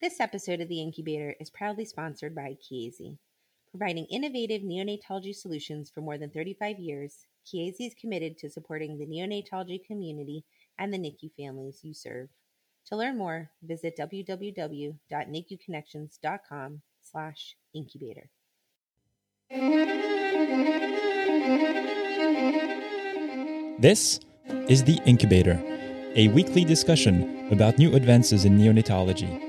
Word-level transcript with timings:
This 0.00 0.20
episode 0.20 0.60
of 0.60 0.68
The 0.68 0.80
Incubator 0.80 1.34
is 1.40 1.50
proudly 1.50 1.84
sponsored 1.84 2.32
by 2.32 2.56
Chiesi. 2.62 3.18
Providing 3.72 4.04
innovative 4.04 4.62
neonatology 4.62 5.34
solutions 5.34 5.90
for 5.90 6.02
more 6.02 6.16
than 6.16 6.30
35 6.30 6.78
years, 6.78 7.26
Chiesi 7.44 7.88
is 7.88 7.94
committed 8.00 8.38
to 8.38 8.48
supporting 8.48 8.96
the 8.96 9.06
neonatology 9.06 9.84
community 9.84 10.44
and 10.78 10.94
the 10.94 10.98
NICU 10.98 11.32
families 11.36 11.80
you 11.82 11.92
serve. 11.92 12.28
To 12.86 12.96
learn 12.96 13.18
more, 13.18 13.50
visit 13.60 13.96
www.nicuconnections.com 13.98 16.82
slash 17.02 17.56
incubator. 17.74 18.30
This 23.80 24.20
is 24.68 24.84
The 24.84 25.00
Incubator, 25.06 25.60
a 26.14 26.28
weekly 26.28 26.64
discussion 26.64 27.48
about 27.50 27.78
new 27.78 27.96
advances 27.96 28.44
in 28.44 28.56
neonatology 28.56 29.47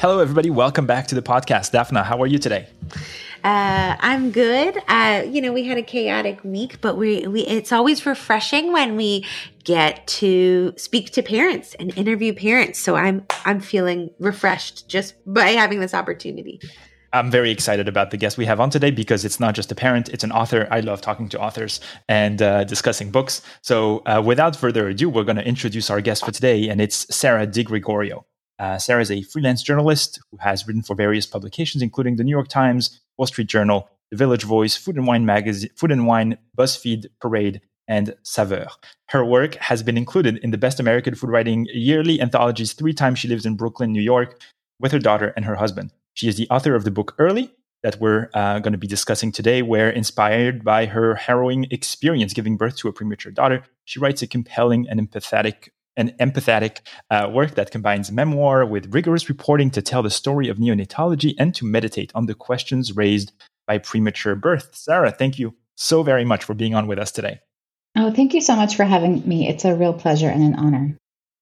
Hello, 0.00 0.20
everybody. 0.20 0.48
Welcome 0.48 0.86
back 0.86 1.08
to 1.08 1.16
the 1.16 1.22
podcast. 1.22 1.72
Daphna, 1.72 2.04
how 2.04 2.22
are 2.22 2.26
you 2.28 2.38
today? 2.38 2.68
Uh, 3.42 3.96
I'm 3.98 4.30
good. 4.30 4.78
Uh, 4.86 5.24
you 5.28 5.40
know, 5.40 5.52
we 5.52 5.64
had 5.64 5.76
a 5.76 5.82
chaotic 5.82 6.38
week, 6.44 6.80
but 6.80 6.96
we, 6.96 7.26
we 7.26 7.40
it's 7.40 7.72
always 7.72 8.06
refreshing 8.06 8.72
when 8.72 8.94
we 8.94 9.26
get 9.64 10.06
to 10.06 10.72
speak 10.76 11.10
to 11.10 11.22
parents 11.24 11.74
and 11.80 11.92
interview 11.98 12.32
parents. 12.32 12.78
So 12.78 12.94
I'm 12.94 13.26
I'm 13.44 13.58
feeling 13.58 14.10
refreshed 14.20 14.86
just 14.86 15.14
by 15.26 15.48
having 15.48 15.80
this 15.80 15.94
opportunity. 15.94 16.60
I'm 17.12 17.28
very 17.28 17.50
excited 17.50 17.88
about 17.88 18.12
the 18.12 18.18
guest 18.18 18.38
we 18.38 18.44
have 18.44 18.60
on 18.60 18.70
today 18.70 18.92
because 18.92 19.24
it's 19.24 19.40
not 19.40 19.56
just 19.56 19.72
a 19.72 19.74
parent, 19.74 20.10
it's 20.10 20.22
an 20.22 20.30
author. 20.30 20.68
I 20.70 20.78
love 20.78 21.00
talking 21.00 21.28
to 21.30 21.40
authors 21.40 21.80
and 22.08 22.40
uh, 22.40 22.62
discussing 22.62 23.10
books. 23.10 23.42
So, 23.62 24.04
uh, 24.06 24.22
without 24.24 24.54
further 24.54 24.86
ado, 24.86 25.10
we're 25.10 25.24
going 25.24 25.38
to 25.38 25.44
introduce 25.44 25.90
our 25.90 26.00
guest 26.00 26.24
for 26.24 26.30
today, 26.30 26.68
and 26.68 26.80
it's 26.80 27.12
Sarah 27.12 27.48
DiGregorio. 27.48 28.22
Uh, 28.58 28.78
Sarah 28.78 29.02
is 29.02 29.10
a 29.10 29.22
freelance 29.22 29.62
journalist 29.62 30.20
who 30.30 30.38
has 30.38 30.66
written 30.66 30.82
for 30.82 30.96
various 30.96 31.26
publications, 31.26 31.82
including 31.82 32.16
the 32.16 32.24
New 32.24 32.30
York 32.30 32.48
Times, 32.48 33.00
Wall 33.16 33.26
Street 33.26 33.48
Journal, 33.48 33.88
The 34.10 34.16
Village 34.16 34.42
Voice, 34.42 34.76
Food 34.76 34.96
and 34.96 35.06
Wine 35.06 35.24
Magazine, 35.24 35.70
Food 35.76 35.92
and 35.92 36.06
Wine, 36.06 36.38
BuzzFeed, 36.56 37.06
Parade, 37.20 37.60
and 37.86 38.14
Saveur. 38.22 38.66
Her 39.08 39.24
work 39.24 39.54
has 39.56 39.82
been 39.82 39.96
included 39.96 40.38
in 40.38 40.50
the 40.50 40.58
Best 40.58 40.80
American 40.80 41.14
Food 41.14 41.30
Writing 41.30 41.66
yearly 41.72 42.20
anthologies 42.20 42.72
three 42.72 42.92
times. 42.92 43.18
She 43.18 43.28
lives 43.28 43.46
in 43.46 43.56
Brooklyn, 43.56 43.92
New 43.92 44.02
York, 44.02 44.40
with 44.80 44.92
her 44.92 44.98
daughter 44.98 45.32
and 45.36 45.44
her 45.44 45.54
husband. 45.54 45.92
She 46.14 46.28
is 46.28 46.36
the 46.36 46.48
author 46.50 46.74
of 46.74 46.84
the 46.84 46.90
book 46.90 47.14
Early, 47.18 47.52
that 47.82 48.00
we're 48.00 48.28
uh, 48.34 48.58
going 48.58 48.72
to 48.72 48.78
be 48.78 48.86
discussing 48.86 49.30
today, 49.32 49.62
where 49.62 49.88
inspired 49.88 50.64
by 50.64 50.86
her 50.86 51.14
harrowing 51.14 51.66
experience 51.70 52.32
giving 52.32 52.56
birth 52.56 52.76
to 52.78 52.88
a 52.88 52.92
premature 52.92 53.32
daughter, 53.32 53.62
she 53.84 54.00
writes 54.00 54.20
a 54.20 54.26
compelling 54.26 54.88
and 54.88 55.00
empathetic 55.00 55.68
and 55.98 56.16
empathetic 56.18 56.78
uh, 57.10 57.28
work 57.30 57.56
that 57.56 57.70
combines 57.70 58.10
memoir 58.10 58.64
with 58.64 58.94
rigorous 58.94 59.28
reporting 59.28 59.70
to 59.72 59.82
tell 59.82 60.02
the 60.02 60.08
story 60.08 60.48
of 60.48 60.56
neonatology 60.56 61.34
and 61.38 61.54
to 61.56 61.66
meditate 61.66 62.10
on 62.14 62.24
the 62.24 62.34
questions 62.34 62.96
raised 62.96 63.32
by 63.66 63.76
premature 63.76 64.34
birth. 64.34 64.70
Sarah, 64.74 65.10
thank 65.10 65.38
you 65.38 65.54
so 65.74 66.02
very 66.02 66.24
much 66.24 66.44
for 66.44 66.54
being 66.54 66.74
on 66.74 66.86
with 66.86 66.98
us 66.98 67.12
today. 67.12 67.40
Oh, 67.96 68.12
thank 68.12 68.32
you 68.32 68.40
so 68.40 68.56
much 68.56 68.76
for 68.76 68.84
having 68.84 69.26
me. 69.28 69.48
It's 69.48 69.64
a 69.64 69.74
real 69.74 69.92
pleasure 69.92 70.28
and 70.28 70.42
an 70.42 70.54
honor. 70.54 70.96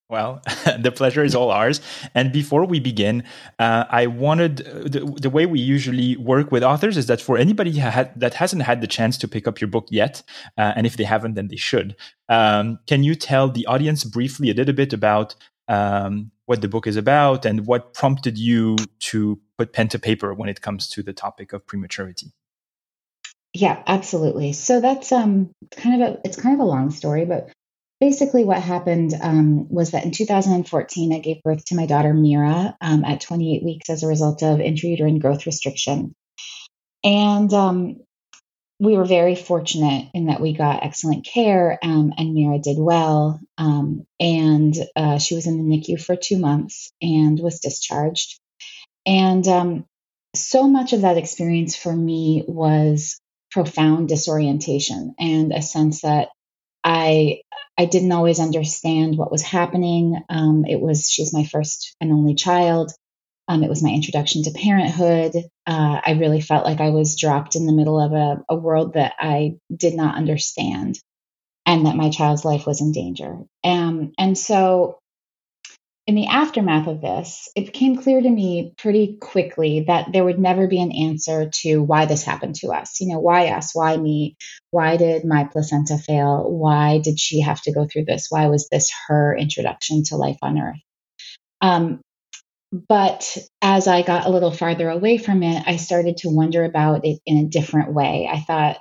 Well, 0.09 0.41
the 0.78 0.93
pleasure 0.93 1.25
is 1.25 1.34
all 1.34 1.50
ours. 1.50 1.81
And 2.15 2.33
before 2.33 2.65
we 2.65 2.78
begin, 2.78 3.25
uh, 3.59 3.84
I 3.91 4.06
wanted 4.06 4.59
the, 4.59 5.00
the, 5.21 5.31
way 5.31 5.47
we 5.47 5.59
usually 5.59 6.17
work 6.17 6.53
with 6.53 6.62
authors 6.62 6.97
is 6.97 7.06
that 7.06 7.21
for 7.21 7.37
anybody 7.37 7.72
had, 7.72 8.19
that 8.19 8.34
hasn't 8.34 8.62
had 8.62 8.81
the 8.81 8.87
chance 8.87 9.19
to 9.19 9.28
pick 9.28 9.49
up 9.49 9.61
your 9.61 9.69
book 9.69 9.89
yet, 9.91 10.22
uh, 10.56 10.75
and 10.77 10.87
if 10.87 10.97
they 10.97 11.05
haven't, 11.05 11.34
then 11.34 11.49
they 11.49 11.56
should. 11.56 11.97
Um, 12.28 12.78
can 12.87 13.03
you 13.03 13.16
tell 13.16 13.50
the 13.50 13.66
audience 13.66 14.05
briefly 14.05 14.50
a 14.50 14.55
little 14.55 14.75
bit 14.75 14.93
about 14.93 15.34
um, 15.66 16.31
what 16.47 16.61
the 16.61 16.69
book 16.69 16.87
is 16.87 16.97
about 16.97 17.45
and 17.45 17.66
what 17.66 17.93
prompted 17.93 18.39
you 18.39 18.77
to 19.00 19.41
put 19.59 19.72
pen 19.72 19.89
to 19.89 19.99
paper 19.99 20.33
when 20.33 20.49
it 20.49 20.61
comes 20.61 20.89
to 20.91 21.03
the 21.03 21.12
topic 21.12 21.53
of 21.53 21.66
prematurity? 21.66 22.33
Yeah, 23.53 23.83
absolutely. 23.87 24.53
So 24.53 24.81
that's 24.81 25.12
um 25.12 25.50
kind 25.77 26.03
of 26.03 26.09
a 26.09 26.21
it's 26.25 26.37
kind 26.37 26.55
of 26.55 26.61
a 26.61 26.69
long 26.69 26.91
story, 26.91 27.25
but 27.25 27.50
basically 28.01 28.45
what 28.45 28.62
happened 28.62 29.15
um, 29.21 29.69
was 29.69 29.93
that 29.93 30.05
in 30.05 30.11
2014 30.11 31.12
i 31.12 31.19
gave 31.19 31.43
birth 31.43 31.65
to 31.67 31.75
my 31.75 31.87
daughter 31.87 32.12
mira 32.12 32.77
um, 32.81 33.05
at 33.05 33.21
28 33.21 33.65
weeks 33.65 33.91
as 33.91 34.03
a 34.03 34.09
result 34.09 34.43
of 34.43 34.59
intrauterine 34.59 35.21
growth 35.21 35.47
restriction. 35.47 36.15
And 37.05 37.53
um, 37.53 38.01
we 38.79 38.97
were 38.97 39.05
very 39.05 39.37
fortunate 39.37 40.11
in 40.12 40.27
that 40.27 40.41
we 40.41 40.53
got 40.53 40.84
excellent 40.84 41.25
care 41.25 41.79
um, 41.83 42.12
and 42.19 42.34
mira 42.34 42.59
did 42.59 42.77
well 42.79 43.41
um, 43.57 44.07
and 44.21 44.75
uh, 44.95 45.19
she 45.19 45.34
was 45.34 45.47
in 45.47 45.57
the 45.57 45.65
nicu 45.65 45.97
for 45.97 46.17
two 46.17 46.39
months 46.39 46.93
and 47.01 47.39
was 47.41 47.61
discharged. 47.61 48.39
And 49.07 49.47
um, 49.47 49.87
so 50.34 50.69
much 50.69 50.93
of 50.93 51.03
that 51.03 51.17
experience 51.17 51.77
for 51.77 51.95
me 51.95 52.45
was 52.47 53.21
profound 53.51 54.09
disorientation 54.09 55.15
and 55.19 55.53
a 55.53 55.63
sense 55.63 56.03
that 56.03 56.28
I 56.87 57.41
I 57.77 57.85
didn't 57.87 58.13
always 58.13 58.41
understand 58.41 59.19
what 59.19 59.33
was 59.33 59.43
happening. 59.43 60.23
Um, 60.31 60.65
it 60.67 60.81
was 60.81 61.11
she's 61.11 61.35
my 61.35 61.45
first 61.45 61.95
and 62.01 62.13
only 62.13 62.35
child. 62.37 62.93
Um, 63.49 63.63
it 63.65 63.69
was 63.69 63.83
my 63.83 63.91
introduction 63.91 64.45
to 64.45 64.53
parenthood. 64.53 65.35
Uh, 65.67 66.01
I 66.05 66.13
really 66.13 66.41
felt 66.41 66.65
like 66.65 66.81
I 66.81 66.91
was 66.91 67.19
dropped 67.19 67.57
in 67.57 67.67
the 67.67 67.73
middle 67.73 68.01
of 68.01 68.13
a, 68.13 68.43
a 68.49 68.57
world 68.57 68.95
that 68.95 69.15
I 69.19 69.57
did 69.75 69.95
not 69.95 70.17
understand, 70.17 70.99
and 71.67 71.87
that 71.87 71.97
my 71.97 72.11
child's 72.11 72.45
life 72.45 72.67
was 72.67 72.81
in 72.81 72.93
danger. 72.93 73.39
Um, 73.65 74.13
and 74.17 74.39
so 74.39 74.99
in 76.06 76.15
the 76.15 76.27
aftermath 76.27 76.87
of 76.87 77.00
this, 77.00 77.49
it 77.56 77.67
became 77.67 77.97
clear 77.97 78.21
to 78.21 78.31
me 78.31 78.72
pretty 78.78 79.17
quickly 79.21 79.81
that 79.89 80.12
there 80.12 80.25
would 80.25 80.39
never 80.39 80.69
be 80.69 80.81
an 80.81 80.93
answer 80.93 81.50
to 81.62 81.83
why 81.83 82.06
this 82.06 82.22
happened 82.22 82.55
to 82.56 82.69
us. 82.69 83.00
You 83.00 83.12
know, 83.12 83.19
why 83.19 83.49
us? 83.49 83.75
Why 83.75 83.97
me? 83.97 84.37
Why 84.71 84.97
did 84.97 85.25
my 85.25 85.45
placenta 85.45 85.99
fail? 85.99 86.49
Why 86.49 86.99
did 86.99 87.19
she 87.19 87.41
have 87.41 87.61
to 87.62 87.72
go 87.72 87.87
through 87.87 88.05
this? 88.05 88.28
Why 88.31 88.47
was 88.47 88.69
this 88.69 88.93
her 89.09 89.37
introduction 89.37 90.05
to 90.05 90.16
life 90.16 90.39
on 90.43 90.59
earth? 90.59 90.81
Um, 91.61 92.00
but 92.89 93.37
as 93.61 93.89
I 93.89 94.03
got 94.03 94.27
a 94.27 94.31
little 94.31 94.53
farther 94.53 94.89
away 94.89 95.19
from 95.19 95.43
it, 95.43 95.65
I 95.66 95.77
started 95.77 96.19
to 96.19 96.28
wonder 96.28 96.65
about 96.65 97.05
it 97.05 97.21
in 97.27 97.39
a 97.39 97.49
different 97.49 97.93
way. 97.93 98.28
I 98.31 98.41
thought, 98.41 98.78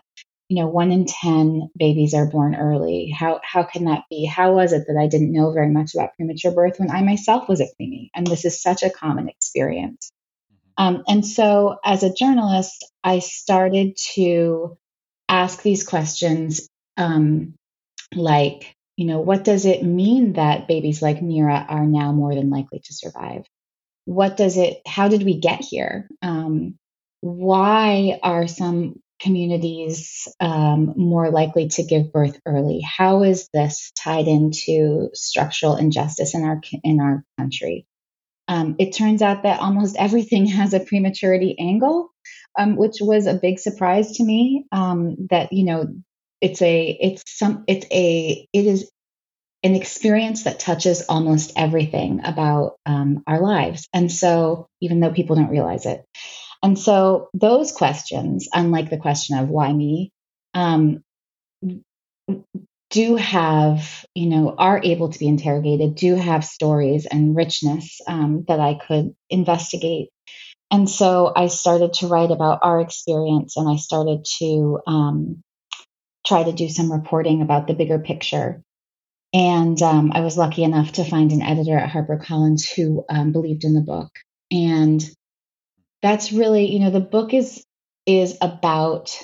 you 0.48 0.62
know, 0.62 0.68
one 0.68 0.92
in 0.92 1.06
10 1.06 1.72
babies 1.76 2.14
are 2.14 2.28
born 2.28 2.56
early. 2.56 3.10
How, 3.10 3.40
how 3.44 3.64
can 3.64 3.86
that 3.86 4.04
be? 4.10 4.26
How 4.26 4.54
was 4.54 4.74
it 4.74 4.86
that 4.88 4.98
I 5.00 5.08
didn't 5.08 5.32
know 5.32 5.52
very 5.52 5.70
much 5.70 5.96
about 5.96 6.16
premature 6.16 6.52
birth 6.52 6.80
when 6.80 6.92
I 6.92 7.02
myself 7.02 7.50
was 7.50 7.62
a 7.62 7.68
preemie? 7.80 8.10
And 8.14 8.28
this 8.28 8.46
is 8.46 8.62
such 8.62 8.84
a 8.84 8.92
common 8.92 9.28
experience. 9.28 10.12
Mm-hmm. 10.52 10.84
Um, 10.98 11.04
and 11.08 11.26
so 11.26 11.78
as 11.84 12.04
a 12.04 12.14
journalist, 12.14 12.86
I 13.04 13.20
started 13.20 13.98
to 14.14 14.78
ask 15.28 15.64
these 15.64 15.86
questions 15.86 16.70
um, 16.96 17.56
like, 18.14 18.76
you 18.98 19.06
know, 19.06 19.22
what 19.22 19.44
does 19.44 19.66
it 19.66 19.84
mean 19.84 20.34
that 20.34 20.68
babies 20.68 21.02
like 21.02 21.24
Mira 21.24 21.66
are 21.68 21.86
now 21.88 22.12
more 22.12 22.36
than 22.36 22.52
likely 22.52 22.80
to 22.86 22.94
survive? 22.94 23.46
What 24.06 24.38
does 24.38 24.58
it, 24.58 24.82
how 24.86 25.08
did 25.08 25.24
we 25.24 25.40
get 25.40 25.62
here? 25.62 26.08
Um, 26.22 26.78
why 27.22 28.20
are 28.22 28.48
some 28.48 29.02
communities 29.20 30.28
um, 30.40 30.94
more 30.96 31.29
likely 31.32 31.70
to 31.70 31.84
give 31.84 32.12
birth 32.12 32.40
early? 32.46 32.82
How 32.82 33.23
is 33.23 33.50
this 33.53 33.91
tied 33.97 34.28
into 34.28 35.09
structural 35.14 35.76
injustice 35.78 36.35
in 36.35 36.44
our 36.44 36.62
in 36.84 37.00
our 37.00 37.23
country? 37.38 37.85
Um, 38.47 38.76
it 38.78 38.91
turns 38.94 39.22
out 39.22 39.44
that 39.44 39.59
almost 39.59 39.96
everything 39.97 40.46
has 40.47 40.73
a 40.73 40.79
prematurity 40.79 41.56
angle, 41.59 42.12
um, 42.58 42.76
which 42.76 42.97
was 43.02 43.28
a 43.28 43.34
big 43.34 43.59
surprise 43.59 44.17
to 44.17 44.23
me. 44.23 44.66
Um, 44.72 45.28
that 45.29 45.53
you 45.53 45.66
know, 45.66 45.88
it's 46.41 46.62
a 46.62 46.97
it's 47.02 47.23
some 47.28 47.64
it's 47.67 47.85
a 47.91 48.47
it 48.53 48.66
is 48.66 48.90
an 49.64 49.76
experience 49.76 50.44
that 50.44 50.59
touches 50.59 51.03
almost 51.09 51.53
everything 51.56 52.22
about 52.23 52.73
um, 52.85 53.23
our 53.26 53.41
lives, 53.41 53.88
and 53.94 54.12
so 54.12 54.67
even 54.82 55.00
though 55.00 55.12
people 55.12 55.35
don't 55.35 55.50
realize 55.50 55.85
it. 55.85 56.06
And 56.66 56.79
so 56.79 57.29
those 57.35 57.72
questions, 57.72 58.50
unlike 58.52 58.90
the 58.90 58.97
question 58.97 59.38
of 59.38 59.50
why 59.50 59.72
me, 59.72 60.12
um, 60.56 61.03
do 62.90 63.16
have, 63.17 64.03
you 64.16 64.26
know, 64.26 64.56
are 64.58 64.82
able 64.84 65.09
to 65.09 65.20
be 65.20 65.28
interrogated, 65.28 65.94
do 65.94 66.16
have 66.16 66.44
stories 66.44 67.06
and 67.06 67.35
richness 67.35 68.02
um, 68.08 68.46
that 68.47 68.59
I 68.59 68.79
could 68.84 69.14
investigate. 69.29 70.09
And 70.72 70.90
so 70.90 71.32
I 71.35 71.50
started 71.50 71.94
to 71.94 72.08
write 72.08 72.32
about 72.32 72.62
our 72.64 72.82
experience 72.82 73.58
and 73.58 73.70
I 73.70 73.76
started 73.76 74.26
to 74.40 74.79
um, 74.88 75.44
try 76.26 76.46
to 76.46 76.52
do 76.52 76.67
some 76.67 76.91
reporting 76.91 77.44
about 77.44 77.67
the 77.67 77.76
bigger 77.76 78.00
picture. 78.00 78.64
And 79.35 79.79
um, 79.84 80.14
I 80.16 80.22
was 80.22 80.35
lucky 80.35 80.64
enough 80.64 80.94
to 80.94 81.06
find 81.06 81.32
an 81.32 81.44
editor 81.44 81.78
at 81.78 81.91
HarperCollins 81.91 82.67
who 82.67 83.06
um, 83.08 83.34
believed 83.34 83.66
in 83.66 83.76
the 83.76 83.82
book. 83.82 84.09
And 84.50 85.08
that's 86.02 86.32
really, 86.32 86.72
you 86.72 86.80
know, 86.80 86.92
the 86.92 87.00
book 87.00 87.34
is 87.34 87.64
is 88.06 88.38
about 88.42 89.18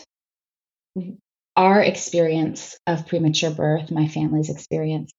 our 1.55 1.81
experience 1.81 2.77
of 2.87 3.07
premature 3.07 3.51
birth, 3.51 3.91
my 3.91 4.07
family's 4.07 4.49
experience, 4.49 5.11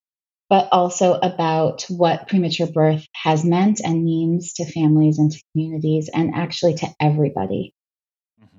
but 0.49 0.69
also 0.73 1.15
about 1.15 1.85
what 1.89 2.29
premature 2.29 2.67
birth 2.67 3.07
has 3.15 3.45
meant 3.45 3.81
and 3.81 4.05
means 4.05 4.55
to 4.55 4.65
families 4.65 5.19
and 5.19 5.31
to 5.33 5.43
communities 5.53 6.11
and 6.13 6.35
actually 6.35 6.75
to 6.75 6.89
everybody. 7.01 7.73
Mm-hmm. 8.43 8.59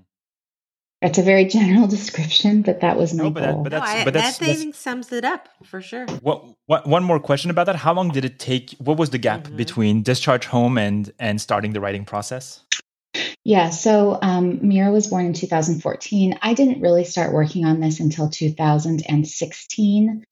That's 1.01 1.17
a 1.17 1.23
very 1.23 1.45
general 1.57 1.87
description, 1.87 2.61
but 2.61 2.81
that 2.81 2.97
was 2.97 3.13
my 3.13 3.25
no, 3.25 3.29
but 3.31 3.43
goal. 3.43 3.63
That, 3.63 3.63
but 3.63 3.71
that's, 3.71 3.93
no, 3.93 3.99
I, 3.99 4.05
but 4.05 4.13
that's, 4.13 4.37
that 4.37 4.55
thing 4.55 4.73
sums 4.73 5.11
it 5.11 5.25
up 5.25 5.49
for 5.63 5.81
sure. 5.81 6.05
What, 6.21 6.45
what, 6.67 6.87
one 6.87 7.03
more 7.03 7.19
question 7.19 7.51
about 7.51 7.65
that: 7.65 7.75
How 7.75 7.93
long 7.93 8.09
did 8.09 8.23
it 8.23 8.39
take? 8.39 8.71
What 8.79 8.97
was 8.97 9.09
the 9.09 9.17
gap 9.17 9.43
mm-hmm. 9.43 9.57
between 9.57 10.03
discharge 10.03 10.45
home 10.45 10.77
and 10.77 11.11
and 11.19 11.41
starting 11.41 11.73
the 11.73 11.81
writing 11.81 12.05
process? 12.05 12.63
Yeah, 13.45 13.71
so 13.71 14.17
um, 14.21 14.59
Mira 14.67 14.91
was 14.91 15.07
born 15.07 15.25
in 15.25 15.33
2014. 15.33 16.39
I 16.41 16.53
didn't 16.53 16.81
really 16.81 17.03
start 17.03 17.33
working 17.33 17.65
on 17.65 17.81
this 17.81 17.99
until 17.99 18.29
2016. 18.29 20.23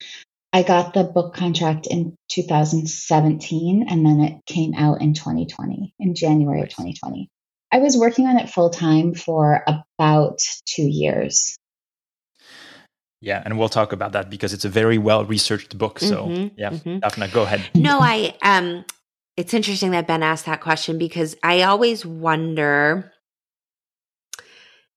I 0.54 0.62
got 0.62 0.94
the 0.94 1.04
book 1.04 1.34
contract 1.34 1.86
in 1.86 2.16
2017, 2.30 3.86
and 3.88 4.06
then 4.06 4.20
it 4.20 4.46
came 4.46 4.74
out 4.74 5.02
in 5.02 5.12
2020, 5.14 5.94
in 5.98 6.14
January 6.14 6.62
of 6.62 6.68
2020. 6.68 7.28
I 7.70 7.78
was 7.78 7.96
working 7.96 8.26
on 8.26 8.38
it 8.38 8.50
full 8.50 8.70
time 8.70 9.14
for 9.14 9.64
about 9.66 10.40
two 10.66 10.86
years. 10.86 11.56
Yeah, 13.22 13.40
and 13.44 13.58
we'll 13.58 13.68
talk 13.68 13.92
about 13.92 14.12
that 14.12 14.30
because 14.30 14.52
it's 14.52 14.64
a 14.64 14.68
very 14.68 14.98
well 14.98 15.24
researched 15.24 15.78
book. 15.78 16.00
So 16.00 16.26
mm-hmm, 16.26 16.58
yeah, 16.58 16.70
mm-hmm. 16.70 16.98
Daphna, 16.98 17.32
go 17.32 17.42
ahead. 17.42 17.62
No, 17.74 18.00
I 18.00 18.34
um 18.42 18.84
it's 19.36 19.54
interesting 19.54 19.92
that 19.92 20.06
Ben 20.06 20.22
asked 20.22 20.46
that 20.46 20.60
question 20.60 20.98
because 20.98 21.36
I 21.42 21.62
always 21.62 22.04
wonder 22.04 23.12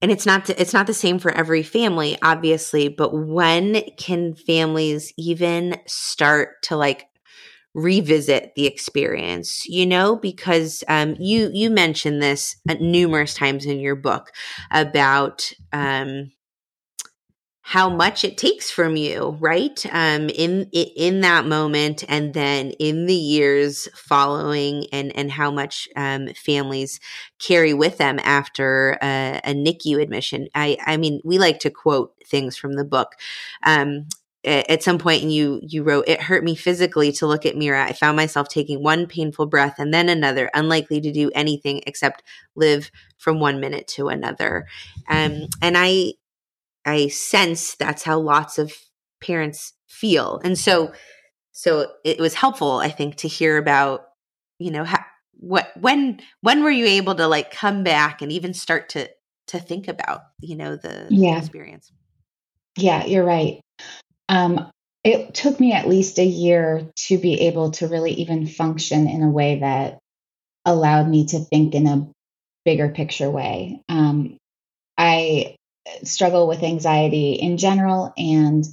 and 0.02 0.12
it's 0.12 0.26
not 0.26 0.50
it's 0.50 0.74
not 0.74 0.88
the 0.88 0.94
same 0.94 1.20
for 1.20 1.32
every 1.32 1.64
family 1.64 2.18
obviously 2.22 2.90
but 2.90 3.14
when 3.14 3.82
can 3.98 4.36
families 4.36 5.14
even 5.18 5.78
start 5.88 6.62
to 6.64 6.76
like 6.76 7.08
revisit 7.76 8.54
the 8.56 8.66
experience 8.66 9.68
you 9.68 9.86
know? 9.86 10.16
Because 10.16 10.84
um, 10.88 11.16
you 11.20 11.52
you 11.54 11.70
mentioned 11.70 12.22
this 12.22 12.56
numerous 12.80 13.34
times 13.34 13.66
in 13.66 13.80
your 13.80 13.96
book 13.96 14.32
about 14.72 15.52
um, 15.74 16.32
how 17.68 17.90
much 17.90 18.24
it 18.24 18.38
takes 18.38 18.70
from 18.70 18.96
you 18.96 19.38
right? 19.40 19.84
Um 19.92 20.30
in 20.30 20.70
in 20.72 21.22
that 21.22 21.48
moment 21.48 22.04
and 22.08 22.32
then 22.32 22.70
in 22.80 23.08
the 23.08 23.16
years 23.16 23.90
following 23.96 24.86
and 24.92 25.16
and 25.16 25.32
how 25.32 25.50
much 25.50 25.90
um 25.96 26.28
families 26.36 27.00
carry 27.40 27.74
with 27.74 27.98
them 27.98 28.20
after 28.24 29.00
a, 29.02 29.42
a 29.44 29.54
NICU 29.56 30.00
admission. 30.00 30.48
I 30.54 30.78
i 30.86 30.98
mean 30.98 31.22
we 31.24 31.40
like 31.40 31.58
to 31.62 31.72
quote 31.72 32.14
things 32.28 32.56
from 32.56 32.74
the 32.74 32.86
book. 32.86 33.14
Um 33.64 34.10
at 34.44 34.84
some 34.84 35.00
and 35.04 35.34
you 35.34 35.60
you 35.64 35.82
wrote 35.82 36.08
it 36.08 36.22
hurt 36.22 36.44
me 36.44 36.54
physically 36.54 37.12
to 37.14 37.26
look 37.26 37.48
at 37.48 37.58
mira. 37.58 37.84
I 37.84 37.94
found 37.94 38.16
myself 38.16 38.48
taking 38.48 38.84
one 38.84 39.08
painful 39.08 39.48
breath 39.48 39.80
and 39.80 39.92
then 39.92 40.08
another 40.08 40.52
unlikely 40.54 41.02
to 41.02 41.12
do 41.12 41.32
anything 41.34 41.82
except 41.88 42.22
live 42.56 42.92
from 43.18 43.40
one 43.40 43.60
minute 43.60 43.88
to 43.88 44.10
another. 44.10 44.68
Um, 45.10 45.48
and 45.64 45.76
i 45.76 46.14
I 46.86 47.08
sense 47.08 47.76
that's 47.76 48.04
how 48.04 48.20
lots 48.20 48.58
of 48.58 48.74
parents 49.22 49.74
feel. 49.88 50.40
And 50.44 50.58
so 50.58 50.94
so 51.52 51.88
it 52.04 52.20
was 52.20 52.34
helpful 52.34 52.80
I 52.80 52.90
think 52.90 53.16
to 53.18 53.28
hear 53.28 53.58
about 53.58 54.08
you 54.60 54.72
know 54.72 54.84
how, 54.84 55.04
what 55.40 55.72
when 55.80 56.20
when 56.42 56.64
were 56.64 56.72
you 56.72 56.86
able 56.86 57.16
to 57.16 57.28
like 57.28 57.52
come 57.52 57.84
back 57.84 58.22
and 58.22 58.32
even 58.32 58.54
start 58.54 58.90
to 58.90 59.10
to 59.48 59.60
think 59.60 59.88
about 59.88 60.22
you 60.40 60.56
know 60.56 60.76
the, 60.76 61.08
yeah. 61.10 61.38
experience 61.38 61.92
yeah 62.78 63.06
you're 63.06 63.24
right 63.24 63.62
um 64.30 64.70
it 65.04 65.34
took 65.36 65.60
me 65.60 65.72
at 65.72 65.88
least 65.88 66.18
a 66.18 66.26
year 66.26 66.90
to 66.96 67.18
be 67.18 67.42
able 67.42 67.72
to 67.72 67.88
really 67.88 68.14
even 68.14 68.48
function 68.48 69.08
in 69.08 69.22
a 69.22 69.30
way 69.30 69.60
that 69.60 70.00
allowed 70.66 71.08
me 71.08 71.28
to 71.28 71.40
think 71.40 71.76
in 71.76 71.86
a 71.86 72.08
bigger 72.64 72.90
picture 72.90 73.30
way 73.30 73.82
um 73.88 74.38
i 74.98 75.56
struggle 76.04 76.48
with 76.48 76.64
anxiety 76.64 77.34
in 77.34 77.58
general 77.58 78.14
and 78.18 78.64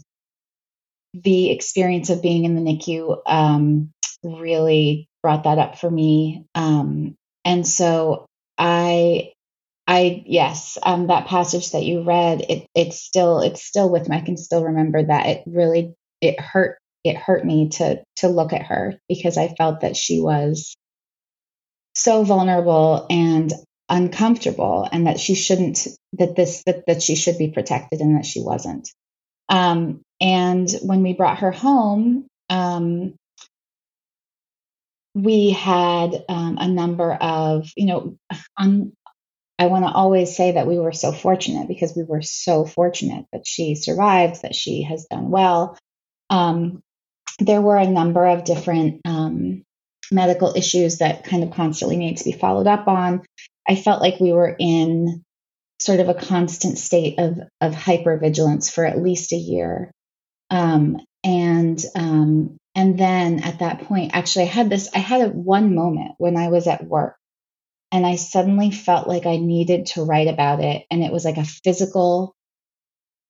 the 1.14 1.50
experience 1.50 2.10
of 2.10 2.22
being 2.22 2.44
in 2.44 2.54
the 2.54 2.60
NICU 2.60 3.20
um, 3.26 3.92
really 4.22 5.08
brought 5.22 5.44
that 5.44 5.58
up 5.58 5.78
for 5.78 5.90
me. 5.90 6.46
Um, 6.54 7.14
and 7.44 7.66
so 7.66 8.26
I, 8.56 9.32
I 9.86 10.22
yes, 10.26 10.78
um, 10.82 11.08
that 11.08 11.26
passage 11.26 11.72
that 11.72 11.84
you 11.84 12.02
read, 12.02 12.42
it 12.48 12.66
it's 12.74 13.00
still 13.00 13.40
it's 13.40 13.64
still 13.64 13.90
with 13.90 14.08
me. 14.08 14.16
I 14.16 14.20
can 14.20 14.36
still 14.36 14.64
remember 14.64 15.02
that 15.04 15.26
it 15.26 15.42
really 15.46 15.94
it 16.20 16.40
hurt 16.40 16.78
it 17.04 17.16
hurt 17.16 17.44
me 17.44 17.68
to 17.70 18.02
to 18.16 18.28
look 18.28 18.52
at 18.52 18.62
her 18.62 18.94
because 19.08 19.36
I 19.36 19.48
felt 19.48 19.80
that 19.80 19.96
she 19.96 20.20
was 20.20 20.76
so 21.94 22.24
vulnerable 22.24 23.06
and 23.10 23.52
uncomfortable 23.92 24.88
and 24.90 25.06
that 25.06 25.20
she 25.20 25.34
shouldn't 25.34 25.86
that 26.14 26.34
this 26.34 26.62
that, 26.64 26.86
that 26.86 27.02
she 27.02 27.14
should 27.14 27.36
be 27.36 27.48
protected 27.48 28.00
and 28.00 28.16
that 28.16 28.24
she 28.24 28.40
wasn't. 28.40 28.90
Um, 29.50 30.00
and 30.18 30.70
when 30.82 31.02
we 31.02 31.12
brought 31.12 31.40
her 31.40 31.52
home 31.52 32.26
um, 32.48 33.14
we 35.14 35.50
had 35.50 36.24
um, 36.28 36.56
a 36.58 36.68
number 36.68 37.12
of 37.12 37.70
you 37.76 37.86
know 37.86 38.16
on 38.58 38.92
i 39.58 39.66
want 39.66 39.84
to 39.84 39.92
always 39.92 40.34
say 40.34 40.52
that 40.52 40.66
we 40.66 40.78
were 40.78 40.92
so 40.92 41.12
fortunate 41.12 41.68
because 41.68 41.94
we 41.94 42.02
were 42.02 42.22
so 42.22 42.64
fortunate 42.64 43.26
that 43.30 43.46
she 43.46 43.74
survived 43.74 44.40
that 44.42 44.54
she 44.54 44.82
has 44.82 45.06
done 45.10 45.30
well. 45.30 45.78
Um, 46.30 46.80
there 47.38 47.60
were 47.60 47.76
a 47.76 47.86
number 47.86 48.24
of 48.24 48.44
different 48.44 49.02
um, 49.04 49.64
medical 50.10 50.54
issues 50.56 50.98
that 50.98 51.24
kind 51.24 51.42
of 51.42 51.50
constantly 51.50 51.96
need 51.96 52.16
to 52.18 52.24
be 52.24 52.32
followed 52.32 52.66
up 52.66 52.88
on 52.88 53.22
I 53.68 53.76
felt 53.76 54.02
like 54.02 54.20
we 54.20 54.32
were 54.32 54.54
in 54.58 55.24
sort 55.80 56.00
of 56.00 56.08
a 56.08 56.14
constant 56.14 56.78
state 56.78 57.18
of 57.18 57.38
of 57.60 57.74
hypervigilance 57.74 58.72
for 58.72 58.84
at 58.84 59.02
least 59.02 59.32
a 59.32 59.36
year. 59.36 59.90
Um, 60.50 60.98
and 61.24 61.82
um, 61.94 62.56
and 62.74 62.98
then 62.98 63.42
at 63.42 63.58
that 63.58 63.82
point, 63.82 64.12
actually, 64.14 64.44
I 64.46 64.48
had 64.48 64.70
this. 64.70 64.88
I 64.94 64.98
had 64.98 65.22
a, 65.22 65.28
one 65.28 65.74
moment 65.74 66.12
when 66.18 66.36
I 66.36 66.48
was 66.48 66.66
at 66.66 66.84
work, 66.84 67.16
and 67.90 68.06
I 68.06 68.16
suddenly 68.16 68.70
felt 68.70 69.08
like 69.08 69.26
I 69.26 69.36
needed 69.36 69.86
to 69.86 70.04
write 70.04 70.28
about 70.28 70.60
it, 70.60 70.84
and 70.90 71.02
it 71.02 71.12
was 71.12 71.24
like 71.24 71.36
a 71.36 71.44
physical. 71.44 72.34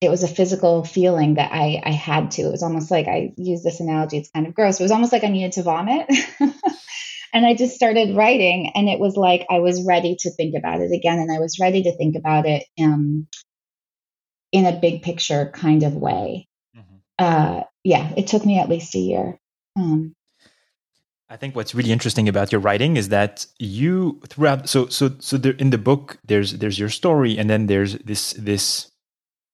It 0.01 0.11
was 0.11 0.25
a 0.25 0.29
physical 0.29 0.85
feeling 0.85 1.35
that 1.35 1.53
I 1.53 1.81
I 1.85 1.93
had 1.93 2.33
to. 2.33 2.43
It 2.43 2.53
was 2.53 2.63
almost 2.63 2.91
like 2.91 3.09
I 3.09 3.33
use 3.37 3.63
this 3.63 3.81
analogy. 3.81 4.19
It's 4.19 4.31
kind 4.31 4.47
of 4.47 4.55
gross. 4.55 4.81
It 4.81 4.85
was 4.85 4.93
almost 4.93 5.13
like 5.13 5.25
I 5.25 5.29
needed 5.29 5.53
to 5.53 5.63
vomit. 5.63 6.07
And 7.33 7.47
I 7.47 7.55
just 7.55 7.75
started 7.75 8.15
writing, 8.15 8.73
and 8.75 8.89
it 8.89 8.99
was 8.99 9.17
like 9.17 9.47
I 9.51 9.61
was 9.61 9.83
ready 9.85 10.17
to 10.21 10.31
think 10.31 10.55
about 10.55 10.81
it 10.81 10.93
again, 10.93 11.19
and 11.19 11.33
I 11.33 11.39
was 11.39 11.59
ready 11.59 11.83
to 11.85 11.97
think 11.97 12.15
about 12.17 12.47
it 12.47 12.65
um, 12.79 13.27
in 14.53 14.67
a 14.67 14.79
big 14.79 15.03
picture 15.03 15.51
kind 15.55 15.83
of 15.83 15.95
way. 15.95 16.47
Mm-hmm. 16.77 16.97
Uh, 17.19 17.63
yeah, 17.85 18.13
it 18.17 18.27
took 18.27 18.45
me 18.45 18.59
at 18.59 18.69
least 18.69 18.95
a 18.95 18.99
year. 18.99 19.39
Um, 19.77 20.15
I 21.33 21.37
think 21.37 21.57
what's 21.57 21.75
really 21.75 21.93
interesting 21.93 22.29
about 22.29 22.53
your 22.53 22.61
writing 22.61 22.99
is 22.99 23.09
that 23.09 23.47
you 23.59 24.21
throughout 24.29 24.69
so 24.69 24.89
so 24.89 25.13
so 25.19 25.39
there, 25.39 25.55
in 25.55 25.71
the 25.71 25.79
book 25.79 26.19
there's 26.27 26.59
there's 26.59 26.79
your 26.79 26.91
story 26.91 27.39
and 27.39 27.49
then 27.49 27.69
there's 27.69 27.95
this 28.05 28.35
this 28.35 28.91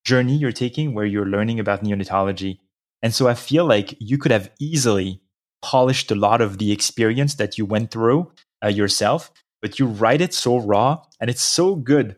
journey 0.04 0.34
you're 0.34 0.50
taking 0.50 0.92
where 0.92 1.06
you're 1.06 1.26
learning 1.26 1.60
about 1.60 1.84
neonatology 1.84 2.58
and 3.00 3.14
so 3.14 3.28
I 3.28 3.34
feel 3.34 3.64
like 3.64 3.94
you 4.00 4.18
could 4.18 4.32
have 4.32 4.50
easily 4.58 5.20
polished 5.62 6.10
a 6.10 6.14
lot 6.14 6.40
of 6.40 6.58
the 6.58 6.72
experience 6.72 7.34
that 7.36 7.58
you 7.58 7.64
went 7.64 7.90
through 7.90 8.30
uh, 8.64 8.68
yourself, 8.68 9.30
but 9.60 9.78
you 9.78 9.86
write 9.86 10.20
it 10.20 10.34
so 10.34 10.58
raw 10.58 11.02
and 11.20 11.30
it's 11.30 11.42
so 11.42 11.74
good 11.74 12.16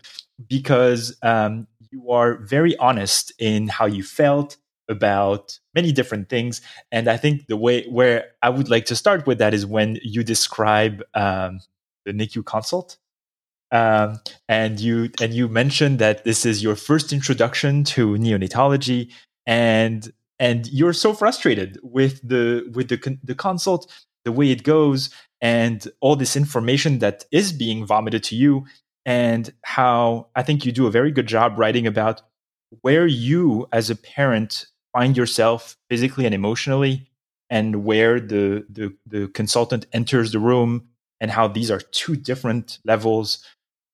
because 0.49 1.16
um, 1.23 1.66
you 1.90 2.11
are 2.11 2.37
very 2.37 2.76
honest 2.76 3.32
in 3.38 3.68
how 3.68 3.87
you 3.87 4.02
felt 4.02 4.56
about 4.88 5.59
many 5.75 5.92
different 5.92 6.28
things. 6.28 6.61
And 6.90 7.09
I 7.09 7.16
think 7.16 7.47
the 7.47 7.56
way 7.56 7.87
where 7.87 8.32
I 8.42 8.50
would 8.50 8.68
like 8.68 8.87
to 8.87 8.97
start 8.97 9.26
with 9.26 9.38
that 9.38 9.54
is 9.54 9.64
when 9.64 9.99
you 10.02 10.25
describe 10.25 11.02
um, 11.14 11.61
the 12.04 12.12
NICU 12.12 12.44
consult. 12.44 12.99
Um, 13.73 14.18
and 14.49 14.80
you 14.80 15.11
and 15.20 15.32
you 15.32 15.47
mentioned 15.47 16.00
that 16.00 16.25
this 16.25 16.44
is 16.44 16.61
your 16.61 16.75
first 16.75 17.12
introduction 17.12 17.85
to 17.85 18.14
neonatology, 18.14 19.12
and 19.47 20.12
and 20.40 20.66
you're 20.68 20.94
so 20.94 21.12
frustrated 21.12 21.78
with 21.82 22.26
the 22.26 22.68
with 22.75 22.88
the 22.88 23.18
the 23.23 23.35
consult, 23.37 23.92
the 24.25 24.32
way 24.32 24.50
it 24.50 24.64
goes, 24.64 25.11
and 25.40 25.87
all 26.00 26.16
this 26.16 26.35
information 26.35 26.99
that 26.99 27.25
is 27.30 27.52
being 27.52 27.87
vomited 27.87 28.25
to 28.25 28.35
you, 28.35 28.64
and 29.06 29.52
how 29.62 30.28
I 30.35 30.42
think 30.42 30.64
you 30.64 30.73
do 30.73 30.88
a 30.88 30.90
very 30.90 31.12
good 31.12 31.28
job 31.28 31.59
writing 31.59 31.87
about 31.87 32.23
where 32.80 33.06
you 33.06 33.68
as 33.73 33.90
a 33.90 33.97
parent 33.97 34.66
find 34.92 35.16
yourself 35.16 35.76
physically 35.88 36.25
and 36.25 36.35
emotionally 36.35 37.09
and 37.50 37.85
where 37.85 38.18
the, 38.18 38.64
the 38.70 38.94
the 39.06 39.28
consultant 39.28 39.87
enters 39.92 40.32
the 40.32 40.38
room 40.38 40.88
and 41.20 41.30
how 41.30 41.47
these 41.49 41.70
are 41.70 41.80
two 41.80 42.16
different 42.16 42.78
levels 42.85 43.44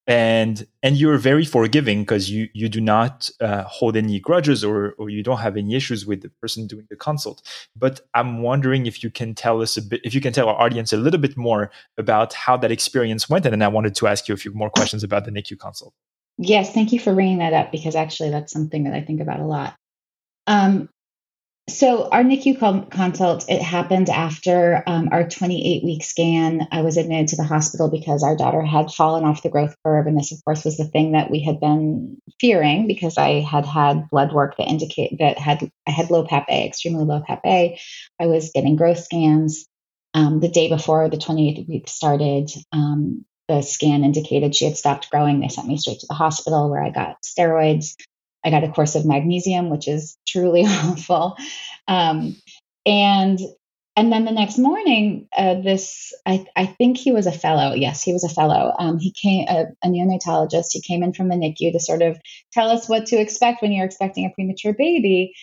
and 0.07 0.67
and 0.83 0.97
you're 0.97 1.19
very 1.19 1.45
forgiving 1.45 2.03
because 2.03 2.31
you 2.31 2.49
you 2.53 2.69
do 2.69 2.81
not 2.81 3.29
uh, 3.41 3.65
hold 3.65 3.97
any 3.97 4.21
grudges 4.21 4.63
or 4.63 4.93
or 4.99 5.11
you 5.11 5.23
don't 5.23 5.39
have 5.39 5.57
any 5.57 5.75
issues 5.75 6.07
with 6.07 6.23
the 6.23 6.29
person 6.41 6.67
doing 6.67 6.87
the 6.91 6.97
consult. 6.97 7.43
But 7.75 8.01
i'm 8.15 8.43
wondering 8.43 8.87
if 8.87 9.03
you 9.03 9.11
can 9.11 9.35
tell 9.35 9.61
us 9.61 9.77
a 9.77 9.83
bit 9.83 10.01
if 10.05 10.15
you 10.15 10.21
can 10.21 10.33
tell 10.33 10.49
our 10.49 10.61
audience 10.61 10.93
a 10.93 10.97
little 10.97 11.21
bit 11.21 11.37
more 11.37 11.71
about 11.99 12.33
how 12.35 12.57
that 12.59 12.71
experience 12.71 13.29
went. 13.29 13.47
And 13.47 13.53
then 13.53 13.63
i 13.63 13.69
wanted 13.69 13.95
to 13.97 14.07
ask 14.07 14.29
you 14.29 14.35
a 14.35 14.39
few 14.39 14.53
more 14.53 14.71
questions 14.71 15.03
about 15.03 15.25
the 15.25 15.33
nicu 15.33 15.57
consult. 15.57 15.93
Yes 16.39 16.73
thank 16.73 16.93
you 16.93 17.01
for 17.01 17.13
bringing 17.13 17.39
that 17.39 17.53
up 17.53 17.73
because 17.73 17.97
actually 17.97 18.31
that's 18.31 18.53
something 18.53 18.85
that 18.85 18.95
i 18.95 19.01
think 19.01 19.21
about 19.21 19.41
a 19.41 19.45
lot. 19.47 19.75
Um, 20.47 20.89
so 21.69 22.09
our 22.11 22.23
NICU 22.23 22.91
consult, 22.91 23.45
it 23.49 23.61
happened 23.61 24.09
after 24.09 24.85
um, 24.87 25.09
our 25.11 25.29
28 25.29 25.83
week 25.83 26.05
scan. 26.05 26.69
I 26.71 26.83
was 26.83 26.97
admitted 26.97 27.29
to 27.29 27.37
the 27.37 27.43
hospital 27.43 27.91
because 27.91 28.23
our 28.23 28.37
daughter 28.37 28.63
had 28.63 28.93
fallen 28.93 29.25
off 29.25 29.43
the 29.43 29.51
growth 29.51 29.75
curve. 29.85 30.07
And 30.07 30.17
this, 30.17 30.31
of 30.31 30.45
course, 30.45 30.65
was 30.65 30.77
the 30.77 30.85
thing 30.85 31.13
that 31.13 31.29
we 31.29 31.43
had 31.43 31.59
been 31.59 32.19
fearing 32.41 32.87
because 32.87 33.19
I 33.19 33.41
had 33.41 33.67
had 33.67 34.09
blood 34.11 34.33
work 34.33 34.57
that 34.57 34.69
indicate 34.69 35.19
that 35.19 35.39
had 35.39 35.69
I 35.89 35.91
had 35.91 36.11
low 36.11 36.25
PAPP-A, 36.25 36.67
extremely 36.67 37.05
low 37.05 37.21
PAPP-A. 37.27 37.81
I 38.21 38.27
was 38.27 38.53
getting 38.55 38.77
growth 38.77 39.01
scans. 39.01 39.67
Um, 40.15 40.39
the 40.39 40.49
day 40.49 40.69
before 40.69 41.11
the 41.11 41.19
28 41.19 41.69
week 41.69 41.89
started, 41.89 42.49
um, 42.71 43.25
the 43.49 43.63
scan 43.63 44.05
indicated 44.05 44.55
she 44.55 44.67
had 44.67 44.77
stopped 44.77 45.11
growing. 45.11 45.41
They 45.41 45.49
sent 45.49 45.67
me 45.67 45.79
straight 45.79 45.99
to 46.01 46.07
the 46.09 46.15
hospital 46.15 46.71
where 46.71 46.83
I 46.83 46.91
got 46.91 47.23
steroids. 47.23 47.97
I 48.47 48.51
got 48.51 48.65
a 48.65 48.71
course 48.71 48.95
of 48.95 49.05
magnesium, 49.05 49.71
which 49.71 49.89
is 49.89 50.17
truly 50.27 50.63
awful. 50.67 51.37
Um, 51.89 52.37
and 52.87 53.39
and 53.99 54.13
then 54.13 54.27
the 54.27 54.31
next 54.31 54.59
morning, 54.59 55.27
uh, 55.37 55.55
this 55.63 56.15
I, 56.27 56.47
I 56.55 56.67
think 56.67 56.99
he 56.99 57.13
was 57.13 57.27
a 57.27 57.33
fellow. 57.33 57.75
Yes, 57.75 58.03
he 58.03 58.13
was 58.13 58.25
a 58.25 58.29
fellow. 58.29 58.73
Um, 58.79 58.99
he 58.99 59.11
came 59.11 59.47
a, 59.49 59.67
a, 59.83 59.89
neonatologist. 59.89 60.67
He 60.71 60.83
came 60.83 61.03
in 61.03 61.15
from 61.15 61.29
the 61.29 61.35
NICU 61.35 61.73
to 61.73 61.81
sort 61.81 62.03
of 62.03 62.19
tell 62.53 62.69
us 62.69 62.89
what 62.89 63.07
to 63.07 63.17
expect 63.17 63.63
when 63.63 63.73
you're 63.73 63.87
expecting 63.87 64.27
a 64.27 64.35
premature 64.35 64.75
baby. 64.75 65.35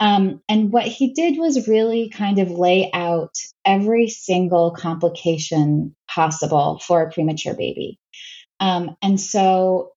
Um, 0.00 0.42
and 0.48 0.72
what 0.72 0.86
he 0.86 1.12
did 1.12 1.38
was 1.38 1.68
really 1.68 2.10
kind 2.10 2.40
of 2.40 2.50
lay 2.50 2.90
out 2.92 3.34
every 3.64 4.08
single 4.08 4.72
complication 4.72 5.94
possible 6.08 6.80
for 6.84 7.02
a 7.02 7.12
premature 7.12 7.54
baby. 7.54 7.98
Um, 8.58 8.96
and 9.02 9.20
so, 9.20 9.92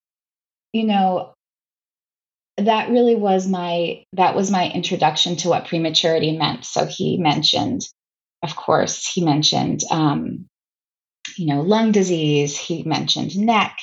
you 0.72 0.84
know, 0.86 1.34
that 2.58 2.90
really 2.90 3.16
was 3.16 3.48
my 3.48 4.04
that 4.14 4.36
was 4.36 4.52
my 4.52 4.70
introduction 4.70 5.36
to 5.38 5.50
what 5.50 5.68
prematurity 5.68 6.38
meant. 6.38 6.66
So 6.66 6.86
he 6.86 7.18
mentioned 7.18 7.82
of 8.44 8.56
course 8.56 9.08
he 9.08 9.24
mentioned 9.24 9.82
um, 9.90 10.48
you 11.38 11.48
know 11.48 11.62
lung 11.62 11.92
disease 11.92 12.58
he 12.58 12.84
mentioned 12.84 13.38
NEC 13.38 13.76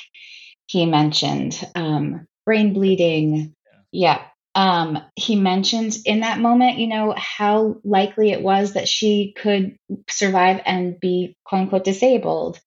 he 0.67 0.85
mentioned 0.85 1.59
um, 1.75 2.27
brain 2.45 2.73
bleeding. 2.73 3.55
Yeah, 3.91 4.19
yeah. 4.19 4.21
Um, 4.53 4.99
he 5.15 5.37
mentioned 5.37 5.97
in 6.05 6.21
that 6.21 6.39
moment 6.39 6.77
you 6.77 6.87
know 6.87 7.13
how 7.17 7.77
likely 7.83 8.31
it 8.31 8.41
was 8.41 8.73
that 8.73 8.87
she 8.87 9.33
could 9.37 9.77
survive 10.09 10.61
and 10.65 10.99
be 10.99 11.35
quote 11.43 11.61
unquote 11.63 11.83
disabled. 11.83 12.59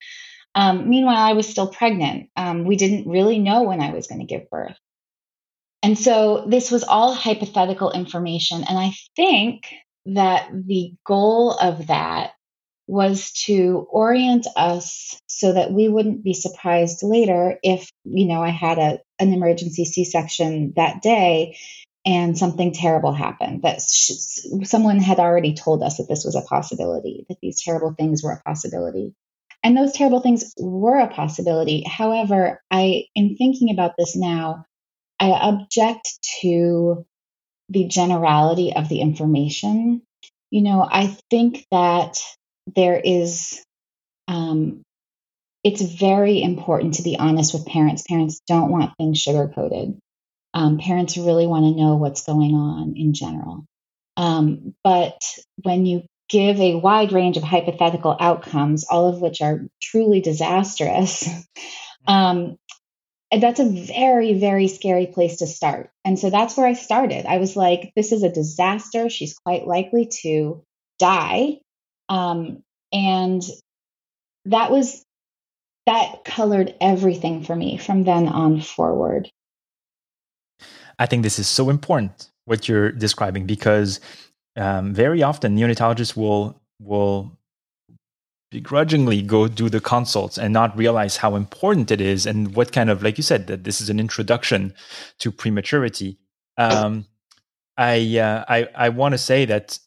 Um, 0.57 0.89
meanwhile 0.89 1.17
i 1.17 1.33
was 1.33 1.49
still 1.49 1.67
pregnant. 1.69 2.29
Um, 2.37 2.65
we 2.65 2.77
didn't 2.77 3.11
really 3.11 3.39
know 3.39 3.63
when 3.63 3.81
i 3.81 3.91
was 3.91 4.07
going 4.07 4.21
to 4.21 4.27
give 4.27 4.51
birth 4.51 4.77
and 5.85 5.99
so 5.99 6.47
this 6.49 6.71
was 6.71 6.83
all 6.83 7.13
hypothetical 7.13 7.93
information. 7.93 8.65
And 8.67 8.79
I 8.79 8.93
think 9.17 9.67
that 10.07 10.49
the 10.51 10.95
goal 11.05 11.53
of 11.53 11.89
that 11.89 12.33
was 12.87 13.33
to 13.45 13.87
orient 13.91 14.47
us 14.57 15.21
so 15.27 15.53
that 15.53 15.73
we 15.73 15.91
wouldn't 15.91 16.25
be 16.25 16.33
surprised 16.33 17.03
later 17.03 17.59
if, 17.63 17.91
you 18.05 18.27
know, 18.27 18.43
I 18.43 18.49
had 18.49 18.79
a, 18.79 18.99
an 19.19 19.35
emergency 19.35 19.85
C 19.85 20.07
section 20.07 20.73
that 20.77 21.03
day 21.03 21.59
and 22.07 22.39
something 22.39 22.73
terrible 22.73 23.13
happened 23.13 23.61
that 23.63 23.83
sh- 23.83 24.13
someone 24.63 25.01
had 25.01 25.19
already 25.19 25.53
told 25.53 25.83
us 25.83 25.99
that 25.99 26.09
this 26.09 26.25
was 26.25 26.35
a 26.35 26.41
possibility, 26.41 27.27
that 27.29 27.39
these 27.43 27.63
terrible 27.63 27.93
things 27.93 28.23
were 28.23 28.33
a 28.33 28.43
possibility. 28.43 29.15
And 29.63 29.77
those 29.77 29.93
terrible 29.93 30.21
things 30.21 30.55
were 30.57 30.99
a 30.99 31.09
possibility. 31.09 31.85
However, 31.87 32.63
I, 32.71 33.05
in 33.15 33.37
thinking 33.37 33.71
about 33.71 33.97
this 33.99 34.17
now, 34.17 34.65
I 35.21 35.31
object 35.31 36.19
to 36.41 37.07
the 37.69 37.85
generality 37.85 38.75
of 38.75 38.89
the 38.89 39.01
information. 39.01 40.03
You 40.51 40.63
know, 40.63 40.87
I 40.89 41.17
think 41.31 41.67
that 41.71 42.19
there 42.75 43.01
is, 43.03 43.63
um, 44.29 44.83
it's 45.63 45.83
very 45.83 46.43
important 46.43 46.95
to 46.95 47.03
be 47.03 47.17
honest 47.19 47.55
with 47.55 47.67
parents. 47.67 48.05
Parents 48.09 48.41
don't 48.47 48.71
want 48.71 48.97
things 48.97 49.19
sugar 49.19 49.51
coated. 49.55 49.99
Um, 50.53 50.79
parents 50.79 51.17
really 51.17 51.47
want 51.47 51.65
to 51.65 51.81
know 51.83 51.97
what's 51.97 52.25
going 52.25 52.55
on 52.55 52.95
in 52.97 53.15
general. 53.15 53.65
Um, 54.17 54.75
but 54.85 55.21
when 55.63 55.87
you 55.87 56.05
give 56.29 56.61
a 56.61 56.77
wide 56.77 57.13
range 57.13 57.37
of 57.37 57.43
hypothetical 57.43 58.17
outcomes, 58.19 58.85
all 58.85 59.09
of 59.09 59.21
which 59.21 59.41
are 59.41 59.63
truly 59.83 60.21
disastrous, 60.21 61.29
um, 62.07 62.57
and 63.35 63.43
that's 63.43 63.59
a 63.59 63.69
very, 63.69 64.35
very 64.35 64.69
scary 64.69 65.09
place 65.09 65.39
to 65.39 65.49
start. 65.49 65.91
And 66.05 66.17
so 66.17 66.31
that's 66.31 66.57
where 66.57 66.69
I 66.69 66.75
started. 66.75 67.27
I 67.27 67.39
was 67.39 67.57
like, 67.57 67.93
this 67.97 68.13
is 68.13 68.23
a 68.23 68.29
disaster. 68.29 69.11
She's 69.11 69.35
quite 69.35 69.67
likely 69.67 70.09
to 70.23 70.63
die. 71.01 71.59
Um, 72.09 72.63
and 72.93 73.43
that 74.45 74.71
was, 74.71 75.03
that 75.85 76.25
colored 76.25 76.77
everything 76.81 77.43
for 77.43 77.57
me 77.57 77.77
from 77.77 78.05
then 78.05 78.29
on 78.29 78.61
forward. 78.61 79.29
I 81.01 81.07
think 81.07 81.25
this 81.25 81.41
is 81.41 81.49
so 81.49 81.71
important 81.71 82.31
what 82.45 82.69
you're 82.69 82.93
describing 82.93 83.47
because 83.47 83.99
um, 84.57 84.95
very 84.95 85.25
often 85.25 85.57
neonatologists 85.57 86.17
will 86.17 86.61
will 86.81 87.37
begrudgingly 88.55 89.21
go 89.21 89.49
do 89.49 89.69
the 89.69 89.81
consults 89.81 90.39
and 90.39 90.53
not 90.53 90.79
realize 90.79 91.17
how 91.17 91.35
important 91.35 91.91
it 91.91 92.01
is 92.01 92.25
and 92.25 92.55
what 92.55 92.71
kind 92.71 92.89
of 92.89 93.03
like 93.03 93.19
you 93.19 93.25
said 93.25 93.49
that 93.49 93.65
this 93.65 93.81
is 93.81 93.91
an 93.91 93.99
introduction 93.99 94.73
to 95.19 95.33
prematurity. 95.33 96.17
Um, 96.57 97.07
i 97.77 97.97
uh, 98.19 98.45
i 98.57 98.69
i 98.87 98.89
want 98.89 99.13
to 99.13 99.19
say 99.19 99.45
that 99.45 99.81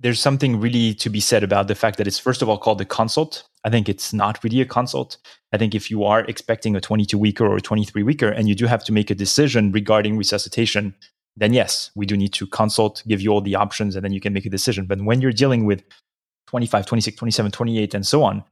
there's 0.00 0.20
something 0.20 0.60
really 0.60 0.92
to 0.92 1.08
be 1.08 1.20
said 1.20 1.42
about 1.42 1.68
the 1.68 1.74
fact 1.74 1.96
that 1.96 2.06
it's 2.06 2.18
first 2.18 2.42
of 2.42 2.50
all 2.50 2.58
called 2.58 2.82
a 2.82 2.84
consult. 2.84 3.44
I 3.64 3.70
think 3.70 3.88
it's 3.88 4.12
not 4.12 4.44
really 4.44 4.60
a 4.60 4.66
consult. 4.66 5.16
I 5.54 5.56
think 5.56 5.74
if 5.74 5.90
you 5.90 6.04
are 6.04 6.20
expecting 6.32 6.76
a 6.76 6.82
22 6.82 7.16
weeker 7.16 7.46
or 7.46 7.56
a 7.56 7.62
23 7.62 8.02
weeker 8.02 8.28
and 8.28 8.46
you 8.46 8.54
do 8.54 8.66
have 8.66 8.84
to 8.84 8.92
make 8.92 9.10
a 9.10 9.14
decision 9.14 9.72
regarding 9.72 10.18
resuscitation 10.18 10.94
then 11.36 11.54
yes 11.54 11.90
we 11.94 12.04
do 12.04 12.16
need 12.16 12.34
to 12.34 12.46
consult 12.46 13.02
give 13.08 13.20
you 13.22 13.30
all 13.32 13.40
the 13.40 13.54
options 13.54 13.96
and 13.96 14.04
then 14.04 14.12
you 14.12 14.20
can 14.20 14.34
make 14.34 14.44
a 14.44 14.56
decision. 14.58 14.84
But 14.84 15.00
when 15.00 15.22
you're 15.22 15.40
dealing 15.44 15.64
with 15.64 15.82
25, 16.50 16.84
26, 16.84 17.16
27, 17.16 17.52
28, 17.52 17.94
and 17.94 18.04
so 18.04 18.24
on, 18.24 18.42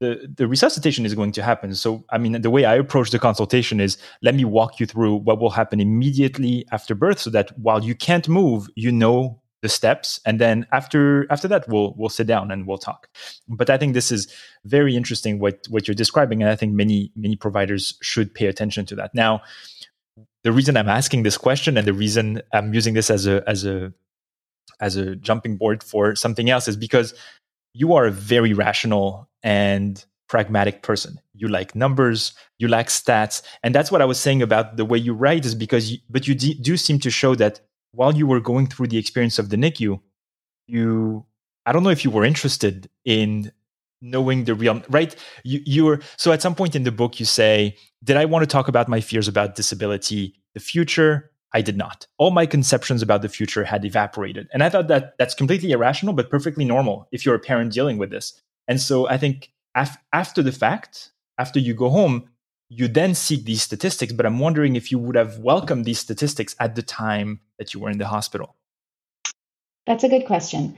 the, 0.00 0.30
the 0.36 0.46
resuscitation 0.46 1.06
is 1.06 1.14
going 1.14 1.32
to 1.32 1.42
happen. 1.42 1.74
So, 1.74 2.04
I 2.10 2.18
mean, 2.18 2.42
the 2.42 2.50
way 2.50 2.66
I 2.66 2.74
approach 2.74 3.10
the 3.10 3.18
consultation 3.18 3.80
is 3.80 3.96
let 4.20 4.34
me 4.34 4.44
walk 4.44 4.78
you 4.78 4.84
through 4.84 5.16
what 5.16 5.40
will 5.40 5.48
happen 5.48 5.80
immediately 5.80 6.66
after 6.70 6.94
birth 6.94 7.18
so 7.18 7.30
that 7.30 7.58
while 7.58 7.82
you 7.82 7.94
can't 7.94 8.28
move, 8.28 8.68
you 8.74 8.92
know 8.92 9.40
the 9.62 9.70
steps 9.70 10.20
and 10.24 10.38
then 10.38 10.66
after 10.72 11.30
after 11.30 11.46
that 11.46 11.68
we'll 11.68 11.92
we'll 11.98 12.08
sit 12.08 12.26
down 12.26 12.50
and 12.50 12.66
we'll 12.66 12.78
talk 12.78 13.08
but 13.46 13.68
i 13.68 13.76
think 13.76 13.92
this 13.92 14.10
is 14.10 14.26
very 14.64 14.96
interesting 14.96 15.38
what 15.38 15.66
what 15.68 15.86
you're 15.86 15.94
describing 15.94 16.42
and 16.42 16.50
i 16.50 16.56
think 16.56 16.72
many 16.72 17.12
many 17.14 17.36
providers 17.36 17.98
should 18.00 18.32
pay 18.32 18.46
attention 18.46 18.86
to 18.86 18.94
that 18.94 19.14
now 19.14 19.42
the 20.44 20.50
reason 20.50 20.78
i'm 20.78 20.88
asking 20.88 21.24
this 21.24 21.36
question 21.36 21.76
and 21.76 21.86
the 21.86 21.92
reason 21.92 22.40
i'm 22.54 22.72
using 22.72 22.94
this 22.94 23.10
as 23.10 23.26
a 23.26 23.46
as 23.46 23.66
a 23.66 23.92
as 24.80 24.96
a 24.96 25.16
jumping 25.16 25.56
board 25.56 25.82
for 25.82 26.14
something 26.14 26.50
else 26.50 26.68
is 26.68 26.76
because 26.76 27.14
you 27.74 27.94
are 27.94 28.06
a 28.06 28.10
very 28.10 28.52
rational 28.52 29.28
and 29.42 30.04
pragmatic 30.28 30.82
person. 30.82 31.20
You 31.34 31.48
like 31.48 31.74
numbers, 31.74 32.32
you 32.58 32.68
like 32.68 32.88
stats, 32.88 33.42
and 33.62 33.74
that's 33.74 33.90
what 33.90 34.02
I 34.02 34.04
was 34.04 34.18
saying 34.18 34.42
about 34.42 34.76
the 34.76 34.84
way 34.84 34.98
you 34.98 35.12
write 35.12 35.44
is 35.44 35.54
because 35.54 35.92
you, 35.92 35.98
but 36.08 36.28
you 36.28 36.34
d- 36.34 36.54
do 36.54 36.76
seem 36.76 36.98
to 37.00 37.10
show 37.10 37.34
that 37.36 37.60
while 37.92 38.14
you 38.14 38.26
were 38.26 38.40
going 38.40 38.66
through 38.66 38.88
the 38.88 38.98
experience 38.98 39.38
of 39.38 39.48
the 39.48 39.56
NICU, 39.56 40.00
you 40.66 41.26
I 41.66 41.72
don't 41.72 41.82
know 41.82 41.90
if 41.90 42.04
you 42.04 42.10
were 42.10 42.24
interested 42.24 42.88
in 43.04 43.52
knowing 44.02 44.44
the 44.44 44.54
real 44.54 44.82
right 44.88 45.14
you 45.44 45.60
you're 45.66 46.00
so 46.16 46.32
at 46.32 46.40
some 46.40 46.54
point 46.54 46.74
in 46.74 46.84
the 46.84 46.92
book 46.92 47.20
you 47.20 47.26
say 47.26 47.76
did 48.02 48.16
i 48.16 48.24
want 48.24 48.42
to 48.42 48.46
talk 48.46 48.66
about 48.66 48.88
my 48.88 49.00
fears 49.00 49.28
about 49.28 49.54
disability 49.54 50.34
the 50.54 50.60
future 50.60 51.29
I 51.52 51.62
did 51.62 51.76
not. 51.76 52.06
All 52.18 52.30
my 52.30 52.46
conceptions 52.46 53.02
about 53.02 53.22
the 53.22 53.28
future 53.28 53.64
had 53.64 53.84
evaporated. 53.84 54.48
And 54.52 54.62
I 54.62 54.68
thought 54.68 54.88
that 54.88 55.14
that's 55.18 55.34
completely 55.34 55.72
irrational, 55.72 56.14
but 56.14 56.30
perfectly 56.30 56.64
normal 56.64 57.08
if 57.12 57.24
you're 57.24 57.34
a 57.34 57.40
parent 57.40 57.72
dealing 57.72 57.98
with 57.98 58.10
this. 58.10 58.40
And 58.68 58.80
so 58.80 59.08
I 59.08 59.18
think 59.18 59.50
af- 59.74 59.98
after 60.12 60.42
the 60.42 60.52
fact, 60.52 61.10
after 61.38 61.58
you 61.58 61.74
go 61.74 61.90
home, 61.90 62.28
you 62.68 62.86
then 62.86 63.14
seek 63.14 63.44
these 63.44 63.62
statistics. 63.62 64.12
But 64.12 64.26
I'm 64.26 64.38
wondering 64.38 64.76
if 64.76 64.92
you 64.92 64.98
would 64.98 65.16
have 65.16 65.38
welcomed 65.38 65.84
these 65.84 65.98
statistics 65.98 66.54
at 66.60 66.76
the 66.76 66.82
time 66.82 67.40
that 67.58 67.74
you 67.74 67.80
were 67.80 67.90
in 67.90 67.98
the 67.98 68.06
hospital. 68.06 68.54
That's 69.86 70.04
a 70.04 70.08
good 70.08 70.26
question. 70.26 70.76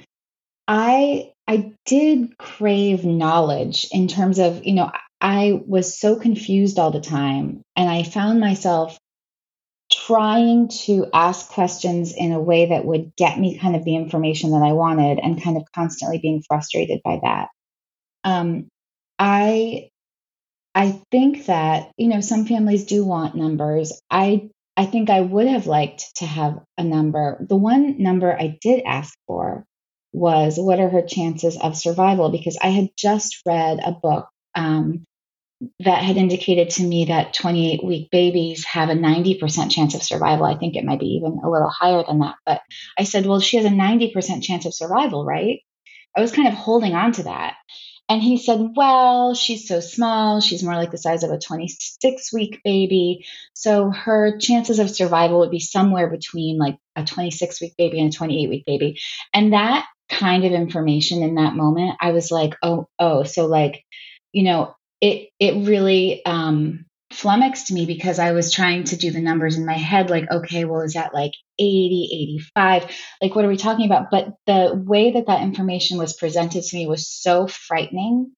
I 0.68 1.32
I 1.46 1.72
did 1.84 2.38
crave 2.38 3.04
knowledge 3.04 3.86
in 3.92 4.08
terms 4.08 4.38
of, 4.38 4.64
you 4.64 4.72
know, 4.72 4.90
I 5.20 5.60
was 5.66 5.98
so 5.98 6.16
confused 6.16 6.78
all 6.78 6.90
the 6.90 7.00
time 7.00 7.62
and 7.76 7.90
I 7.90 8.04
found 8.04 8.40
myself 8.40 8.98
trying 10.12 10.68
to 10.68 11.06
ask 11.12 11.48
questions 11.48 12.12
in 12.14 12.32
a 12.32 12.40
way 12.40 12.66
that 12.66 12.84
would 12.84 13.16
get 13.16 13.38
me 13.38 13.58
kind 13.58 13.74
of 13.74 13.84
the 13.84 13.96
information 13.96 14.50
that 14.50 14.62
I 14.62 14.72
wanted 14.72 15.18
and 15.18 15.42
kind 15.42 15.56
of 15.56 15.64
constantly 15.74 16.18
being 16.18 16.42
frustrated 16.46 17.00
by 17.02 17.20
that. 17.22 17.48
Um, 18.24 18.68
I 19.18 19.88
I 20.74 21.00
think 21.10 21.46
that 21.46 21.92
you 21.96 22.08
know 22.08 22.20
some 22.20 22.44
families 22.44 22.84
do 22.84 23.04
want 23.04 23.34
numbers. 23.34 24.00
I 24.10 24.50
I 24.76 24.86
think 24.86 25.10
I 25.10 25.20
would 25.20 25.46
have 25.46 25.66
liked 25.66 26.16
to 26.16 26.26
have 26.26 26.58
a 26.76 26.84
number. 26.84 27.44
The 27.48 27.56
one 27.56 28.02
number 28.02 28.32
I 28.32 28.58
did 28.60 28.82
ask 28.84 29.16
for 29.26 29.64
was 30.12 30.58
what 30.58 30.80
are 30.80 30.90
her 30.90 31.02
chances 31.02 31.56
of 31.56 31.76
survival 31.76 32.30
because 32.30 32.58
I 32.62 32.68
had 32.68 32.90
just 32.98 33.40
read 33.46 33.80
a 33.82 33.92
book 33.92 34.28
um, 34.54 35.04
that 35.80 36.02
had 36.02 36.16
indicated 36.16 36.70
to 36.70 36.82
me 36.82 37.06
that 37.06 37.34
28 37.34 37.84
week 37.84 38.08
babies 38.10 38.64
have 38.64 38.88
a 38.88 38.94
90% 38.94 39.70
chance 39.70 39.94
of 39.94 40.02
survival. 40.02 40.44
I 40.44 40.56
think 40.56 40.76
it 40.76 40.84
might 40.84 41.00
be 41.00 41.16
even 41.16 41.40
a 41.44 41.50
little 41.50 41.70
higher 41.70 42.02
than 42.06 42.20
that. 42.20 42.36
But 42.44 42.62
I 42.98 43.04
said, 43.04 43.26
well, 43.26 43.40
she 43.40 43.56
has 43.58 43.66
a 43.66 43.70
90% 43.70 44.42
chance 44.42 44.66
of 44.66 44.74
survival, 44.74 45.24
right? 45.24 45.60
I 46.16 46.20
was 46.20 46.32
kind 46.32 46.48
of 46.48 46.54
holding 46.54 46.94
on 46.94 47.12
to 47.12 47.24
that. 47.24 47.54
And 48.08 48.20
he 48.20 48.36
said, 48.36 48.72
well, 48.76 49.34
she's 49.34 49.68
so 49.68 49.80
small. 49.80 50.40
She's 50.40 50.62
more 50.62 50.74
like 50.74 50.90
the 50.90 50.98
size 50.98 51.22
of 51.22 51.30
a 51.30 51.38
26 51.38 52.32
week 52.32 52.60
baby. 52.64 53.24
So 53.54 53.90
her 53.90 54.36
chances 54.38 54.78
of 54.80 54.90
survival 54.90 55.40
would 55.40 55.50
be 55.50 55.60
somewhere 55.60 56.10
between 56.10 56.58
like 56.58 56.76
a 56.96 57.04
26 57.04 57.60
week 57.60 57.74
baby 57.78 58.00
and 58.00 58.12
a 58.12 58.16
28 58.16 58.48
week 58.50 58.64
baby. 58.66 58.98
And 59.32 59.52
that 59.52 59.86
kind 60.10 60.44
of 60.44 60.52
information 60.52 61.22
in 61.22 61.36
that 61.36 61.54
moment, 61.54 61.96
I 62.00 62.10
was 62.10 62.30
like, 62.30 62.54
oh, 62.62 62.88
oh, 62.98 63.22
so 63.22 63.46
like, 63.46 63.82
you 64.32 64.42
know, 64.42 64.74
it 65.02 65.30
it 65.40 65.66
really 65.68 66.24
um, 66.24 66.86
flummoxed 67.12 67.72
me 67.72 67.86
because 67.86 68.18
I 68.20 68.32
was 68.32 68.52
trying 68.52 68.84
to 68.84 68.96
do 68.96 69.10
the 69.10 69.20
numbers 69.20 69.58
in 69.58 69.66
my 69.66 69.74
head, 69.74 70.10
like, 70.10 70.30
okay, 70.30 70.64
well, 70.64 70.82
is 70.82 70.94
that 70.94 71.12
like 71.12 71.32
80, 71.58 72.38
85? 72.56 72.96
Like, 73.20 73.34
what 73.34 73.44
are 73.44 73.48
we 73.48 73.58
talking 73.58 73.86
about? 73.86 74.10
But 74.10 74.28
the 74.46 74.72
way 74.74 75.12
that 75.12 75.26
that 75.26 75.42
information 75.42 75.98
was 75.98 76.14
presented 76.16 76.62
to 76.62 76.76
me 76.76 76.86
was 76.86 77.10
so 77.10 77.48
frightening 77.48 78.32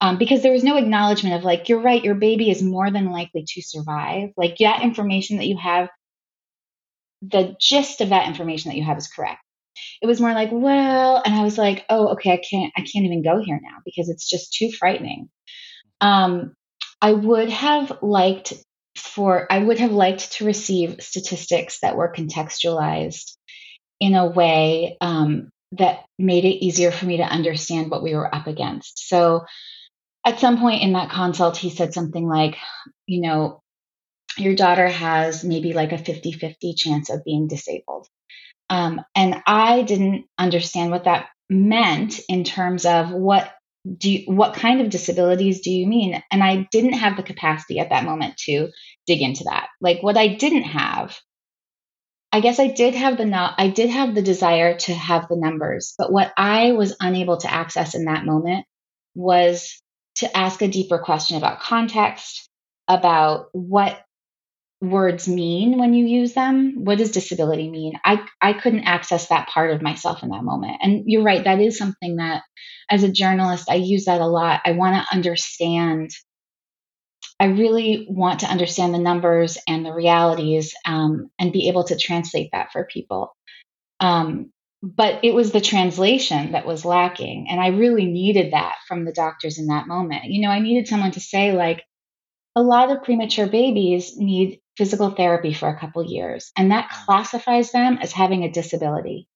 um, 0.00 0.18
because 0.18 0.42
there 0.42 0.52
was 0.52 0.64
no 0.64 0.76
acknowledgement 0.76 1.36
of, 1.36 1.44
like, 1.44 1.68
you're 1.68 1.82
right, 1.82 2.04
your 2.04 2.16
baby 2.16 2.50
is 2.50 2.62
more 2.62 2.90
than 2.90 3.10
likely 3.10 3.44
to 3.46 3.62
survive. 3.62 4.30
Like, 4.36 4.56
that 4.58 4.82
information 4.82 5.38
that 5.38 5.46
you 5.46 5.58
have, 5.58 5.88
the 7.22 7.56
gist 7.60 8.00
of 8.00 8.10
that 8.10 8.28
information 8.28 8.70
that 8.70 8.76
you 8.76 8.84
have 8.84 8.98
is 8.98 9.08
correct. 9.08 9.40
It 10.02 10.06
was 10.06 10.20
more 10.20 10.32
like, 10.32 10.50
well, 10.52 11.22
and 11.24 11.34
I 11.34 11.42
was 11.42 11.58
like, 11.58 11.84
oh, 11.90 12.08
okay, 12.10 12.32
I 12.32 12.42
can't, 12.48 12.72
I 12.76 12.80
can't 12.80 13.04
even 13.06 13.22
go 13.24 13.42
here 13.42 13.58
now 13.62 13.78
because 13.84 14.08
it's 14.08 14.28
just 14.28 14.52
too 14.54 14.70
frightening. 14.70 15.28
Um, 16.00 16.54
I 17.00 17.12
would 17.12 17.50
have 17.50 17.98
liked 18.02 18.54
for 18.96 19.46
I 19.50 19.58
would 19.58 19.78
have 19.78 19.92
liked 19.92 20.32
to 20.34 20.44
receive 20.44 21.02
statistics 21.02 21.80
that 21.80 21.96
were 21.96 22.12
contextualized 22.12 23.36
in 24.00 24.14
a 24.14 24.26
way 24.26 24.96
um, 25.00 25.50
that 25.72 26.04
made 26.18 26.44
it 26.44 26.64
easier 26.64 26.90
for 26.90 27.06
me 27.06 27.18
to 27.18 27.24
understand 27.24 27.90
what 27.90 28.02
we 28.02 28.14
were 28.14 28.32
up 28.32 28.46
against. 28.46 29.08
So 29.08 29.44
at 30.24 30.40
some 30.40 30.58
point 30.58 30.82
in 30.82 30.92
that 30.92 31.10
consult, 31.10 31.56
he 31.56 31.70
said 31.70 31.92
something 31.92 32.26
like, 32.26 32.56
you 33.06 33.20
know, 33.20 33.62
your 34.36 34.54
daughter 34.54 34.88
has 34.88 35.44
maybe 35.44 35.72
like 35.72 35.92
a 35.92 35.98
50 35.98 36.32
50 36.32 36.74
chance 36.74 37.10
of 37.10 37.24
being 37.24 37.46
disabled. 37.46 38.08
Um, 38.70 39.02
and 39.14 39.42
I 39.46 39.82
didn't 39.82 40.24
understand 40.38 40.90
what 40.90 41.04
that 41.04 41.28
meant 41.50 42.20
in 42.28 42.44
terms 42.44 42.86
of 42.86 43.10
what 43.10 43.52
do 43.98 44.10
you, 44.10 44.32
what 44.32 44.54
kind 44.54 44.80
of 44.80 44.90
disabilities 44.90 45.60
do 45.60 45.70
you 45.70 45.86
mean? 45.86 46.22
And 46.30 46.42
i 46.42 46.66
didn't 46.70 46.94
have 46.94 47.16
the 47.16 47.22
capacity 47.22 47.78
at 47.78 47.90
that 47.90 48.04
moment 48.04 48.36
to 48.46 48.68
dig 49.06 49.20
into 49.22 49.44
that. 49.44 49.68
Like 49.80 50.02
what 50.02 50.16
i 50.16 50.28
didn't 50.28 50.64
have 50.64 51.18
i 52.32 52.40
guess 52.40 52.58
i 52.58 52.66
did 52.66 52.94
have 52.94 53.16
the 53.16 53.24
not 53.24 53.54
i 53.58 53.68
did 53.68 53.90
have 53.90 54.14
the 54.14 54.22
desire 54.22 54.76
to 54.76 54.92
have 54.92 55.28
the 55.28 55.36
numbers 55.36 55.94
but 55.96 56.12
what 56.12 56.32
i 56.36 56.72
was 56.72 56.96
unable 57.00 57.36
to 57.38 57.52
access 57.52 57.94
in 57.94 58.06
that 58.06 58.26
moment 58.26 58.66
was 59.14 59.80
to 60.16 60.36
ask 60.36 60.60
a 60.60 60.68
deeper 60.68 60.98
question 60.98 61.36
about 61.36 61.60
context 61.60 62.48
about 62.88 63.46
what 63.52 64.03
words 64.90 65.28
mean 65.28 65.78
when 65.78 65.94
you 65.94 66.06
use 66.06 66.34
them? 66.34 66.84
What 66.84 66.98
does 66.98 67.10
disability 67.10 67.70
mean? 67.70 67.98
I 68.04 68.24
i 68.40 68.52
couldn't 68.52 68.84
access 68.84 69.28
that 69.28 69.48
part 69.48 69.70
of 69.70 69.82
myself 69.82 70.22
in 70.22 70.30
that 70.30 70.44
moment. 70.44 70.78
And 70.80 71.04
you're 71.06 71.22
right 71.22 71.44
that 71.44 71.60
is 71.60 71.78
something 71.78 72.16
that 72.16 72.42
as 72.90 73.02
a 73.02 73.12
journalist 73.12 73.70
i 73.70 73.74
use 73.74 74.06
that 74.06 74.20
a 74.20 74.26
lot. 74.26 74.60
I 74.64 74.72
want 74.72 74.96
to 74.96 75.14
understand 75.14 76.10
i 77.40 77.46
really 77.46 78.06
want 78.08 78.40
to 78.40 78.46
understand 78.46 78.94
the 78.94 78.98
numbers 78.98 79.58
and 79.66 79.84
the 79.84 79.92
realities 79.92 80.74
um, 80.86 81.30
and 81.38 81.52
be 81.52 81.68
able 81.68 81.84
to 81.84 81.98
translate 81.98 82.50
that 82.52 82.72
for 82.72 82.84
people. 82.84 83.34
Um, 84.00 84.52
but 84.82 85.24
it 85.24 85.34
was 85.34 85.50
the 85.50 85.62
translation 85.62 86.52
that 86.52 86.66
was 86.66 86.84
lacking 86.84 87.46
and 87.48 87.60
i 87.60 87.68
really 87.68 88.04
needed 88.04 88.52
that 88.52 88.76
from 88.86 89.04
the 89.04 89.12
doctors 89.12 89.58
in 89.58 89.68
that 89.68 89.88
moment. 89.88 90.24
You 90.26 90.42
know 90.42 90.50
i 90.50 90.60
needed 90.60 90.88
someone 90.88 91.12
to 91.12 91.20
say 91.20 91.52
like 91.52 91.82
a 92.56 92.62
lot 92.62 92.90
of 92.90 93.02
premature 93.02 93.46
babies 93.46 94.16
need 94.16 94.60
physical 94.76 95.10
therapy 95.10 95.52
for 95.52 95.68
a 95.68 95.78
couple 95.78 96.04
years, 96.04 96.52
and 96.56 96.70
that 96.70 96.88
mm. 96.90 97.04
classifies 97.04 97.72
them 97.72 97.98
as 98.00 98.12
having 98.12 98.44
a 98.44 98.50
disability. 98.50 99.26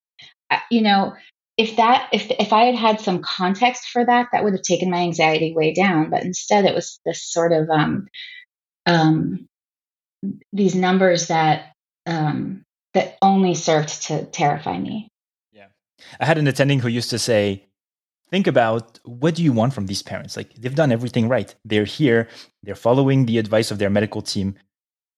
You 0.70 0.82
know, 0.82 1.14
if 1.56 1.76
that 1.76 2.08
if 2.12 2.30
if 2.30 2.52
I 2.52 2.64
had 2.64 2.76
had 2.76 3.00
some 3.00 3.20
context 3.20 3.88
for 3.88 4.04
that, 4.04 4.28
that 4.32 4.44
would 4.44 4.54
have 4.54 4.62
taken 4.62 4.90
my 4.90 4.98
anxiety 4.98 5.52
way 5.54 5.74
down. 5.74 6.10
But 6.10 6.22
instead, 6.24 6.64
it 6.64 6.74
was 6.74 7.00
this 7.04 7.22
sort 7.22 7.52
of 7.52 7.68
um, 7.68 8.08
um, 8.86 9.46
these 10.52 10.74
numbers 10.74 11.26
that 11.26 11.72
um, 12.06 12.62
that 12.94 13.18
only 13.20 13.54
served 13.54 14.04
to 14.04 14.24
terrify 14.24 14.78
me. 14.78 15.08
Yeah, 15.52 15.66
I 16.20 16.24
had 16.24 16.38
an 16.38 16.46
attending 16.46 16.78
who 16.78 16.88
used 16.88 17.10
to 17.10 17.18
say, 17.18 17.67
think 18.30 18.46
about 18.46 18.98
what 19.04 19.34
do 19.34 19.42
you 19.42 19.52
want 19.52 19.72
from 19.74 19.86
these 19.86 20.02
parents? 20.02 20.36
Like 20.36 20.54
they've 20.54 20.74
done 20.74 20.92
everything 20.92 21.28
right. 21.28 21.54
They're 21.64 21.84
here. 21.84 22.28
They're 22.62 22.74
following 22.74 23.26
the 23.26 23.38
advice 23.38 23.70
of 23.70 23.78
their 23.78 23.90
medical 23.90 24.22
team. 24.22 24.54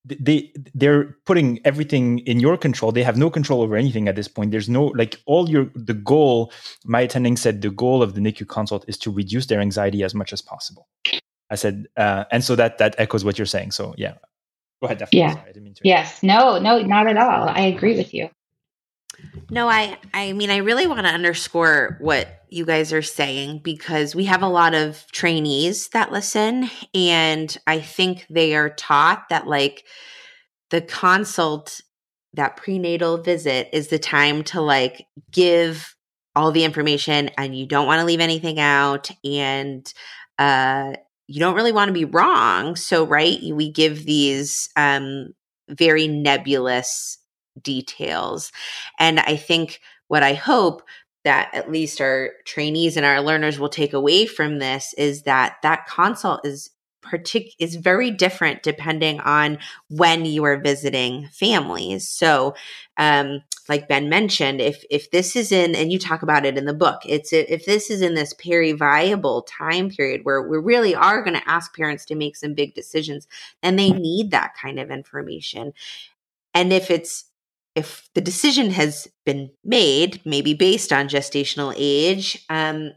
They 0.04 0.52
they're 0.74 1.16
putting 1.26 1.60
everything 1.64 2.20
in 2.20 2.40
your 2.40 2.56
control. 2.56 2.90
They 2.90 3.02
have 3.02 3.18
no 3.18 3.28
control 3.28 3.60
over 3.60 3.76
anything 3.76 4.08
at 4.08 4.16
this 4.16 4.28
point. 4.28 4.50
There's 4.50 4.68
no 4.68 4.86
like 4.86 5.20
all 5.26 5.50
your 5.50 5.70
the 5.74 5.94
goal 5.94 6.52
my 6.84 7.00
attending 7.02 7.36
said 7.36 7.60
the 7.60 7.70
goal 7.70 8.02
of 8.02 8.14
the 8.14 8.20
nicu 8.20 8.46
consult 8.46 8.84
is 8.88 8.96
to 8.98 9.10
reduce 9.10 9.46
their 9.46 9.60
anxiety 9.60 10.02
as 10.02 10.14
much 10.14 10.32
as 10.32 10.40
possible. 10.40 10.88
I 11.50 11.56
said 11.56 11.86
uh, 11.96 12.24
and 12.32 12.42
so 12.42 12.56
that 12.56 12.78
that 12.78 12.94
echoes 12.98 13.24
what 13.24 13.38
you're 13.38 13.46
saying. 13.46 13.72
So 13.72 13.94
yeah. 13.98 14.14
Go 14.80 14.86
ahead 14.86 14.98
definitely. 14.98 15.18
yeah. 15.20 15.34
Sorry, 15.34 15.74
yes. 15.84 16.22
No 16.22 16.58
no 16.58 16.80
not 16.80 17.06
at 17.06 17.18
all. 17.18 17.50
I 17.50 17.60
agree 17.60 17.96
with 17.96 18.14
you 18.14 18.30
no, 19.50 19.68
I 19.68 19.98
I 20.14 20.32
mean 20.32 20.50
I 20.50 20.58
really 20.58 20.86
want 20.86 21.06
to 21.06 21.12
underscore 21.12 21.96
what 22.00 22.42
you 22.50 22.64
guys 22.64 22.92
are 22.92 23.02
saying 23.02 23.60
because 23.62 24.14
we 24.14 24.24
have 24.24 24.42
a 24.42 24.48
lot 24.48 24.74
of 24.74 25.04
trainees 25.12 25.88
that 25.88 26.12
listen 26.12 26.70
and 26.94 27.56
I 27.66 27.80
think 27.80 28.26
they 28.30 28.54
are 28.54 28.70
taught 28.70 29.28
that 29.30 29.46
like 29.46 29.84
the 30.70 30.80
consult 30.80 31.80
that 32.34 32.56
prenatal 32.56 33.18
visit 33.18 33.68
is 33.72 33.88
the 33.88 33.98
time 33.98 34.44
to 34.44 34.60
like 34.60 35.06
give 35.32 35.96
all 36.36 36.52
the 36.52 36.64
information 36.64 37.30
and 37.36 37.56
you 37.56 37.66
don't 37.66 37.86
want 37.86 38.00
to 38.00 38.06
leave 38.06 38.20
anything 38.20 38.60
out 38.60 39.10
and 39.24 39.92
uh 40.38 40.92
you 41.26 41.38
don't 41.38 41.54
really 41.54 41.72
want 41.72 41.88
to 41.88 41.92
be 41.92 42.04
wrong. 42.04 42.74
So 42.74 43.04
right 43.04 43.38
we 43.52 43.70
give 43.70 44.04
these 44.04 44.68
um 44.76 45.28
very 45.68 46.08
nebulous 46.08 47.18
details. 47.60 48.52
And 48.98 49.20
I 49.20 49.36
think 49.36 49.80
what 50.08 50.22
I 50.22 50.34
hope 50.34 50.82
that 51.24 51.50
at 51.52 51.70
least 51.70 52.00
our 52.00 52.30
trainees 52.44 52.96
and 52.96 53.04
our 53.04 53.20
learners 53.20 53.58
will 53.58 53.68
take 53.68 53.92
away 53.92 54.26
from 54.26 54.58
this 54.58 54.94
is 54.96 55.22
that 55.22 55.56
that 55.62 55.86
consult 55.86 56.46
is 56.46 56.70
partic- 57.04 57.54
is 57.58 57.76
very 57.76 58.10
different 58.10 58.62
depending 58.62 59.20
on 59.20 59.58
when 59.88 60.24
you 60.24 60.44
are 60.44 60.60
visiting 60.60 61.28
families. 61.32 62.08
So, 62.08 62.54
um, 62.96 63.42
like 63.68 63.88
Ben 63.88 64.08
mentioned, 64.08 64.60
if 64.60 64.84
if 64.90 65.10
this 65.10 65.36
is 65.36 65.52
in, 65.52 65.74
and 65.74 65.92
you 65.92 65.98
talk 65.98 66.22
about 66.22 66.44
it 66.44 66.58
in 66.58 66.64
the 66.64 66.74
book, 66.74 67.00
it's 67.06 67.32
if 67.32 67.66
this 67.66 67.90
is 67.90 68.00
in 68.02 68.14
this 68.14 68.34
peri-viable 68.34 69.42
time 69.42 69.90
period 69.90 70.22
where 70.24 70.42
we 70.42 70.58
really 70.58 70.94
are 70.94 71.22
going 71.22 71.38
to 71.38 71.48
ask 71.48 71.74
parents 71.76 72.04
to 72.06 72.14
make 72.14 72.36
some 72.36 72.54
big 72.54 72.74
decisions, 72.74 73.28
and 73.62 73.78
they 73.78 73.90
need 73.90 74.30
that 74.30 74.54
kind 74.60 74.80
of 74.80 74.90
information 74.90 75.72
and 76.54 76.72
if 76.72 76.90
it's 76.90 77.24
if 77.80 78.08
the 78.14 78.20
decision 78.20 78.70
has 78.70 79.08
been 79.24 79.50
made, 79.64 80.20
maybe 80.24 80.54
based 80.54 80.92
on 80.92 81.08
gestational 81.08 81.74
age, 81.76 82.44
um, 82.48 82.92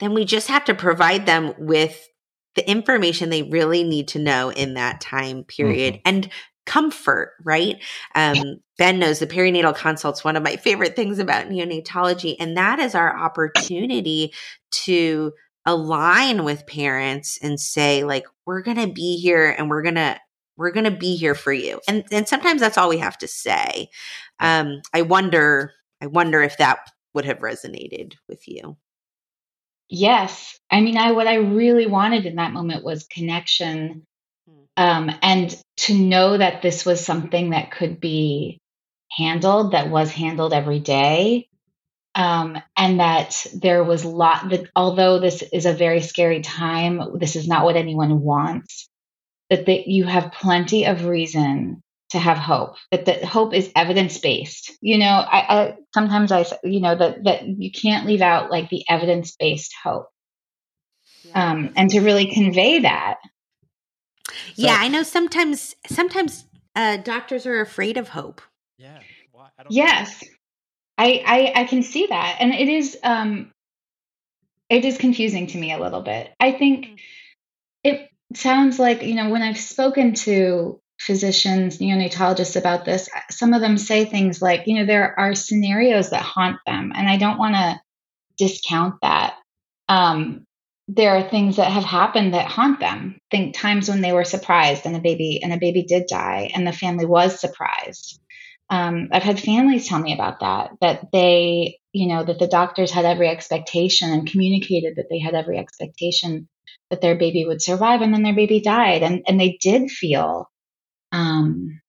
then 0.00 0.14
we 0.14 0.24
just 0.24 0.48
have 0.48 0.64
to 0.66 0.74
provide 0.74 1.26
them 1.26 1.54
with 1.58 2.06
the 2.54 2.68
information 2.68 3.30
they 3.30 3.42
really 3.42 3.84
need 3.84 4.08
to 4.08 4.18
know 4.18 4.50
in 4.50 4.74
that 4.74 5.00
time 5.00 5.44
period 5.44 5.94
mm-hmm. 5.94 6.02
and 6.08 6.28
comfort, 6.66 7.32
right? 7.44 7.76
Um, 8.14 8.58
ben 8.76 8.98
knows 8.98 9.20
the 9.20 9.26
perinatal 9.26 9.74
consult's 9.74 10.22
one 10.22 10.36
of 10.36 10.42
my 10.42 10.56
favorite 10.56 10.96
things 10.96 11.18
about 11.18 11.48
neonatology, 11.48 12.36
and 12.38 12.56
that 12.56 12.78
is 12.78 12.94
our 12.94 13.16
opportunity 13.16 14.32
to 14.70 15.32
align 15.64 16.44
with 16.44 16.66
parents 16.66 17.38
and 17.42 17.60
say, 17.60 18.04
like, 18.04 18.24
we're 18.46 18.62
going 18.62 18.76
to 18.78 18.92
be 18.92 19.16
here 19.16 19.54
and 19.56 19.70
we're 19.70 19.82
going 19.82 19.94
to 19.94 20.18
we're 20.58 20.72
going 20.72 20.84
to 20.84 20.90
be 20.90 21.16
here 21.16 21.34
for 21.34 21.52
you. 21.52 21.80
And 21.88 22.04
and 22.10 22.28
sometimes 22.28 22.60
that's 22.60 22.76
all 22.76 22.88
we 22.88 22.98
have 22.98 23.16
to 23.18 23.28
say. 23.28 23.88
Um, 24.40 24.82
I 24.92 25.02
wonder 25.02 25.72
I 26.02 26.06
wonder 26.06 26.42
if 26.42 26.58
that 26.58 26.90
would 27.14 27.24
have 27.24 27.38
resonated 27.38 28.14
with 28.28 28.46
you. 28.46 28.76
Yes. 29.88 30.58
I 30.70 30.80
mean, 30.80 30.98
I 30.98 31.12
what 31.12 31.26
I 31.26 31.36
really 31.36 31.86
wanted 31.86 32.26
in 32.26 32.36
that 32.36 32.52
moment 32.52 32.84
was 32.84 33.06
connection 33.06 34.04
hmm. 34.46 34.64
um, 34.76 35.10
and 35.22 35.56
to 35.78 35.94
know 35.94 36.36
that 36.36 36.60
this 36.60 36.84
was 36.84 37.04
something 37.04 37.50
that 37.50 37.70
could 37.70 38.00
be 38.00 38.58
handled, 39.10 39.72
that 39.72 39.88
was 39.88 40.10
handled 40.10 40.52
every 40.52 40.80
day. 40.80 41.48
Um, 42.14 42.58
and 42.76 42.98
that 42.98 43.46
there 43.54 43.84
was 43.84 44.04
lot 44.04 44.48
that 44.48 44.68
although 44.74 45.20
this 45.20 45.42
is 45.52 45.66
a 45.66 45.72
very 45.72 46.00
scary 46.00 46.40
time, 46.40 47.16
this 47.16 47.36
is 47.36 47.46
not 47.46 47.64
what 47.64 47.76
anyone 47.76 48.22
wants. 48.22 48.88
That 49.50 49.66
that 49.66 49.86
you 49.86 50.04
have 50.04 50.32
plenty 50.32 50.84
of 50.84 51.06
reason 51.06 51.82
to 52.10 52.18
have 52.18 52.38
hope 52.38 52.76
that 52.90 53.04
that 53.06 53.24
hope 53.24 53.52
is 53.54 53.70
evidence 53.76 54.18
based 54.18 54.72
you 54.80 54.98
know 54.98 55.06
I, 55.06 55.38
I, 55.38 55.74
sometimes 55.92 56.32
i 56.32 56.44
you 56.64 56.80
know 56.80 56.94
that 56.94 57.24
that 57.24 57.46
you 57.46 57.70
can't 57.70 58.06
leave 58.06 58.22
out 58.22 58.50
like 58.50 58.70
the 58.70 58.84
evidence 58.88 59.36
based 59.38 59.74
hope. 59.82 60.08
Yeah. 61.24 61.50
um 61.50 61.72
and 61.76 61.90
to 61.90 62.00
really 62.00 62.26
convey 62.26 62.80
that. 62.80 63.16
So, 64.28 64.34
yeah 64.56 64.76
i 64.78 64.88
know 64.88 65.02
sometimes 65.02 65.74
sometimes 65.86 66.46
uh 66.74 66.96
doctors 66.98 67.46
are 67.46 67.60
afraid 67.60 67.96
of 67.96 68.08
hope. 68.08 68.40
Yeah. 68.78 68.98
Well, 69.32 69.50
I 69.58 69.64
yes. 69.68 70.24
I, 70.96 71.22
I 71.26 71.60
i 71.62 71.64
can 71.64 71.82
see 71.82 72.06
that. 72.06 72.36
And 72.40 72.54
it 72.54 72.68
is 72.68 72.96
um 73.02 73.52
it 74.70 74.84
is 74.84 74.98
confusing 74.98 75.46
to 75.48 75.58
me 75.58 75.72
a 75.72 75.78
little 75.78 76.02
bit. 76.02 76.32
I 76.40 76.52
think 76.52 76.86
mm-hmm. 76.86 76.94
it 77.84 78.10
sounds 78.34 78.78
like 78.78 79.02
you 79.02 79.14
know 79.14 79.30
when 79.30 79.42
i've 79.42 79.58
spoken 79.58 80.14
to 80.14 80.80
physicians, 81.00 81.78
neonatologists 81.78 82.56
about 82.56 82.84
this, 82.84 83.08
some 83.30 83.54
of 83.54 83.60
them 83.60 83.78
say 83.78 84.04
things 84.04 84.42
like, 84.42 84.66
you 84.66 84.76
know, 84.76 84.86
there 84.86 85.18
are 85.18 85.34
scenarios 85.34 86.10
that 86.10 86.22
haunt 86.22 86.58
them, 86.66 86.92
and 86.94 87.08
I 87.08 87.16
don't 87.16 87.38
want 87.38 87.54
to 87.54 87.80
discount 88.36 88.96
that. 89.02 89.34
Um, 89.88 90.44
there 90.88 91.16
are 91.16 91.28
things 91.28 91.56
that 91.56 91.70
have 91.70 91.84
happened 91.84 92.34
that 92.34 92.46
haunt 92.46 92.80
them. 92.80 93.18
Think 93.30 93.54
times 93.54 93.88
when 93.88 94.00
they 94.00 94.12
were 94.12 94.24
surprised 94.24 94.86
and 94.86 94.96
a 94.96 95.00
baby 95.00 95.40
and 95.42 95.52
a 95.52 95.58
baby 95.58 95.84
did 95.84 96.06
die, 96.08 96.50
and 96.54 96.66
the 96.66 96.72
family 96.72 97.06
was 97.06 97.40
surprised. 97.40 98.20
Um, 98.70 99.08
I've 99.12 99.22
had 99.22 99.40
families 99.40 99.88
tell 99.88 99.98
me 99.98 100.12
about 100.12 100.40
that, 100.40 100.72
that 100.82 101.10
they, 101.12 101.78
you 101.92 102.08
know, 102.08 102.22
that 102.22 102.38
the 102.38 102.48
doctors 102.48 102.90
had 102.90 103.06
every 103.06 103.28
expectation 103.28 104.10
and 104.10 104.30
communicated 104.30 104.96
that 104.96 105.06
they 105.08 105.18
had 105.18 105.34
every 105.34 105.56
expectation 105.56 106.48
that 106.90 107.00
their 107.00 107.16
baby 107.16 107.44
would 107.44 107.62
survive, 107.62 108.00
and 108.00 108.12
then 108.12 108.22
their 108.22 108.34
baby 108.34 108.60
died, 108.60 109.02
and 109.02 109.22
and 109.26 109.40
they 109.40 109.58
did 109.60 109.90
feel 109.90 110.50
um, 111.12 111.80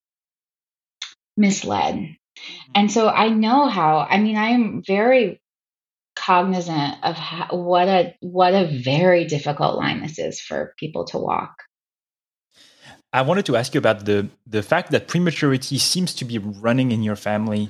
misled. 1.38 1.96
Mm-hmm. 1.96 2.72
And 2.76 2.92
so 2.92 3.10
I 3.10 3.30
know 3.30 3.68
how, 3.68 4.00
I 4.10 4.20
mean, 4.20 4.38
I 4.38 4.50
am 4.50 4.84
very 4.86 5.42
cognizant 6.15 6.96
of 7.04 7.15
how, 7.15 7.56
what 7.56 7.88
a 7.88 8.15
what 8.20 8.54
a 8.54 8.65
very 8.84 9.26
difficult 9.26 9.78
line 9.78 10.02
this 10.02 10.20
is 10.20 10.39
for 10.42 10.74
people 10.78 11.06
to 11.06 11.18
walk. 11.18 11.63
I 13.12 13.24
wanted 13.24 13.46
to 13.48 13.56
ask 13.56 13.74
you 13.74 13.80
about 13.80 14.06
the 14.06 14.30
the 14.46 14.62
fact 14.62 14.92
that 14.92 15.08
prematurity 15.08 15.78
seems 15.78 16.13
to 16.15 16.26
be 16.26 16.38
running 16.38 16.92
in 16.92 17.02
your 17.02 17.15
family, 17.15 17.70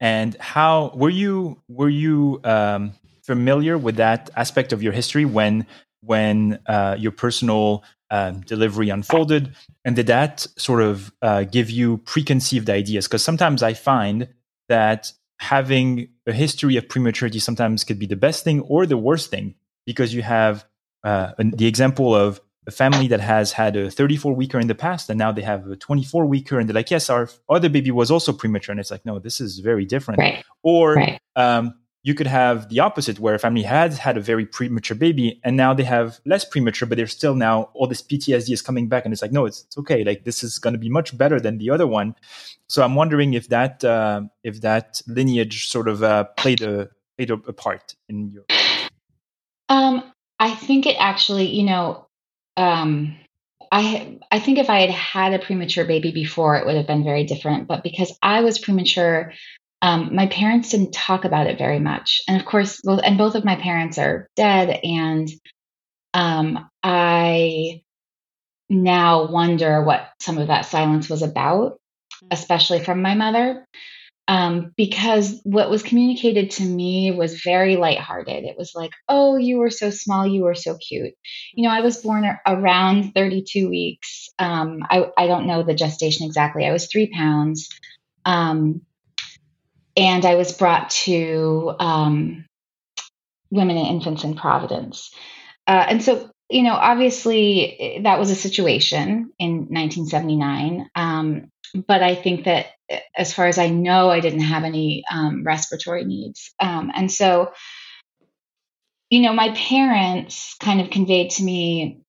and 0.00 0.36
how 0.36 0.92
were 0.94 1.10
you 1.10 1.62
were 1.68 1.88
you 1.88 2.40
um, 2.44 2.92
familiar 3.22 3.78
with 3.78 3.96
that 3.96 4.30
aspect 4.36 4.72
of 4.72 4.82
your 4.82 4.92
history 4.92 5.24
when 5.24 5.66
when 6.04 6.58
uh, 6.66 6.96
your 6.98 7.12
personal 7.12 7.84
uh, 8.10 8.30
delivery 8.30 8.90
unfolded? 8.90 9.54
And 9.84 9.96
did 9.96 10.06
that 10.06 10.46
sort 10.56 10.82
of 10.82 11.12
uh, 11.22 11.44
give 11.44 11.70
you 11.70 11.98
preconceived 11.98 12.70
ideas? 12.70 13.06
Because 13.06 13.24
sometimes 13.24 13.62
I 13.62 13.74
find 13.74 14.28
that 14.68 15.12
having 15.40 16.08
a 16.26 16.32
history 16.32 16.76
of 16.76 16.88
prematurity 16.88 17.38
sometimes 17.38 17.84
could 17.84 17.98
be 17.98 18.06
the 18.06 18.16
best 18.16 18.44
thing 18.44 18.60
or 18.62 18.86
the 18.86 18.96
worst 18.96 19.30
thing 19.30 19.54
because 19.84 20.14
you 20.14 20.22
have 20.22 20.64
uh, 21.02 21.32
the 21.38 21.66
example 21.66 22.14
of 22.14 22.40
a 22.66 22.70
family 22.70 23.08
that 23.08 23.20
has 23.20 23.52
had 23.52 23.76
a 23.76 23.90
34 23.90 24.32
weeker 24.34 24.58
in 24.58 24.68
the 24.68 24.74
past 24.74 25.10
and 25.10 25.18
now 25.18 25.30
they 25.30 25.42
have 25.42 25.66
a 25.68 25.76
24 25.76 26.24
weeker 26.24 26.58
and 26.58 26.68
they're 26.68 26.74
like 26.74 26.90
yes 26.90 27.10
our 27.10 27.28
other 27.50 27.68
baby 27.68 27.90
was 27.90 28.10
also 28.10 28.32
premature 28.32 28.72
and 28.72 28.80
it's 28.80 28.90
like 28.90 29.04
no 29.04 29.18
this 29.18 29.40
is 29.40 29.58
very 29.58 29.84
different 29.84 30.18
right. 30.18 30.44
or 30.62 30.94
right. 30.94 31.20
Um, 31.36 31.74
you 32.04 32.14
could 32.14 32.26
have 32.26 32.68
the 32.68 32.80
opposite 32.80 33.18
where 33.18 33.34
a 33.34 33.38
family 33.38 33.62
has 33.62 33.98
had 33.98 34.16
a 34.16 34.20
very 34.20 34.44
premature 34.44 34.94
baby 34.94 35.40
and 35.42 35.56
now 35.56 35.74
they 35.74 35.82
have 35.82 36.20
less 36.24 36.44
premature 36.44 36.86
but 36.86 36.96
they're 36.96 37.06
still 37.06 37.34
now 37.34 37.70
all 37.72 37.88
this 37.88 38.02
ptsd 38.02 38.52
is 38.52 38.62
coming 38.62 38.88
back 38.88 39.04
and 39.04 39.12
it's 39.12 39.22
like 39.22 39.32
no 39.32 39.46
it's, 39.46 39.64
it's 39.64 39.76
okay 39.76 40.04
like 40.04 40.22
this 40.24 40.44
is 40.44 40.58
going 40.58 40.74
to 40.74 40.78
be 40.78 40.88
much 40.88 41.16
better 41.18 41.40
than 41.40 41.58
the 41.58 41.70
other 41.70 41.86
one 41.86 42.14
so 42.68 42.84
i'm 42.84 42.94
wondering 42.94 43.34
if 43.34 43.48
that 43.48 43.82
uh, 43.82 44.20
if 44.44 44.60
that 44.60 45.00
lineage 45.08 45.68
sort 45.68 45.88
of 45.88 46.04
uh, 46.04 46.24
played 46.36 46.62
a 46.62 46.88
played 47.16 47.30
a, 47.30 47.34
a 47.34 47.52
part 47.52 47.96
in 48.08 48.30
your 48.30 48.44
um 49.68 50.04
i 50.38 50.54
think 50.54 50.86
it 50.86 50.96
actually 51.00 51.46
you 51.46 51.64
know 51.64 52.06
um 52.56 53.16
I 53.72 54.20
I 54.30 54.38
think 54.38 54.58
if 54.58 54.70
I 54.70 54.82
had 54.82 54.90
had 54.90 55.34
a 55.34 55.44
premature 55.44 55.84
baby 55.84 56.12
before, 56.12 56.54
it 56.56 56.64
would 56.64 56.76
have 56.76 56.86
been 56.86 57.02
very 57.02 57.24
different. 57.24 57.66
But 57.66 57.82
because 57.82 58.16
I 58.22 58.42
was 58.42 58.56
premature, 58.56 59.32
um, 59.82 60.14
my 60.14 60.26
parents 60.26 60.70
didn't 60.70 60.92
talk 60.92 61.24
about 61.24 61.46
it 61.46 61.58
very 61.58 61.80
much, 61.80 62.22
and 62.28 62.40
of 62.40 62.46
course, 62.46 62.80
both 62.82 63.00
and 63.04 63.18
both 63.18 63.34
of 63.34 63.44
my 63.44 63.56
parents 63.56 63.98
are 63.98 64.28
dead, 64.36 64.80
and 64.82 65.28
um, 66.14 66.70
I 66.82 67.82
now 68.70 69.30
wonder 69.30 69.82
what 69.82 70.08
some 70.20 70.38
of 70.38 70.48
that 70.48 70.66
silence 70.66 71.08
was 71.08 71.22
about, 71.22 71.72
mm-hmm. 71.72 72.28
especially 72.30 72.80
from 72.80 73.02
my 73.02 73.14
mother. 73.14 73.66
Um, 74.26 74.72
because 74.74 75.38
what 75.44 75.68
was 75.68 75.82
communicated 75.82 76.52
to 76.52 76.62
me 76.62 77.10
was 77.10 77.42
very 77.42 77.76
lighthearted. 77.76 78.44
It 78.44 78.56
was 78.56 78.72
like, 78.74 78.92
oh, 79.06 79.36
you 79.36 79.58
were 79.58 79.68
so 79.68 79.90
small, 79.90 80.26
you 80.26 80.44
were 80.44 80.54
so 80.54 80.78
cute. 80.78 81.12
You 81.52 81.68
know, 81.68 81.74
I 81.74 81.82
was 81.82 81.98
born 81.98 82.24
around 82.46 83.12
32 83.12 83.68
weeks. 83.68 84.30
Um, 84.38 84.78
I, 84.88 85.10
I 85.18 85.26
don't 85.26 85.46
know 85.46 85.62
the 85.62 85.74
gestation 85.74 86.26
exactly. 86.26 86.64
I 86.64 86.72
was 86.72 86.86
three 86.86 87.10
pounds. 87.14 87.68
Um, 88.24 88.80
and 89.96 90.24
I 90.24 90.34
was 90.34 90.52
brought 90.52 90.90
to 90.90 91.74
um, 91.78 92.44
Women 93.50 93.76
and 93.76 93.86
Infants 93.86 94.24
in 94.24 94.34
Providence. 94.34 95.10
Uh, 95.66 95.84
and 95.88 96.02
so, 96.02 96.30
you 96.50 96.62
know, 96.62 96.74
obviously 96.74 97.80
eh, 97.80 98.02
that 98.02 98.18
was 98.18 98.30
a 98.30 98.34
situation 98.34 99.32
in 99.38 99.52
1979. 99.70 100.88
Um, 100.94 101.50
but 101.86 102.02
I 102.02 102.14
think 102.14 102.44
that 102.44 102.66
eh, 102.90 103.00
as 103.16 103.32
far 103.32 103.46
as 103.46 103.58
I 103.58 103.68
know, 103.68 104.10
I 104.10 104.20
didn't 104.20 104.40
have 104.40 104.64
any 104.64 105.04
um, 105.10 105.44
respiratory 105.44 106.04
needs. 106.04 106.52
Um, 106.60 106.90
and 106.94 107.10
so, 107.10 107.52
you 109.10 109.20
know, 109.20 109.32
my 109.32 109.50
parents 109.54 110.56
kind 110.60 110.80
of 110.80 110.90
conveyed 110.90 111.30
to 111.32 111.44
me 111.44 112.00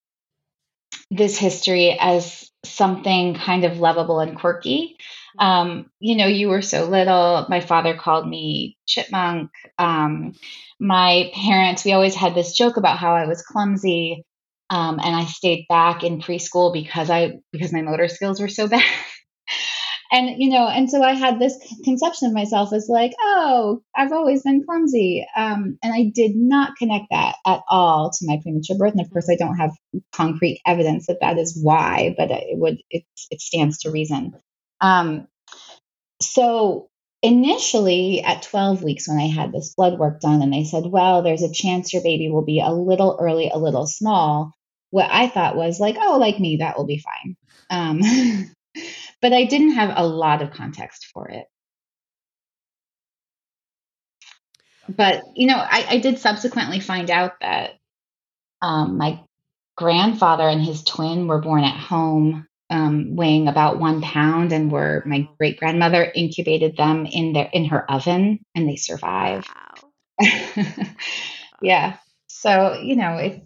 this 1.11 1.37
history 1.37 1.97
as 1.99 2.49
something 2.65 3.35
kind 3.35 3.63
of 3.63 3.79
lovable 3.79 4.19
and 4.19 4.37
quirky 4.37 4.97
um, 5.39 5.89
you 5.99 6.15
know, 6.15 6.27
you 6.27 6.49
were 6.49 6.61
so 6.61 6.85
little. 6.85 7.45
My 7.49 7.59
father 7.59 7.95
called 7.95 8.27
me 8.27 8.77
chipmunk. 8.85 9.51
Um, 9.77 10.33
my 10.79 11.31
parents, 11.33 11.85
we 11.85 11.93
always 11.93 12.15
had 12.15 12.35
this 12.35 12.55
joke 12.55 12.77
about 12.77 12.97
how 12.97 13.15
I 13.15 13.25
was 13.27 13.41
clumsy. 13.41 14.23
Um, 14.69 14.99
and 14.99 15.15
I 15.15 15.25
stayed 15.25 15.65
back 15.69 16.03
in 16.03 16.21
preschool 16.21 16.73
because 16.73 17.09
I 17.09 17.33
because 17.51 17.71
my 17.71 17.81
motor 17.81 18.07
skills 18.07 18.41
were 18.41 18.47
so 18.47 18.67
bad. 18.69 18.83
and 20.11 20.41
you 20.41 20.49
know, 20.49 20.67
and 20.67 20.89
so 20.89 21.03
I 21.03 21.13
had 21.13 21.39
this 21.39 21.55
conception 21.83 22.29
of 22.29 22.33
myself 22.33 22.73
as 22.73 22.87
like, 22.89 23.13
oh, 23.19 23.81
I've 23.95 24.11
always 24.11 24.41
been 24.43 24.63
clumsy. 24.65 25.25
Um, 25.35 25.77
and 25.83 25.93
I 25.93 26.11
did 26.13 26.35
not 26.35 26.77
connect 26.77 27.05
that 27.11 27.35
at 27.45 27.61
all 27.69 28.09
to 28.09 28.25
my 28.25 28.39
premature 28.41 28.77
birth. 28.77 28.93
And 28.93 29.01
of 29.01 29.11
course, 29.11 29.29
I 29.29 29.35
don't 29.35 29.57
have 29.57 29.71
concrete 30.11 30.61
evidence 30.65 31.07
that 31.07 31.19
that 31.21 31.37
is 31.37 31.59
why, 31.61 32.15
but 32.17 32.31
it 32.31 32.57
would 32.57 32.77
it, 32.89 33.03
it 33.29 33.41
stands 33.41 33.79
to 33.79 33.91
reason. 33.91 34.33
Um, 34.81 35.27
so 36.21 36.89
initially 37.21 38.21
at 38.23 38.43
12 38.43 38.83
weeks 38.83 39.07
when 39.07 39.17
I 39.17 39.27
had 39.27 39.51
this 39.51 39.73
blood 39.75 39.97
work 39.97 40.21
done 40.21 40.41
and 40.41 40.53
they 40.53 40.63
said, 40.63 40.83
well, 40.85 41.23
there's 41.23 41.43
a 41.43 41.51
chance 41.51 41.93
your 41.93 42.03
baby 42.03 42.29
will 42.29 42.45
be 42.45 42.59
a 42.59 42.71
little 42.71 43.17
early, 43.19 43.49
a 43.49 43.57
little 43.57 43.87
small. 43.87 44.53
What 44.91 45.09
I 45.11 45.27
thought 45.27 45.55
was 45.55 45.79
like, 45.79 45.95
oh, 45.99 46.17
like 46.17 46.39
me, 46.39 46.57
that 46.57 46.77
will 46.77 46.85
be 46.85 47.03
fine. 47.03 47.35
Um, 47.69 48.01
but 49.21 49.33
I 49.33 49.45
didn't 49.45 49.73
have 49.73 49.93
a 49.95 50.05
lot 50.05 50.41
of 50.41 50.51
context 50.51 51.07
for 51.13 51.29
it. 51.29 51.45
But 54.87 55.23
you 55.35 55.47
know, 55.47 55.57
I, 55.57 55.85
I 55.89 55.97
did 55.97 56.19
subsequently 56.19 56.79
find 56.79 57.09
out 57.09 57.39
that 57.41 57.71
um, 58.61 58.97
my 58.97 59.19
grandfather 59.75 60.47
and 60.47 60.61
his 60.61 60.83
twin 60.83 61.27
were 61.27 61.41
born 61.41 61.63
at 61.63 61.75
home 61.75 62.47
um, 62.69 63.15
weighing 63.15 63.47
about 63.47 63.79
one 63.79 64.01
pound 64.01 64.51
and 64.51 64.71
were 64.71 65.03
my 65.05 65.27
great 65.37 65.59
grandmother 65.59 66.11
incubated 66.15 66.77
them 66.77 67.05
in 67.05 67.33
their 67.33 67.49
in 67.53 67.65
her 67.65 67.89
oven 67.89 68.39
and 68.55 68.67
they 68.67 68.75
survived. 68.75 69.47
Wow. 70.19 70.27
yeah. 71.61 71.97
So 72.27 72.79
you 72.81 72.95
know 72.95 73.17
it, 73.17 73.45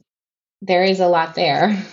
there 0.62 0.84
is 0.84 1.00
a 1.00 1.08
lot 1.08 1.36
there. 1.36 1.86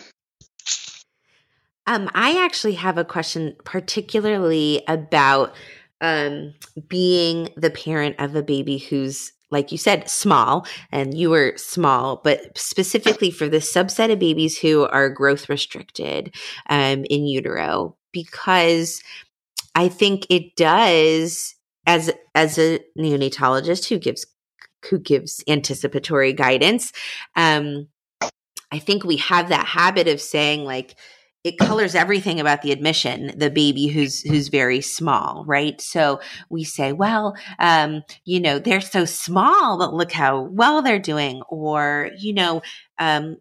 Um, 1.89 2.11
i 2.15 2.45
actually 2.45 2.75
have 2.75 2.99
a 2.99 3.05
question 3.05 3.55
particularly 3.65 4.83
about 4.89 5.55
um, 6.01 6.55
being 6.89 7.49
the 7.57 7.71
parent 7.71 8.17
of 8.19 8.35
a 8.35 8.43
baby 8.43 8.79
who's 8.79 9.33
like 9.51 9.73
you 9.73 9.79
said, 9.79 10.09
small, 10.11 10.67
and 10.91 11.17
you 11.17 11.31
were 11.31 11.55
small, 11.57 12.21
but 12.23 12.57
specifically 12.59 13.31
for 13.31 13.49
the 13.49 13.59
subset 13.59 14.13
of 14.13 14.19
babies 14.19 14.59
who 14.59 14.87
are 14.87 15.09
growth 15.09 15.49
restricted 15.49 16.35
um, 16.69 17.05
in 17.09 17.27
utero, 17.27 17.97
because 18.13 19.03
I 19.75 19.89
think 19.89 20.27
it 20.31 20.57
does 20.57 21.55
as 21.87 22.11
as 22.35 22.59
a 22.59 22.81
neonatologist 22.99 23.89
who 23.89 23.99
gives 23.99 24.27
who 24.91 24.99
gives 24.99 25.43
anticipatory 25.49 26.33
guidance. 26.33 26.93
Um, 27.37 27.89
I 28.73 28.79
think 28.79 29.05
we 29.05 29.17
have 29.19 29.49
that 29.51 29.67
habit 29.67 30.09
of 30.09 30.21
saying 30.21 30.65
like 30.65 30.97
it 31.47 31.59
colors 31.59 31.95
everything 31.95 32.41
about 32.41 32.63
the 32.63 32.73
admission 32.73 33.33
the 33.39 33.51
baby 33.51 33.87
who's 33.87 34.23
who's 34.23 34.49
very 34.49 34.81
small 34.81 35.45
right? 35.47 35.81
So 35.81 36.21
we 36.51 36.65
say 36.65 36.93
well 36.93 37.37
um, 37.59 38.03
you 38.25 38.41
know 38.41 38.59
they're 38.59 38.81
so 38.81 39.05
small 39.05 39.79
but 39.79 39.95
look 39.95 40.13
how 40.13 40.43
well 40.43 40.83
they're 40.83 40.99
doing 40.99 41.43
or 41.49 42.11
you 42.19 42.33
know 42.35 42.63
um, 42.99 43.37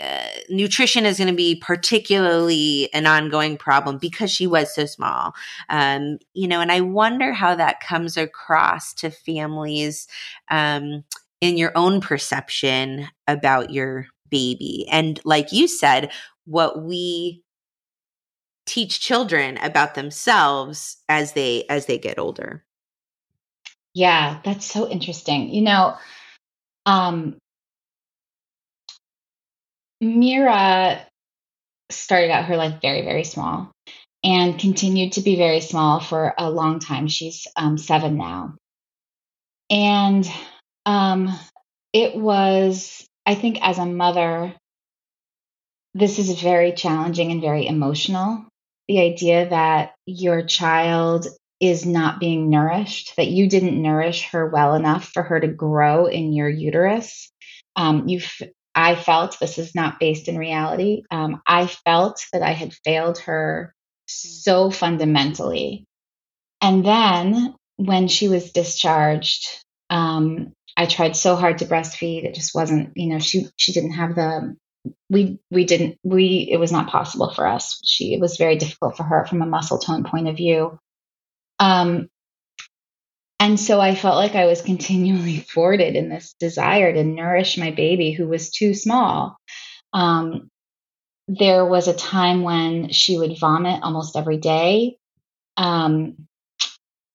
uh, 0.00 0.28
nutrition 0.48 1.04
is 1.04 1.18
going 1.18 1.28
to 1.28 1.34
be 1.34 1.56
particularly 1.56 2.88
an 2.94 3.04
ongoing 3.04 3.56
problem 3.56 3.98
because 3.98 4.30
she 4.30 4.46
was 4.46 4.72
so 4.72 4.86
small. 4.86 5.34
Um, 5.68 6.18
you 6.34 6.46
know 6.46 6.60
and 6.60 6.70
i 6.70 6.80
wonder 6.80 7.32
how 7.32 7.56
that 7.56 7.80
comes 7.80 8.16
across 8.16 8.94
to 8.94 9.10
families 9.10 10.06
um, 10.50 11.02
in 11.40 11.56
your 11.56 11.72
own 11.74 12.00
perception 12.00 13.08
about 13.26 13.70
your 13.70 14.06
baby. 14.30 14.86
And 14.90 15.20
like 15.24 15.52
you 15.52 15.66
said 15.68 16.10
what 16.44 16.82
we 16.82 17.42
teach 18.68 19.00
children 19.00 19.56
about 19.58 19.94
themselves 19.94 20.98
as 21.08 21.32
they 21.32 21.64
as 21.68 21.86
they 21.86 21.98
get 21.98 22.18
older. 22.18 22.64
Yeah 23.94 24.40
that's 24.44 24.66
so 24.66 24.88
interesting. 24.88 25.48
You 25.52 25.62
know 25.62 25.96
um 26.86 27.36
mira 30.00 31.04
started 31.90 32.30
out 32.30 32.44
her 32.44 32.56
life 32.56 32.80
very 32.80 33.02
very 33.02 33.24
small 33.24 33.72
and 34.22 34.58
continued 34.58 35.12
to 35.12 35.22
be 35.22 35.36
very 35.36 35.60
small 35.60 36.00
for 36.00 36.34
a 36.38 36.50
long 36.50 36.80
time. 36.80 37.08
She's 37.08 37.46
um, 37.56 37.78
seven 37.78 38.16
now. 38.16 38.54
And 39.70 40.28
um 40.86 41.38
it 41.92 42.16
was 42.16 43.06
i 43.26 43.34
think 43.34 43.58
as 43.60 43.78
a 43.78 43.86
mother 43.86 44.54
this 45.94 46.18
is 46.18 46.40
very 46.40 46.72
challenging 46.72 47.30
and 47.30 47.40
very 47.40 47.66
emotional 47.66 48.46
the 48.88 49.00
idea 49.00 49.48
that 49.50 49.92
your 50.06 50.42
child 50.44 51.26
is 51.60 51.84
not 51.84 52.20
being 52.20 52.50
nourished, 52.50 53.14
that 53.16 53.28
you 53.28 53.48
didn't 53.48 53.80
nourish 53.80 54.28
her 54.30 54.48
well 54.48 54.74
enough 54.74 55.08
for 55.08 55.22
her 55.22 55.38
to 55.38 55.48
grow 55.48 56.06
in 56.06 56.32
your 56.32 56.48
uterus. 56.48 57.30
Um, 57.76 58.08
you, 58.08 58.20
I 58.74 58.94
felt 58.94 59.38
this 59.38 59.58
is 59.58 59.74
not 59.74 60.00
based 60.00 60.28
in 60.28 60.38
reality. 60.38 61.02
Um, 61.10 61.42
I 61.46 61.66
felt 61.66 62.24
that 62.32 62.42
I 62.42 62.52
had 62.52 62.72
failed 62.84 63.18
her 63.20 63.74
so 64.06 64.70
fundamentally. 64.70 65.84
And 66.60 66.84
then 66.84 67.54
when 67.76 68.08
she 68.08 68.28
was 68.28 68.52
discharged, 68.52 69.46
um, 69.90 70.52
I 70.76 70.86
tried 70.86 71.16
so 71.16 71.34
hard 71.36 71.58
to 71.58 71.66
breastfeed. 71.66 72.24
It 72.24 72.34
just 72.34 72.54
wasn't, 72.54 72.92
you 72.96 73.08
know, 73.08 73.18
she 73.18 73.48
she 73.56 73.72
didn't 73.72 73.92
have 73.92 74.14
the 74.14 74.56
we 75.10 75.38
we 75.50 75.64
didn't 75.64 75.98
we 76.02 76.48
it 76.50 76.58
was 76.58 76.72
not 76.72 76.88
possible 76.88 77.32
for 77.32 77.46
us. 77.46 77.80
She 77.84 78.14
it 78.14 78.20
was 78.20 78.36
very 78.36 78.56
difficult 78.56 78.96
for 78.96 79.02
her 79.04 79.26
from 79.26 79.42
a 79.42 79.46
muscle 79.46 79.78
tone 79.78 80.04
point 80.04 80.28
of 80.28 80.36
view. 80.36 80.78
Um 81.58 82.08
and 83.40 83.58
so 83.58 83.80
i 83.80 83.94
felt 83.94 84.16
like 84.16 84.34
i 84.34 84.46
was 84.46 84.62
continually 84.62 85.36
thwarted 85.52 85.94
in 85.96 86.08
this 86.08 86.34
desire 86.40 86.92
to 86.92 87.04
nourish 87.04 87.56
my 87.56 87.70
baby 87.70 88.12
who 88.12 88.28
was 88.28 88.50
too 88.50 88.74
small. 88.74 89.36
Um 89.92 90.50
there 91.28 91.64
was 91.66 91.88
a 91.88 91.94
time 91.94 92.42
when 92.42 92.90
she 92.90 93.18
would 93.18 93.38
vomit 93.38 93.82
almost 93.82 94.16
every 94.16 94.38
day. 94.38 94.96
Um 95.56 96.28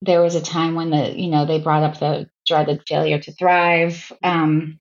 there 0.01 0.21
was 0.21 0.35
a 0.35 0.41
time 0.41 0.75
when 0.75 0.89
the 0.89 1.19
you 1.19 1.29
know 1.29 1.45
they 1.45 1.59
brought 1.59 1.83
up 1.83 1.99
the 1.99 2.27
dreaded 2.45 2.83
failure 2.87 3.19
to 3.19 3.31
thrive. 3.31 4.11
Um 4.23 4.79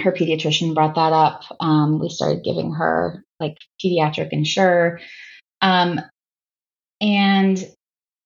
her 0.00 0.12
pediatrician 0.12 0.74
brought 0.74 0.96
that 0.96 1.12
up. 1.12 1.44
Um, 1.60 2.00
we 2.00 2.08
started 2.08 2.44
giving 2.44 2.72
her 2.72 3.24
like 3.40 3.56
pediatric 3.84 4.30
Ensure. 4.32 5.00
Um, 5.60 6.00
and 7.00 7.64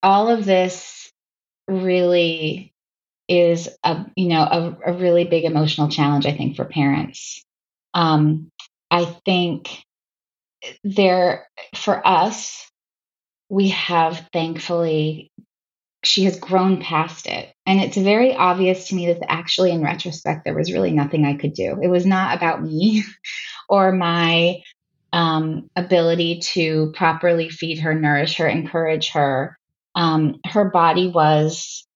all 0.02 0.28
of 0.28 0.44
this 0.44 1.10
really 1.66 2.72
is 3.28 3.68
a 3.84 4.06
you 4.16 4.28
know 4.28 4.42
a, 4.42 4.90
a 4.90 4.92
really 4.94 5.24
big 5.24 5.44
emotional 5.44 5.88
challenge 5.88 6.24
i 6.24 6.32
think 6.32 6.56
for 6.56 6.64
parents 6.64 7.44
um, 7.92 8.50
i 8.90 9.04
think 9.04 9.68
there 10.82 11.46
for 11.74 12.06
us 12.06 12.70
we 13.50 13.68
have 13.68 14.28
thankfully 14.32 15.30
she 16.04 16.24
has 16.24 16.38
grown 16.38 16.80
past 16.80 17.26
it. 17.26 17.52
And 17.66 17.80
it's 17.80 17.96
very 17.96 18.34
obvious 18.34 18.88
to 18.88 18.94
me 18.94 19.06
that 19.12 19.30
actually, 19.30 19.72
in 19.72 19.82
retrospect, 19.82 20.44
there 20.44 20.54
was 20.54 20.72
really 20.72 20.92
nothing 20.92 21.24
I 21.24 21.34
could 21.34 21.54
do. 21.54 21.78
It 21.82 21.88
was 21.88 22.06
not 22.06 22.36
about 22.36 22.62
me 22.62 23.04
or 23.68 23.92
my 23.92 24.62
um, 25.12 25.68
ability 25.74 26.40
to 26.40 26.92
properly 26.94 27.48
feed 27.48 27.80
her, 27.80 27.94
nourish 27.94 28.36
her, 28.36 28.46
encourage 28.46 29.10
her. 29.10 29.58
Um, 29.94 30.40
her 30.46 30.66
body 30.66 31.08
was 31.08 31.86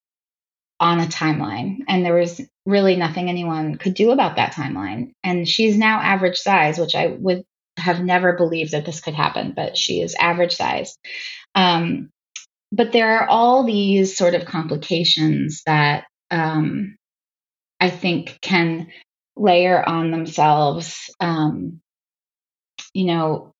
on 0.79 0.99
a 0.99 1.05
timeline, 1.05 1.79
and 1.87 2.05
there 2.05 2.15
was 2.15 2.41
really 2.65 2.95
nothing 2.95 3.29
anyone 3.29 3.77
could 3.77 3.93
do 3.93 4.11
about 4.11 4.35
that 4.35 4.53
timeline. 4.53 5.13
And 5.23 5.47
she's 5.47 5.77
now 5.77 6.01
average 6.01 6.37
size, 6.37 6.77
which 6.77 6.95
I 6.95 7.07
would 7.07 7.45
have 7.77 8.03
never 8.03 8.33
believed 8.33 8.71
that 8.71 8.85
this 8.85 8.99
could 8.99 9.13
happen, 9.13 9.53
but 9.55 9.77
she 9.77 10.01
is 10.01 10.15
average 10.15 10.55
size. 10.55 10.97
Um, 11.55 12.09
but 12.73 12.91
there 12.91 13.19
are 13.19 13.29
all 13.29 13.63
these 13.63 14.17
sort 14.17 14.33
of 14.33 14.45
complications 14.45 15.61
that 15.67 16.05
um, 16.31 16.95
I 17.79 17.91
think 17.91 18.39
can 18.41 18.87
layer 19.35 19.87
on 19.87 20.09
themselves. 20.09 21.13
Um, 21.19 21.81
you 22.93 23.05
know, 23.05 23.53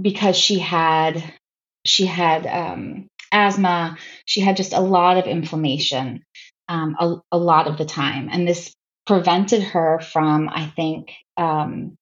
because 0.00 0.36
she 0.36 0.60
had 0.60 1.22
she 1.84 2.06
had 2.06 2.46
um, 2.46 3.08
asthma, 3.32 3.96
she 4.24 4.40
had 4.40 4.56
just 4.56 4.72
a 4.72 4.80
lot 4.80 5.16
of 5.16 5.26
inflammation 5.26 6.22
um, 6.68 6.96
a, 7.00 7.16
a, 7.32 7.38
lot 7.38 7.66
of 7.66 7.76
the 7.76 7.86
time, 7.86 8.28
and 8.30 8.46
this 8.46 8.72
prevented 9.06 9.62
her 9.62 10.00
from, 10.00 10.48
I 10.48 10.66
think, 10.66 11.10
um, 11.36 11.96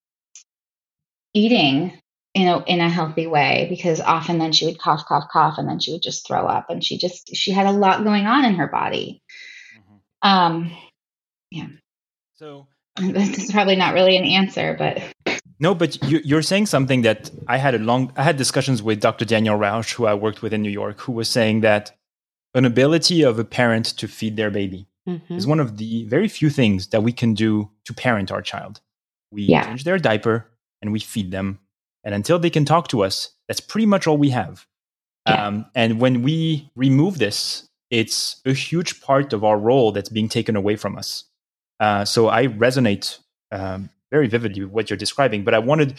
eating 1.32 1.98
in 2.36 2.48
a 2.48 2.62
in 2.64 2.80
a 2.80 2.90
healthy 2.90 3.26
way 3.26 3.66
because 3.70 3.98
often 4.02 4.36
then 4.36 4.52
she 4.52 4.66
would 4.66 4.78
cough 4.78 5.06
cough 5.06 5.24
cough 5.32 5.56
and 5.56 5.66
then 5.66 5.78
she 5.80 5.90
would 5.92 6.02
just 6.02 6.26
throw 6.26 6.46
up 6.46 6.68
and 6.68 6.84
she 6.84 6.98
just 6.98 7.34
she 7.34 7.50
had 7.50 7.64
a 7.64 7.72
lot 7.72 8.04
going 8.04 8.26
on 8.26 8.44
in 8.44 8.54
her 8.56 8.66
body 8.66 9.22
mm-hmm. 9.74 10.28
um 10.28 10.70
yeah 11.50 11.68
so 12.34 12.66
this 13.00 13.38
is 13.38 13.50
probably 13.50 13.74
not 13.74 13.94
really 13.94 14.18
an 14.18 14.24
answer 14.24 14.76
but 14.78 15.02
no 15.58 15.74
but 15.74 15.98
you, 16.04 16.36
are 16.36 16.42
saying 16.42 16.66
something 16.66 17.00
that 17.00 17.30
i 17.48 17.56
had 17.56 17.74
a 17.74 17.78
long 17.78 18.12
i 18.16 18.22
had 18.22 18.36
discussions 18.36 18.82
with 18.82 19.00
dr 19.00 19.24
daniel 19.24 19.56
rausch 19.56 19.94
who 19.94 20.04
i 20.04 20.12
worked 20.12 20.42
with 20.42 20.52
in 20.52 20.60
new 20.60 20.76
york 20.82 21.00
who 21.00 21.12
was 21.12 21.30
saying 21.30 21.62
that 21.62 21.96
an 22.54 22.66
ability 22.66 23.22
of 23.22 23.38
a 23.38 23.44
parent 23.44 23.86
to 23.96 24.06
feed 24.06 24.36
their 24.36 24.50
baby 24.50 24.86
mm-hmm. 25.08 25.34
is 25.34 25.46
one 25.46 25.58
of 25.58 25.78
the 25.78 26.04
very 26.04 26.28
few 26.28 26.50
things 26.50 26.88
that 26.88 27.02
we 27.02 27.12
can 27.12 27.32
do 27.32 27.70
to 27.86 27.94
parent 27.94 28.30
our 28.30 28.42
child 28.42 28.82
we 29.30 29.44
yeah. 29.44 29.64
change 29.64 29.84
their 29.84 29.98
diaper 29.98 30.46
and 30.82 30.92
we 30.92 31.00
feed 31.00 31.30
them 31.30 31.60
and 32.06 32.14
until 32.14 32.38
they 32.38 32.50
can 32.50 32.64
talk 32.64 32.86
to 32.88 33.02
us, 33.02 33.30
that's 33.48 33.60
pretty 33.60 33.84
much 33.84 34.06
all 34.06 34.16
we 34.16 34.30
have. 34.30 34.64
Yeah. 35.28 35.44
Um, 35.46 35.66
and 35.74 36.00
when 36.00 36.22
we 36.22 36.70
remove 36.76 37.18
this, 37.18 37.68
it's 37.90 38.40
a 38.46 38.52
huge 38.52 39.00
part 39.00 39.32
of 39.32 39.42
our 39.42 39.58
role 39.58 39.90
that's 39.90 40.08
being 40.08 40.28
taken 40.28 40.54
away 40.54 40.76
from 40.76 40.96
us. 40.96 41.24
Uh, 41.80 42.04
so 42.04 42.28
I 42.28 42.46
resonate 42.46 43.18
um, 43.50 43.90
very 44.12 44.28
vividly 44.28 44.62
with 44.62 44.72
what 44.72 44.88
you're 44.88 44.96
describing. 44.96 45.42
But 45.42 45.54
I 45.54 45.58
wanted, 45.58 45.94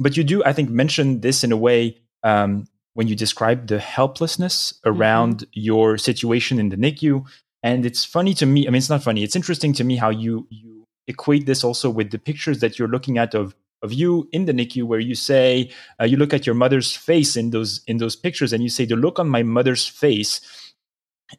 but 0.00 0.16
you 0.16 0.24
do, 0.24 0.42
I 0.44 0.52
think, 0.52 0.68
mention 0.68 1.20
this 1.20 1.44
in 1.44 1.52
a 1.52 1.56
way 1.56 1.96
um, 2.24 2.66
when 2.94 3.06
you 3.06 3.14
describe 3.14 3.68
the 3.68 3.78
helplessness 3.78 4.74
around 4.84 5.38
mm-hmm. 5.38 5.50
your 5.52 5.96
situation 5.96 6.58
in 6.58 6.70
the 6.70 6.76
NICU. 6.76 7.24
And 7.62 7.86
it's 7.86 8.04
funny 8.04 8.34
to 8.34 8.46
me. 8.46 8.66
I 8.66 8.70
mean, 8.70 8.78
it's 8.78 8.90
not 8.90 9.04
funny. 9.04 9.22
It's 9.22 9.36
interesting 9.36 9.72
to 9.74 9.84
me 9.84 9.94
how 9.94 10.10
you 10.10 10.48
you 10.50 10.86
equate 11.06 11.46
this 11.46 11.62
also 11.62 11.88
with 11.88 12.10
the 12.10 12.18
pictures 12.18 12.58
that 12.60 12.78
you're 12.78 12.88
looking 12.88 13.18
at 13.18 13.34
of 13.34 13.54
of 13.82 13.92
you 13.92 14.28
in 14.32 14.44
the 14.44 14.52
NICU, 14.52 14.84
where 14.84 15.00
you 15.00 15.14
say 15.14 15.70
uh, 16.00 16.04
you 16.04 16.16
look 16.16 16.32
at 16.32 16.46
your 16.46 16.54
mother's 16.54 16.94
face 16.94 17.36
in 17.36 17.50
those 17.50 17.82
in 17.86 17.98
those 17.98 18.16
pictures, 18.16 18.52
and 18.52 18.62
you 18.62 18.68
say 18.68 18.84
the 18.84 18.96
look 18.96 19.18
on 19.18 19.28
my 19.28 19.42
mother's 19.42 19.86
face 19.86 20.40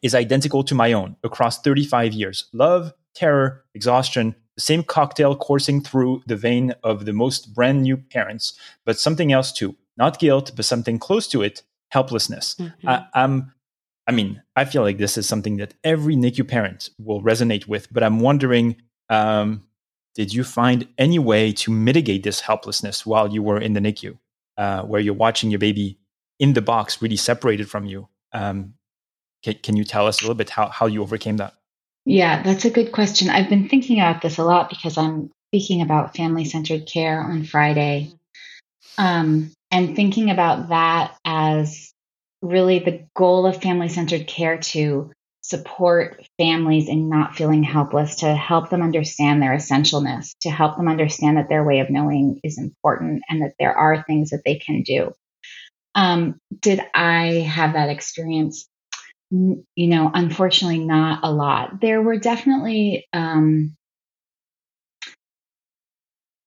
is 0.02 0.14
identical 0.14 0.64
to 0.64 0.74
my 0.74 0.92
own 0.92 1.16
across 1.22 1.60
35 1.60 2.12
years. 2.12 2.48
Love, 2.52 2.92
terror, 3.14 3.64
exhaustion, 3.74 4.34
the 4.56 4.60
same 4.60 4.82
cocktail 4.82 5.36
coursing 5.36 5.80
through 5.80 6.22
the 6.26 6.36
vein 6.36 6.74
of 6.82 7.04
the 7.04 7.12
most 7.12 7.54
brand 7.54 7.82
new 7.82 7.96
parents, 7.96 8.58
but 8.84 8.98
something 8.98 9.32
else 9.32 9.52
too. 9.52 9.76
Not 9.96 10.18
guilt, 10.18 10.52
but 10.56 10.64
something 10.64 10.98
close 10.98 11.28
to 11.28 11.42
it 11.42 11.62
helplessness. 11.90 12.56
Mm-hmm. 12.56 12.88
I, 12.88 13.06
I'm, 13.14 13.52
I 14.06 14.12
mean, 14.12 14.42
I 14.56 14.64
feel 14.64 14.82
like 14.82 14.98
this 14.98 15.16
is 15.16 15.28
something 15.28 15.56
that 15.58 15.74
every 15.84 16.16
NICU 16.16 16.46
parent 16.48 16.90
will 16.98 17.22
resonate 17.22 17.68
with, 17.68 17.92
but 17.92 18.02
I'm 18.02 18.20
wondering 18.20 18.76
um, 19.08 19.62
did 20.14 20.32
you 20.32 20.44
find 20.44 20.86
any 20.96 21.18
way 21.18 21.52
to 21.52 21.70
mitigate 21.70 22.22
this 22.22 22.40
helplessness 22.40 23.04
while 23.04 23.32
you 23.32 23.42
were 23.42 23.60
in 23.60 23.72
the 23.72 23.80
NICU, 23.80 24.16
uh, 24.56 24.82
where 24.82 25.00
you're 25.00 25.14
watching 25.14 25.50
your 25.50 25.58
baby 25.58 25.98
in 26.38 26.52
the 26.52 26.62
box, 26.62 27.02
really 27.02 27.16
separated 27.16 27.68
from 27.68 27.84
you? 27.84 28.08
Um, 28.32 28.74
can, 29.42 29.54
can 29.54 29.76
you 29.76 29.84
tell 29.84 30.06
us 30.06 30.20
a 30.20 30.24
little 30.24 30.34
bit 30.34 30.50
how, 30.50 30.68
how 30.68 30.86
you 30.86 31.02
overcame 31.02 31.36
that? 31.38 31.54
Yeah, 32.04 32.42
that's 32.42 32.64
a 32.64 32.70
good 32.70 32.92
question. 32.92 33.30
I've 33.30 33.48
been 33.48 33.68
thinking 33.68 33.98
about 33.98 34.22
this 34.22 34.38
a 34.38 34.44
lot 34.44 34.68
because 34.68 34.98
I'm 34.98 35.30
speaking 35.50 35.82
about 35.82 36.16
family 36.16 36.44
centered 36.44 36.86
care 36.86 37.20
on 37.20 37.44
Friday. 37.44 38.12
Um, 38.98 39.52
and 39.70 39.96
thinking 39.96 40.30
about 40.30 40.68
that 40.68 41.16
as 41.24 41.92
really 42.42 42.78
the 42.78 43.06
goal 43.16 43.46
of 43.46 43.62
family 43.62 43.88
centered 43.88 44.26
care 44.26 44.58
to 44.58 45.10
support 45.44 46.26
families 46.38 46.88
in 46.88 47.10
not 47.10 47.36
feeling 47.36 47.62
helpless, 47.62 48.16
to 48.16 48.34
help 48.34 48.70
them 48.70 48.80
understand 48.80 49.42
their 49.42 49.54
essentialness, 49.54 50.34
to 50.40 50.50
help 50.50 50.78
them 50.78 50.88
understand 50.88 51.36
that 51.36 51.50
their 51.50 51.62
way 51.62 51.80
of 51.80 51.90
knowing 51.90 52.40
is 52.42 52.58
important 52.58 53.22
and 53.28 53.42
that 53.42 53.52
there 53.58 53.76
are 53.76 54.02
things 54.02 54.30
that 54.30 54.40
they 54.46 54.54
can 54.54 54.82
do. 54.82 55.12
Um, 55.94 56.40
did 56.60 56.80
I 56.94 57.46
have 57.46 57.74
that 57.74 57.90
experience? 57.90 58.66
you 59.30 59.88
know, 59.88 60.10
unfortunately, 60.14 60.78
not 60.78 61.20
a 61.24 61.32
lot. 61.32 61.80
There 61.80 62.00
were 62.00 62.18
definitely, 62.18 63.06
um, 63.12 63.76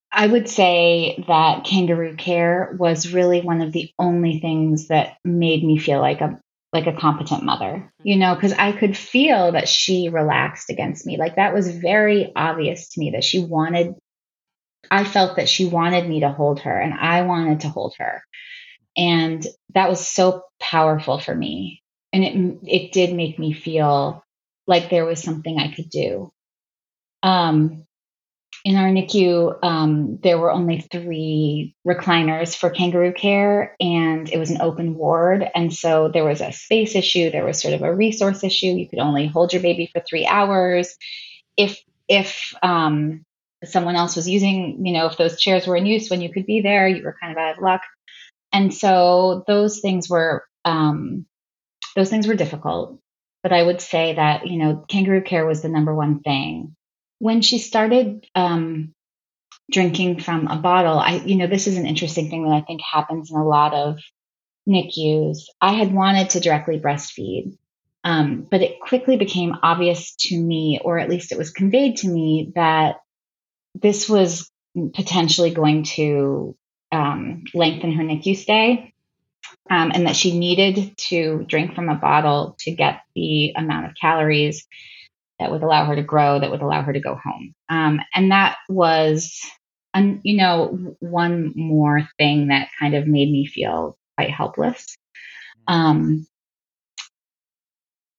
I 0.09 0.25
would 0.25 0.47
say 0.47 1.21
that 1.27 1.65
kangaroo 1.65 2.15
care 2.15 2.75
was 2.79 3.13
really 3.13 3.41
one 3.41 3.61
of 3.61 3.73
the 3.73 3.91
only 3.99 4.39
things 4.39 4.87
that 4.87 5.17
made 5.25 5.63
me 5.63 5.77
feel 5.77 5.99
like 5.99 6.21
a 6.21 6.39
like 6.77 6.87
a 6.87 6.99
competent 6.99 7.43
mother, 7.43 7.91
you 8.03 8.17
know, 8.17 8.35
because 8.35 8.53
I 8.53 8.71
could 8.71 8.95
feel 8.95 9.51
that 9.53 9.67
she 9.67 10.09
relaxed 10.09 10.69
against 10.69 11.05
me. 11.05 11.17
Like 11.17 11.35
that 11.35 11.53
was 11.53 11.75
very 11.75 12.31
obvious 12.35 12.89
to 12.89 12.99
me 12.99 13.11
that 13.11 13.23
she 13.23 13.39
wanted, 13.39 13.95
I 14.89 15.03
felt 15.03 15.37
that 15.37 15.49
she 15.49 15.65
wanted 15.65 16.07
me 16.07 16.21
to 16.21 16.29
hold 16.29 16.61
her 16.61 16.79
and 16.79 16.93
I 16.93 17.23
wanted 17.23 17.61
to 17.61 17.69
hold 17.69 17.95
her. 17.97 18.23
And 18.95 19.45
that 19.73 19.89
was 19.89 20.07
so 20.07 20.43
powerful 20.59 21.19
for 21.19 21.35
me 21.35 21.81
and 22.13 22.23
it 22.23 22.59
it 22.63 22.91
did 22.91 23.13
make 23.13 23.37
me 23.37 23.53
feel 23.53 24.23
like 24.65 24.89
there 24.89 25.05
was 25.05 25.21
something 25.21 25.57
I 25.57 25.73
could 25.73 25.89
do. 25.89 26.31
Um, 27.23 27.85
in 28.65 28.75
our 28.75 28.89
NICU, 28.89 29.63
um, 29.63 30.19
there 30.21 30.37
were 30.37 30.51
only 30.51 30.81
three 30.81 31.75
recliners 31.87 32.55
for 32.55 32.69
kangaroo 32.69 33.13
care, 33.13 33.75
and 33.79 34.29
it 34.29 34.37
was 34.37 34.51
an 34.51 34.61
open 34.61 34.95
ward. 34.95 35.45
And 35.55 35.73
so 35.73 36.09
there 36.09 36.25
was 36.25 36.41
a 36.41 36.51
space 36.51 36.95
issue, 36.95 37.29
there 37.29 37.45
was 37.45 37.61
sort 37.61 37.73
of 37.73 37.81
a 37.81 37.93
resource 37.93 38.43
issue. 38.43 38.67
You 38.67 38.89
could 38.89 38.99
only 38.99 39.27
hold 39.27 39.53
your 39.53 39.61
baby 39.61 39.89
for 39.91 40.01
three 40.01 40.25
hours. 40.25 40.95
If 41.55 41.81
if 42.07 42.53
um, 42.63 43.25
someone 43.63 43.95
else 43.95 44.15
was 44.15 44.29
using, 44.29 44.85
you 44.85 44.93
know, 44.93 45.07
if 45.07 45.17
those 45.17 45.39
chairs 45.39 45.67
were 45.67 45.75
in 45.75 45.85
use 45.85 46.09
when 46.09 46.21
you 46.21 46.31
could 46.31 46.45
be 46.45 46.61
there, 46.61 46.87
you 46.87 47.03
were 47.03 47.17
kind 47.21 47.33
of 47.33 47.37
out 47.37 47.57
of 47.57 47.63
luck. 47.63 47.81
And 48.53 48.73
so 48.73 49.43
those 49.47 49.79
things 49.79 50.09
were 50.09 50.45
um, 50.65 51.25
those 51.95 52.09
things 52.09 52.27
were 52.27 52.35
difficult. 52.35 52.99
But 53.43 53.53
I 53.53 53.63
would 53.63 53.81
say 53.81 54.15
that, 54.15 54.47
you 54.47 54.57
know, 54.57 54.85
kangaroo 54.87 55.21
care 55.21 55.45
was 55.45 55.61
the 55.61 55.69
number 55.69 55.93
one 55.93 56.19
thing. 56.19 56.75
When 57.19 57.41
she 57.41 57.57
started 57.57 58.25
um, 58.35 58.93
drinking 59.71 60.19
from 60.19 60.47
a 60.47 60.57
bottle, 60.57 60.99
I, 60.99 61.15
you 61.25 61.35
know, 61.35 61.47
this 61.47 61.67
is 61.67 61.77
an 61.77 61.85
interesting 61.85 62.29
thing 62.29 62.43
that 62.43 62.53
I 62.53 62.61
think 62.61 62.81
happens 62.81 63.31
in 63.31 63.37
a 63.37 63.47
lot 63.47 63.73
of 63.73 63.99
NICUs. 64.67 65.45
I 65.61 65.73
had 65.73 65.93
wanted 65.93 66.31
to 66.31 66.39
directly 66.39 66.79
breastfeed, 66.79 67.57
um, 68.03 68.47
but 68.49 68.61
it 68.61 68.79
quickly 68.79 69.17
became 69.17 69.55
obvious 69.63 70.15
to 70.15 70.39
me, 70.39 70.79
or 70.83 70.99
at 70.99 71.09
least 71.09 71.31
it 71.31 71.37
was 71.37 71.51
conveyed 71.51 71.97
to 71.97 72.07
me, 72.07 72.51
that 72.55 72.97
this 73.73 74.07
was 74.07 74.49
potentially 74.93 75.51
going 75.51 75.83
to 75.83 76.55
um, 76.91 77.43
lengthen 77.53 77.93
her 77.93 78.03
NICU 78.03 78.35
stay 78.35 78.93
um, 79.69 79.91
and 79.93 80.07
that 80.07 80.15
she 80.15 80.37
needed 80.37 80.95
to 80.97 81.45
drink 81.47 81.75
from 81.75 81.89
a 81.89 81.95
bottle 81.95 82.55
to 82.59 82.71
get 82.71 83.01
the 83.15 83.53
amount 83.55 83.87
of 83.87 83.95
calories 83.99 84.67
that 85.39 85.51
would 85.51 85.63
allow 85.63 85.85
her 85.85 85.95
to 85.95 86.03
grow, 86.03 86.39
that 86.39 86.49
would 86.49 86.61
allow 86.61 86.81
her 86.81 86.93
to 86.93 86.99
go 86.99 87.15
home. 87.15 87.53
Um, 87.69 87.99
and 88.13 88.31
that 88.31 88.57
was, 88.69 89.39
um, 89.93 90.21
you 90.23 90.37
know, 90.37 90.95
one 90.99 91.53
more 91.55 92.07
thing 92.17 92.47
that 92.47 92.69
kind 92.79 92.95
of 92.95 93.07
made 93.07 93.31
me 93.31 93.45
feel 93.45 93.97
quite 94.17 94.31
helpless. 94.31 94.95
Um, 95.67 96.25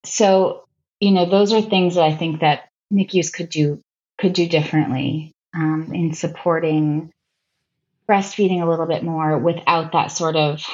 so, 0.05 0.65
you 1.01 1.11
know, 1.11 1.29
those 1.29 1.53
are 1.53 1.63
things 1.63 1.97
that 1.97 2.05
I 2.05 2.15
think 2.15 2.41
that 2.41 2.69
NICUs 2.93 3.33
could 3.33 3.49
do 3.51 3.81
could 4.19 4.33
do 4.33 4.49
differently 4.49 5.33
um, 5.55 5.93
in 5.95 6.13
supporting 6.13 7.13
breastfeeding 8.09 8.63
a 8.63 8.69
little 8.69 8.87
bit 8.87 9.05
more 9.05 9.39
without 9.39 9.93
that 9.93 10.09
sort 10.09 10.35
of 10.35 10.65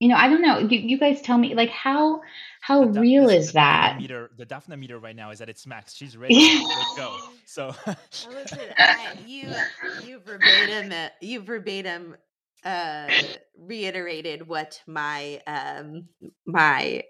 you 0.00 0.08
know, 0.08 0.16
I 0.16 0.28
don't 0.28 0.42
know. 0.42 0.58
You, 0.58 0.78
you 0.80 0.98
guys 0.98 1.22
tell 1.22 1.38
me, 1.38 1.54
like, 1.54 1.70
how 1.70 2.20
how 2.64 2.86
the, 2.86 2.98
real 2.98 3.28
is 3.28 3.48
the 3.48 3.52
that? 3.54 3.98
Meter, 3.98 4.30
the 4.38 4.46
Daphna 4.46 4.78
meter 4.78 4.98
right 4.98 5.14
now 5.14 5.30
is 5.32 5.42
at 5.42 5.50
its 5.50 5.66
max. 5.66 5.94
She's 5.94 6.16
ready 6.16 6.34
to 6.34 6.94
go. 6.96 7.18
So, 7.44 7.74
listen, 8.30 8.58
I, 8.78 9.18
you 9.26 9.52
you 10.02 10.18
verbatim 10.20 11.10
you 11.20 11.42
verbatim 11.42 12.16
uh, 12.64 13.08
reiterated 13.58 14.48
what 14.48 14.80
my 14.86 15.42
um, 15.46 16.08
my 16.46 17.02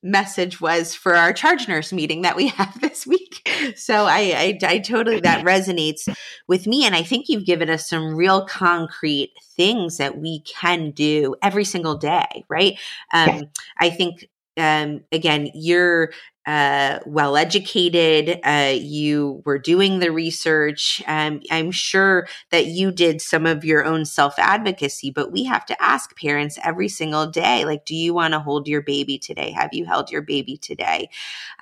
message 0.00 0.60
was 0.60 0.94
for 0.94 1.16
our 1.16 1.32
charge 1.32 1.66
nurse 1.66 1.92
meeting 1.92 2.22
that 2.22 2.36
we 2.36 2.46
have 2.58 2.80
this 2.80 3.04
week. 3.04 3.50
So 3.74 4.06
I, 4.06 4.58
I, 4.62 4.66
I, 4.74 4.78
totally, 4.78 5.20
that 5.20 5.44
resonates 5.44 6.08
with 6.46 6.68
me. 6.68 6.86
And 6.86 6.94
I 6.94 7.02
think 7.02 7.28
you've 7.28 7.44
given 7.44 7.68
us 7.68 7.88
some 7.88 8.14
real 8.14 8.46
concrete 8.46 9.32
things 9.56 9.96
that 9.96 10.16
we 10.16 10.42
can 10.42 10.92
do 10.92 11.34
every 11.42 11.64
single 11.64 11.96
day, 11.96 12.44
right? 12.48 12.78
Um, 13.12 13.50
I 13.76 13.90
think, 13.90 14.28
um, 14.56 15.02
again, 15.12 15.50
you're 15.54 16.10
uh, 16.46 16.98
well 17.06 17.36
educated. 17.36 18.40
Uh, 18.42 18.74
you 18.76 19.42
were 19.44 19.58
doing 19.58 19.98
the 19.98 20.10
research. 20.10 21.02
Um, 21.06 21.40
I'm 21.50 21.70
sure 21.70 22.26
that 22.50 22.66
you 22.66 22.90
did 22.90 23.20
some 23.20 23.46
of 23.46 23.64
your 23.64 23.84
own 23.84 24.04
self 24.04 24.38
advocacy, 24.38 25.10
but 25.10 25.30
we 25.30 25.44
have 25.44 25.66
to 25.66 25.82
ask 25.82 26.16
parents 26.16 26.58
every 26.64 26.88
single 26.88 27.26
day 27.26 27.64
like, 27.64 27.84
do 27.84 27.94
you 27.94 28.14
want 28.14 28.32
to 28.32 28.40
hold 28.40 28.66
your 28.66 28.82
baby 28.82 29.18
today? 29.18 29.50
Have 29.52 29.70
you 29.72 29.84
held 29.84 30.10
your 30.10 30.22
baby 30.22 30.56
today? 30.56 31.10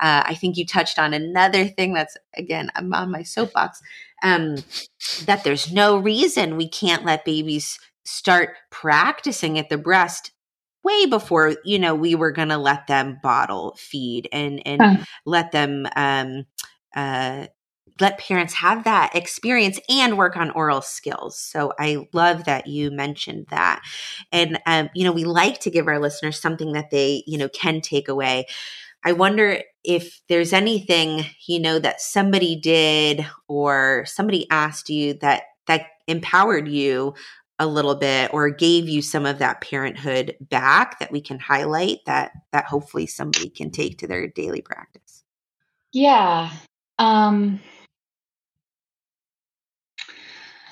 Uh, 0.01 0.23
I 0.25 0.35
think 0.35 0.57
you 0.57 0.65
touched 0.65 0.99
on 0.99 1.13
another 1.13 1.67
thing 1.67 1.93
that's, 1.93 2.17
again, 2.35 2.71
I'm 2.75 2.93
on 2.95 3.11
my 3.11 3.25
soapbox. 3.25 3.83
Um, 4.23 4.57
that 5.27 5.45
there's 5.45 5.73
no 5.73 5.99
reason 5.99 6.57
we 6.57 6.69
can't 6.69 7.05
let 7.05 7.25
babies 7.25 7.79
start 8.05 8.55
practicing 8.71 9.59
at 9.59 9.69
the 9.69 9.79
breast 9.79 10.33
way 10.89 11.07
before 11.07 11.55
you 11.65 11.79
know 11.79 11.95
we 11.95 12.15
were 12.15 12.33
going 12.33 12.49
to 12.49 12.59
let 12.59 12.87
them 12.87 13.19
bottle 13.23 13.77
feed 13.79 14.29
and 14.33 14.61
and 14.67 15.07
let 15.27 15.53
them 15.53 15.87
um 15.97 16.45
uh 16.97 17.47
let 18.01 18.19
parents 18.19 18.55
have 18.55 18.85
that 18.85 19.15
experience 19.15 19.81
and 19.89 20.17
work 20.17 20.37
on 20.37 20.51
oral 20.51 20.83
skills. 20.83 21.39
So 21.39 21.73
I 21.79 22.07
love 22.13 22.45
that 22.45 22.67
you 22.67 22.91
mentioned 22.91 23.47
that. 23.51 23.83
And 24.31 24.61
um, 24.67 24.91
you 24.95 25.05
know, 25.05 25.13
we 25.13 25.25
like 25.25 25.61
to 25.61 25.71
give 25.71 25.89
our 25.89 25.99
listeners 25.99 26.41
something 26.41 26.73
that 26.73 26.91
they, 26.91 27.25
you 27.27 27.39
know, 27.39 27.49
can 27.49 27.81
take 27.81 28.09
away. 28.09 28.47
I 29.05 29.13
wonder 29.13 29.63
if 29.85 30.21
there's 30.29 30.53
anything, 30.53 31.25
you 31.47 31.61
know, 31.61 31.79
that 31.79 32.01
somebody 32.01 32.57
did 32.57 33.27
or 33.47 34.05
somebody 34.07 34.49
asked 34.51 34.91
you 34.91 35.15
that 35.15 35.45
that 35.67 35.87
empowered 36.07 36.69
you 36.69 37.15
a 37.59 37.67
little 37.67 37.95
bit 37.95 38.33
or 38.33 38.51
gave 38.51 38.89
you 38.89 39.03
some 39.03 39.27
of 39.27 39.39
that 39.39 39.61
parenthood 39.61 40.37
back 40.41 40.99
that 41.01 41.11
we 41.11 41.21
can 41.21 41.39
highlight 41.39 41.99
that 42.07 42.33
that 42.53 42.67
hopefully 42.67 43.07
somebody 43.07 43.49
can 43.49 43.71
take 43.71 43.99
to 43.99 44.07
their 44.07 44.29
daily 44.29 44.63
practice 44.63 45.25
yeah 45.93 46.51
um 46.99 47.61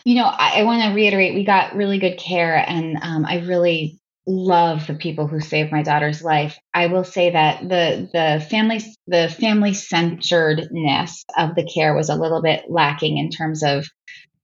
you 0.04 0.14
know 0.14 0.26
i, 0.26 0.60
I 0.60 0.62
want 0.64 0.82
to 0.82 0.94
reiterate 0.94 1.34
we 1.34 1.44
got 1.44 1.74
really 1.74 1.98
good 1.98 2.18
care 2.18 2.56
and 2.68 2.98
um, 3.02 3.24
i 3.24 3.40
really 3.40 3.98
love 4.26 4.86
the 4.86 4.94
people 4.94 5.28
who 5.28 5.40
saved 5.40 5.70
my 5.70 5.82
daughter's 5.82 6.22
life. 6.22 6.58
I 6.74 6.88
will 6.88 7.04
say 7.04 7.30
that 7.30 7.62
the 7.62 8.08
the 8.12 8.44
family 8.50 8.80
the 9.06 9.28
family 9.28 9.72
centeredness 9.72 11.24
of 11.38 11.54
the 11.54 11.64
care 11.64 11.94
was 11.94 12.08
a 12.08 12.16
little 12.16 12.42
bit 12.42 12.64
lacking 12.68 13.18
in 13.18 13.30
terms 13.30 13.62
of 13.62 13.86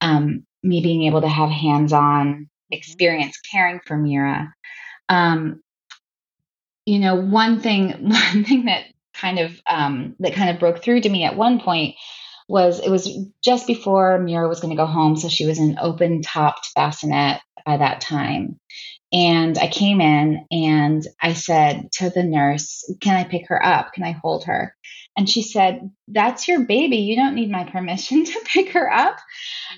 um, 0.00 0.44
me 0.62 0.80
being 0.80 1.04
able 1.04 1.20
to 1.20 1.28
have 1.28 1.50
hands 1.50 1.92
on 1.92 2.48
experience 2.70 3.38
caring 3.50 3.80
for 3.86 3.96
Mira. 3.96 4.54
Um, 5.08 5.62
you 6.86 6.98
know, 6.98 7.16
one 7.16 7.60
thing 7.60 7.90
one 8.10 8.44
thing 8.44 8.66
that 8.66 8.84
kind 9.14 9.38
of 9.38 9.60
um, 9.68 10.16
that 10.20 10.34
kind 10.34 10.50
of 10.50 10.60
broke 10.60 10.82
through 10.82 11.00
to 11.02 11.08
me 11.08 11.24
at 11.24 11.36
one 11.36 11.60
point 11.60 11.96
was 12.48 12.80
it 12.80 12.90
was 12.90 13.08
just 13.42 13.66
before 13.66 14.18
Mira 14.18 14.48
was 14.48 14.60
going 14.60 14.74
to 14.74 14.80
go 14.80 14.86
home, 14.86 15.16
so 15.16 15.28
she 15.28 15.46
was 15.46 15.58
in 15.58 15.78
open 15.80 16.22
topped 16.22 16.70
bassinet 16.74 17.40
by 17.64 17.76
that 17.76 18.00
time. 18.00 18.58
And 19.12 19.58
I 19.58 19.68
came 19.68 20.00
in 20.00 20.46
and 20.50 21.06
I 21.20 21.34
said 21.34 21.90
to 21.94 22.10
the 22.10 22.22
nurse, 22.22 22.90
Can 23.00 23.14
I 23.14 23.24
pick 23.24 23.48
her 23.48 23.64
up? 23.64 23.92
Can 23.92 24.04
I 24.04 24.12
hold 24.12 24.44
her? 24.44 24.74
And 25.16 25.28
she 25.28 25.42
said, 25.42 25.90
That's 26.08 26.48
your 26.48 26.60
baby. 26.60 26.98
You 26.98 27.16
don't 27.16 27.34
need 27.34 27.50
my 27.50 27.64
permission 27.64 28.24
to 28.24 28.40
pick 28.46 28.70
her 28.72 28.90
up. 28.90 29.18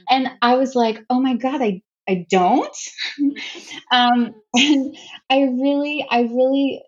And 0.08 0.28
I 0.40 0.56
was 0.56 0.74
like, 0.74 1.04
Oh 1.10 1.20
my 1.20 1.36
God, 1.36 1.62
I, 1.62 1.82
I 2.08 2.26
don't. 2.30 2.76
um, 3.90 4.34
and 4.54 4.96
I 5.28 5.42
really, 5.42 6.06
I 6.08 6.20
really, 6.22 6.82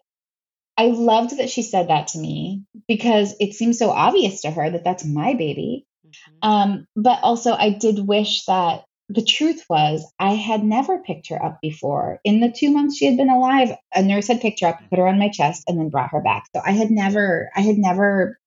I 0.79 0.89
loved 0.89 1.39
that 1.39 1.51
she 1.51 1.63
said 1.63 1.89
that 1.89 2.09
to 2.09 2.19
me 2.19 2.63
because 2.87 3.35
it 3.41 3.55
seems 3.55 3.79
so 3.79 3.91
obvious 3.91 4.43
to 4.43 4.51
her 4.51 4.71
that 4.71 4.85
that's 4.85 5.05
my 5.05 5.35
baby. 5.35 5.87
Mm-hmm. 6.07 6.49
Um, 6.49 6.87
but 6.95 7.21
also, 7.23 7.53
I 7.53 7.71
did 7.71 7.99
wish 7.99 8.45
that 8.45 8.85
the 9.09 9.23
truth 9.23 9.65
was 9.69 10.05
I 10.19 10.35
had 10.35 10.65
never 10.65 10.99
picked 10.99 11.29
her 11.29 11.43
up 11.43 11.61
before. 11.61 12.19
In 12.25 12.41
the 12.41 12.51
two 12.51 12.71
months 12.71 12.97
she 12.97 13.07
had 13.07 13.17
been 13.17 13.31
alive, 13.31 13.71
a 13.95 14.03
nurse 14.03 14.29
had 14.29 14.41
picked 14.41 14.61
her 14.61 14.69
up, 14.69 14.81
put 14.91 14.99
her 14.99 15.07
on 15.07 15.19
my 15.19 15.29
chest, 15.29 15.65
and 15.69 15.79
then 15.79 15.91
brought 15.91 16.11
her 16.11 16.21
back. 16.21 16.47
So 16.55 16.61
I 16.65 16.73
had 16.73 16.91
never, 16.91 17.51
I 17.55 17.61
had 17.61 17.79
never, 17.79 18.39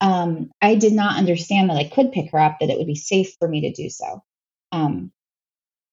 um, 0.00 0.50
I 0.60 0.74
did 0.74 0.92
not 0.92 1.16
understand 1.16 1.70
that 1.70 1.76
I 1.76 1.88
could 1.88 2.12
pick 2.12 2.32
her 2.32 2.38
up, 2.38 2.58
that 2.60 2.70
it 2.70 2.78
would 2.78 2.86
be 2.86 2.96
safe 2.96 3.34
for 3.38 3.46
me 3.46 3.62
to 3.62 3.72
do 3.72 3.88
so. 3.88 4.22
Um, 4.72 5.12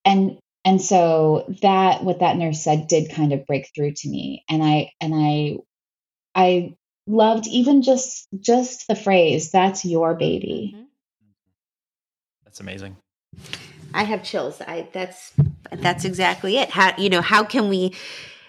and 0.04 0.38
and 0.64 0.82
so 0.82 1.44
that 1.62 2.02
what 2.02 2.20
that 2.20 2.36
nurse 2.36 2.62
said 2.62 2.88
did 2.88 3.12
kind 3.12 3.32
of 3.32 3.46
break 3.46 3.70
through 3.72 3.92
to 3.92 4.08
me, 4.08 4.44
and 4.48 4.64
I 4.64 4.90
and 5.00 5.14
I, 5.14 5.58
I 6.34 6.76
loved 7.06 7.46
even 7.46 7.82
just 7.82 8.26
just 8.38 8.88
the 8.88 8.96
phrase 8.96 9.52
"That's 9.52 9.84
your 9.84 10.14
baby." 10.14 10.72
Mm-hmm. 10.74 10.84
That's 12.44 12.58
amazing. 12.58 12.96
I 13.96 14.02
have 14.02 14.22
chills. 14.22 14.60
I 14.60 14.88
that's 14.92 15.32
that's 15.72 16.04
exactly 16.04 16.58
it. 16.58 16.68
How 16.70 16.92
you 16.98 17.08
know, 17.08 17.22
how 17.22 17.44
can 17.44 17.70
we 17.70 17.94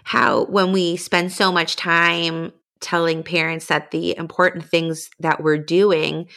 how 0.04 0.44
when 0.46 0.74
we 0.74 0.98
spend 0.98 1.32
so 1.32 1.52
much 1.52 1.78
time 1.78 2.52
telling 2.82 3.24
parents 3.24 3.68
that 3.68 3.92
the 3.92 4.16
important 4.18 4.66
things 4.66 5.10
that 5.20 5.42
we're 5.42 5.58
doing 5.58 6.28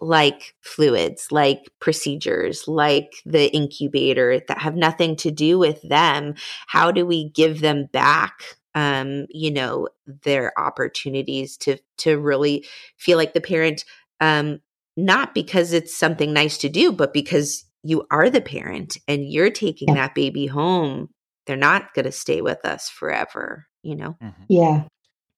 like 0.00 0.54
fluids, 0.60 1.28
like 1.30 1.70
procedures, 1.78 2.66
like 2.66 3.12
the 3.24 3.54
incubator 3.54 4.40
that 4.48 4.58
have 4.58 4.74
nothing 4.74 5.14
to 5.16 5.30
do 5.30 5.56
with 5.56 5.80
them, 5.88 6.34
how 6.66 6.90
do 6.90 7.06
we 7.06 7.30
give 7.30 7.60
them 7.60 7.88
back 7.92 8.58
um, 8.74 9.26
you 9.30 9.52
know, 9.52 9.88
their 10.24 10.52
opportunities 10.58 11.56
to 11.58 11.78
to 11.98 12.18
really 12.18 12.66
feel 12.96 13.16
like 13.16 13.32
the 13.32 13.40
parent 13.40 13.84
um 14.20 14.60
not 14.96 15.34
because 15.34 15.72
it's 15.72 15.96
something 15.96 16.32
nice 16.32 16.58
to 16.58 16.68
do, 16.68 16.90
but 16.90 17.12
because 17.12 17.64
you 17.84 18.06
are 18.10 18.30
the 18.30 18.40
parent 18.40 18.96
and 19.06 19.30
you're 19.30 19.50
taking 19.50 19.88
yeah. 19.88 19.94
that 19.94 20.14
baby 20.14 20.46
home 20.46 21.08
they're 21.46 21.56
not 21.56 21.92
going 21.94 22.06
to 22.06 22.12
stay 22.12 22.40
with 22.40 22.64
us 22.64 22.88
forever 22.88 23.66
you 23.82 23.94
know? 23.94 24.16
Mm-hmm. 24.22 24.42
yeah. 24.48 24.84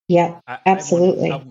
Yeah 0.08 0.40
I, 0.46 0.58
absolutely. 0.66 1.32
I, 1.32 1.42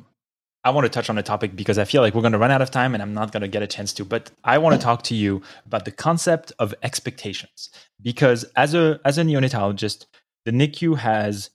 I, 0.63 0.69
want 0.69 0.85
to 0.85 0.89
touch 0.89 1.09
on 1.09 1.17
a 1.17 1.23
topic 1.23 1.55
because 1.55 1.77
i 1.77 1.83
feel 1.83 2.01
like 2.01 2.15
we're 2.15 2.21
going 2.21 2.31
to 2.31 2.39
run 2.39 2.51
out 2.51 2.61
of 2.61 2.71
time 2.71 2.93
and 2.93 3.03
i'm 3.03 3.13
not 3.13 3.33
going 3.33 3.41
to 3.41 3.49
get 3.49 3.61
a 3.61 3.67
chance 3.67 3.91
to 3.93 4.05
but 4.05 4.31
i 4.45 4.57
want 4.57 4.79
to 4.79 4.81
talk 4.81 5.03
to 5.03 5.15
you 5.15 5.41
about 5.65 5.83
the 5.83 5.91
concept 5.91 6.53
of 6.57 6.73
expectations 6.81 7.69
because 8.01 8.45
as 8.55 8.73
a 8.73 8.99
as 9.03 9.17
a 9.17 9.23
neonatologist 9.23 10.05
the 10.45 10.51
nicu 10.53 10.95
has 10.95 11.49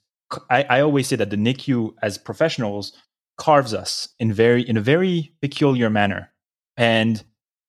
I, 0.49 0.65
I 0.65 0.81
always 0.81 1.09
say 1.09 1.17
that 1.17 1.31
the 1.31 1.37
nicu 1.37 1.95
as 2.03 2.19
professionals 2.19 2.93
carves 3.41 3.73
us 3.73 4.11
in 4.19 4.33
very 4.33 4.63
in 4.63 4.77
a 4.77 4.83
very 4.83 5.33
peculiar 5.41 5.89
manner. 5.89 6.31
And 6.77 7.25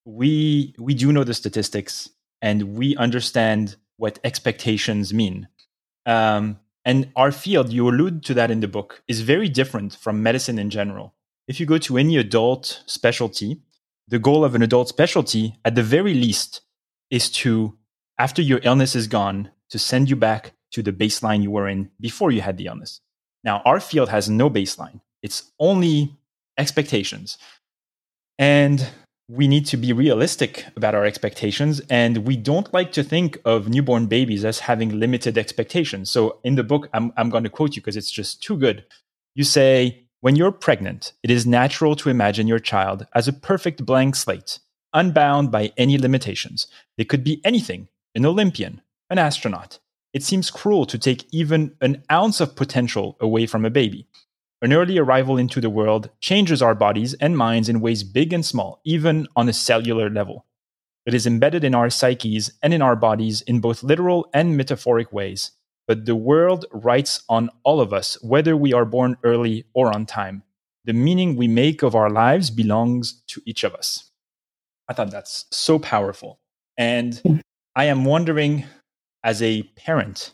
we 0.05 0.73
we 0.77 0.93
do 0.93 1.11
know 1.11 1.23
the 1.23 1.33
statistics 1.33 2.09
and 2.41 2.75
we 2.75 2.95
understand 2.95 3.75
what 3.97 4.19
expectations 4.23 5.13
mean. 5.13 5.47
Um, 6.05 6.59
and 6.83 7.11
our 7.15 7.31
field, 7.31 7.71
you 7.71 7.87
allude 7.87 8.23
to 8.25 8.33
that 8.33 8.49
in 8.49 8.59
the 8.59 8.67
book, 8.67 9.03
is 9.07 9.21
very 9.21 9.47
different 9.47 9.95
from 9.95 10.23
medicine 10.23 10.57
in 10.57 10.71
general. 10.71 11.13
If 11.47 11.59
you 11.59 11.65
go 11.65 11.77
to 11.77 11.97
any 11.97 12.17
adult 12.17 12.81
specialty, 12.87 13.61
the 14.07 14.17
goal 14.19 14.43
of 14.43 14.55
an 14.55 14.63
adult 14.63 14.89
specialty, 14.89 15.55
at 15.63 15.75
the 15.75 15.83
very 15.83 16.15
least, 16.15 16.61
is 17.11 17.29
to, 17.29 17.77
after 18.17 18.41
your 18.41 18.59
illness 18.63 18.95
is 18.95 19.07
gone, 19.07 19.51
to 19.69 19.77
send 19.77 20.09
you 20.09 20.15
back 20.15 20.53
to 20.71 20.81
the 20.81 20.91
baseline 20.91 21.43
you 21.43 21.51
were 21.51 21.67
in 21.67 21.91
before 21.99 22.31
you 22.31 22.41
had 22.41 22.57
the 22.57 22.65
illness. 22.65 23.01
Now, 23.43 23.61
our 23.65 23.79
field 23.79 24.09
has 24.09 24.29
no 24.29 24.49
baseline, 24.49 25.01
it's 25.21 25.51
only 25.59 26.17
expectations. 26.57 27.37
And 28.39 28.89
we 29.31 29.47
need 29.47 29.65
to 29.65 29.77
be 29.77 29.93
realistic 29.93 30.65
about 30.75 30.93
our 30.93 31.05
expectations 31.05 31.79
and 31.89 32.17
we 32.27 32.35
don't 32.35 32.73
like 32.73 32.91
to 32.91 33.01
think 33.01 33.39
of 33.45 33.69
newborn 33.69 34.05
babies 34.05 34.43
as 34.43 34.59
having 34.59 34.99
limited 34.99 35.37
expectations. 35.37 36.11
So 36.11 36.39
in 36.43 36.55
the 36.55 36.65
book 36.65 36.89
i'm, 36.93 37.13
I'm 37.15 37.29
going 37.29 37.45
to 37.45 37.49
quote 37.49 37.77
you 37.77 37.81
because 37.81 37.95
it's 37.95 38.11
just 38.11 38.43
too 38.43 38.57
good. 38.57 38.83
You 39.33 39.45
say 39.45 40.03
when 40.19 40.35
you're 40.35 40.51
pregnant 40.51 41.13
it 41.23 41.31
is 41.31 41.45
natural 41.45 41.95
to 41.95 42.09
imagine 42.09 42.45
your 42.45 42.59
child 42.59 43.07
as 43.15 43.29
a 43.29 43.33
perfect 43.33 43.85
blank 43.85 44.17
slate 44.17 44.59
unbound 44.93 45.49
by 45.49 45.71
any 45.77 45.97
limitations. 45.97 46.67
They 46.97 47.05
could 47.05 47.23
be 47.23 47.39
anything 47.45 47.87
an 48.13 48.25
olympian 48.25 48.81
an 49.09 49.17
astronaut. 49.17 49.79
It 50.13 50.23
seems 50.23 50.51
cruel 50.51 50.85
to 50.87 50.97
take 50.97 51.25
even 51.31 51.77
an 51.79 52.03
ounce 52.11 52.41
of 52.41 52.57
potential 52.57 53.15
away 53.21 53.45
from 53.45 53.63
a 53.63 53.69
baby 53.69 54.07
an 54.61 54.73
early 54.73 54.99
arrival 54.99 55.37
into 55.37 55.59
the 55.59 55.69
world 55.69 56.09
changes 56.19 56.61
our 56.61 56.75
bodies 56.75 57.15
and 57.15 57.35
minds 57.35 57.67
in 57.67 57.81
ways 57.81 58.03
big 58.03 58.31
and 58.31 58.45
small, 58.45 58.79
even 58.85 59.27
on 59.35 59.49
a 59.49 59.53
cellular 59.53 60.09
level. 60.09 60.45
It 61.05 61.15
is 61.15 61.25
embedded 61.25 61.63
in 61.63 61.73
our 61.73 61.89
psyches 61.89 62.51
and 62.61 62.73
in 62.73 62.81
our 62.81 62.95
bodies 62.95 63.41
in 63.41 63.59
both 63.59 63.81
literal 63.81 64.29
and 64.35 64.55
metaphoric 64.55 65.11
ways. 65.11 65.51
But 65.87 66.05
the 66.05 66.15
world 66.15 66.65
writes 66.71 67.23
on 67.27 67.49
all 67.63 67.81
of 67.81 67.91
us, 67.91 68.21
whether 68.21 68.55
we 68.55 68.71
are 68.71 68.85
born 68.85 69.17
early 69.23 69.65
or 69.73 69.91
on 69.91 70.05
time. 70.05 70.43
The 70.85 70.93
meaning 70.93 71.35
we 71.35 71.47
make 71.47 71.81
of 71.81 71.95
our 71.95 72.09
lives 72.09 72.51
belongs 72.51 73.23
to 73.27 73.41
each 73.45 73.63
of 73.63 73.73
us. 73.73 74.11
I 74.87 74.93
thought 74.93 75.09
that's 75.09 75.45
so 75.51 75.79
powerful. 75.79 76.39
And 76.77 77.41
I 77.75 77.85
am 77.85 78.05
wondering, 78.05 78.65
as 79.23 79.41
a 79.41 79.63
parent, 79.75 80.33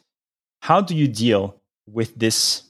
how 0.61 0.82
do 0.82 0.95
you 0.95 1.07
deal 1.07 1.61
with 1.88 2.17
this 2.19 2.63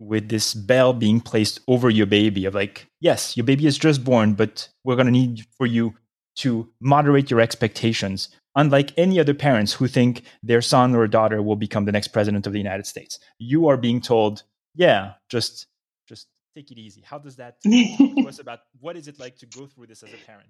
with 0.00 0.30
this 0.30 0.54
bell 0.54 0.92
being 0.92 1.20
placed 1.20 1.60
over 1.68 1.90
your 1.90 2.06
baby 2.06 2.46
of 2.46 2.54
like, 2.54 2.86
yes, 3.00 3.36
your 3.36 3.44
baby 3.44 3.66
is 3.66 3.78
just 3.78 4.02
born, 4.02 4.32
but 4.32 4.68
we're 4.82 4.96
going 4.96 5.06
to 5.06 5.12
need 5.12 5.46
for 5.56 5.66
you 5.66 5.94
to 6.36 6.68
moderate 6.80 7.30
your 7.30 7.40
expectations. 7.40 8.30
Unlike 8.56 8.94
any 8.96 9.20
other 9.20 9.34
parents 9.34 9.74
who 9.74 9.86
think 9.86 10.22
their 10.42 10.62
son 10.62 10.96
or 10.96 11.06
daughter 11.06 11.42
will 11.42 11.54
become 11.54 11.84
the 11.84 11.92
next 11.92 12.08
president 12.08 12.46
of 12.46 12.52
the 12.52 12.58
United 12.58 12.86
States, 12.86 13.18
you 13.38 13.68
are 13.68 13.76
being 13.76 14.00
told, 14.00 14.42
yeah, 14.74 15.12
just 15.28 15.66
just 16.08 16.26
take 16.56 16.70
it 16.72 16.78
easy. 16.78 17.02
How 17.02 17.18
does 17.18 17.36
that 17.36 17.56
talk 17.62 18.16
to 18.16 18.26
us 18.26 18.38
about 18.38 18.60
what 18.80 18.96
is 18.96 19.06
it 19.06 19.20
like 19.20 19.36
to 19.38 19.46
go 19.46 19.66
through 19.66 19.86
this 19.86 20.02
as 20.02 20.10
a 20.12 20.26
parent? 20.26 20.48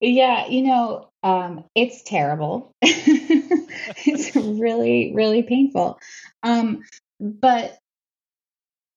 Yeah, 0.00 0.48
you 0.48 0.62
know, 0.62 1.08
um, 1.22 1.64
it's 1.74 2.02
terrible. 2.02 2.72
it's 2.82 4.34
really, 4.36 5.12
really 5.14 5.42
painful. 5.44 5.98
Um, 6.42 6.82
but 7.20 7.78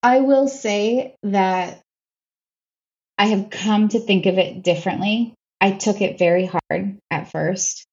I 0.06 0.20
will 0.20 0.46
say 0.46 1.16
that 1.24 1.80
I 3.18 3.26
have 3.26 3.50
come 3.50 3.88
to 3.88 3.98
think 3.98 4.26
of 4.26 4.38
it 4.38 4.62
differently. 4.62 5.34
I 5.60 5.72
took 5.72 6.00
it 6.00 6.16
very 6.16 6.46
hard 6.46 6.98
at 7.10 7.32
first. 7.32 7.84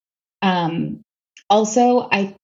Um, 0.43 1.01
also, 1.49 2.07
I 2.11 2.35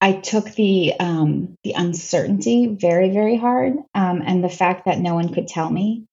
I 0.00 0.14
took 0.14 0.46
the 0.56 0.94
um, 0.98 1.54
the 1.62 1.74
uncertainty 1.74 2.66
very 2.66 3.10
very 3.10 3.36
hard, 3.36 3.74
um, 3.94 4.20
and 4.26 4.42
the 4.42 4.48
fact 4.48 4.86
that 4.86 4.98
no 4.98 5.14
one 5.14 5.32
could 5.32 5.46
tell 5.46 5.70
me 5.70 6.06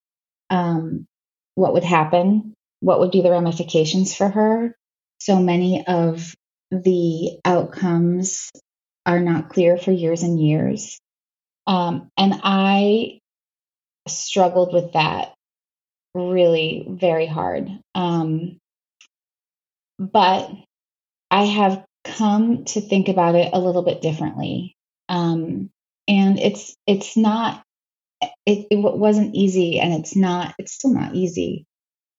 um, 0.52 1.08
what 1.56 1.74
would 1.74 1.84
happen, 1.84 2.54
what 2.82 3.00
would 3.00 3.10
be 3.10 3.24
the 3.24 3.32
ramifications 3.32 4.16
for 4.16 4.30
her. 4.30 4.76
So 5.20 5.40
many 5.40 5.88
of 5.88 6.36
the 6.70 7.40
outcomes 7.46 8.52
are 9.08 9.22
not 9.22 9.50
clear 9.50 9.76
for 9.80 9.92
years 9.92 10.22
and 10.22 10.40
years. 10.40 11.01
Um, 11.72 12.10
and 12.18 12.34
I 12.44 13.20
struggled 14.06 14.74
with 14.74 14.92
that 14.92 15.34
really 16.14 16.86
very 16.90 17.28
hard. 17.28 17.70
Um, 17.96 18.58
but 19.98 20.52
I 21.30 21.46
have 21.46 21.86
come 22.04 22.66
to 22.66 22.82
think 22.82 23.08
about 23.08 23.36
it 23.36 23.52
a 23.54 23.60
little 23.60 23.84
bit 23.84 24.02
differently. 24.02 24.74
Um, 25.08 25.70
and 26.10 26.38
it's 26.40 26.76
it's 26.86 27.16
not 27.16 27.64
it, 28.46 28.68
it 28.70 28.76
wasn't 28.76 29.34
easy 29.34 29.80
and 29.80 29.94
it's 29.94 30.14
not 30.14 30.54
it's 30.60 30.74
still 30.74 30.94
not 30.94 31.16
easy 31.16 31.64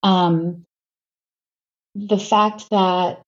um, 0.03 0.65
the 1.95 2.19
fact 2.19 2.71
that 2.71 3.21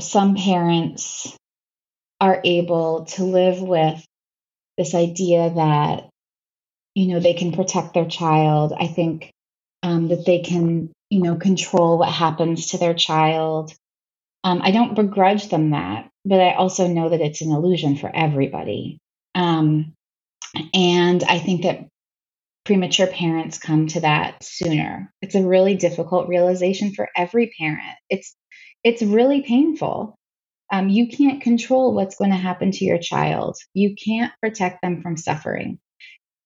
some 0.00 0.36
parents 0.36 1.36
are 2.20 2.40
able 2.44 3.06
to 3.06 3.24
live 3.24 3.60
with 3.60 4.04
this 4.78 4.94
idea 4.94 5.50
that 5.54 6.08
you 6.94 7.08
know 7.08 7.20
they 7.20 7.34
can 7.34 7.52
protect 7.52 7.94
their 7.94 8.06
child. 8.06 8.72
I 8.78 8.86
think 8.86 9.30
um, 9.82 10.08
that 10.08 10.26
they 10.26 10.40
can 10.40 10.92
you 11.10 11.22
know 11.22 11.36
control 11.36 11.98
what 11.98 12.10
happens 12.10 12.68
to 12.68 12.78
their 12.78 12.94
child. 12.94 13.72
Um, 14.42 14.62
i 14.62 14.70
don't 14.70 14.94
begrudge 14.94 15.50
them 15.50 15.70
that 15.70 16.08
but 16.24 16.40
i 16.40 16.54
also 16.54 16.88
know 16.88 17.10
that 17.10 17.20
it's 17.20 17.42
an 17.42 17.52
illusion 17.52 17.96
for 17.96 18.10
everybody. 18.14 18.98
Um, 19.34 19.92
and 20.74 21.22
i 21.24 21.38
think 21.38 21.62
that 21.62 21.80
premature 22.64 23.06
parents 23.06 23.58
come 23.58 23.86
to 23.88 24.00
that 24.00 24.42
sooner. 24.44 25.12
It's 25.22 25.34
a 25.34 25.46
really 25.46 25.74
difficult 25.76 26.28
realization 26.28 26.94
for 26.94 27.08
every 27.16 27.52
parent. 27.58 27.96
It's 28.08 28.34
it's 28.84 29.02
really 29.02 29.42
painful 29.42 30.14
um, 30.70 30.88
you 30.88 31.08
can't 31.08 31.42
control 31.42 31.94
what's 31.94 32.16
going 32.16 32.30
to 32.30 32.36
happen 32.36 32.70
to 32.70 32.84
your 32.84 32.98
child. 32.98 33.56
You 33.74 33.94
can't 33.94 34.32
protect 34.40 34.82
them 34.82 35.02
from 35.02 35.16
suffering. 35.16 35.78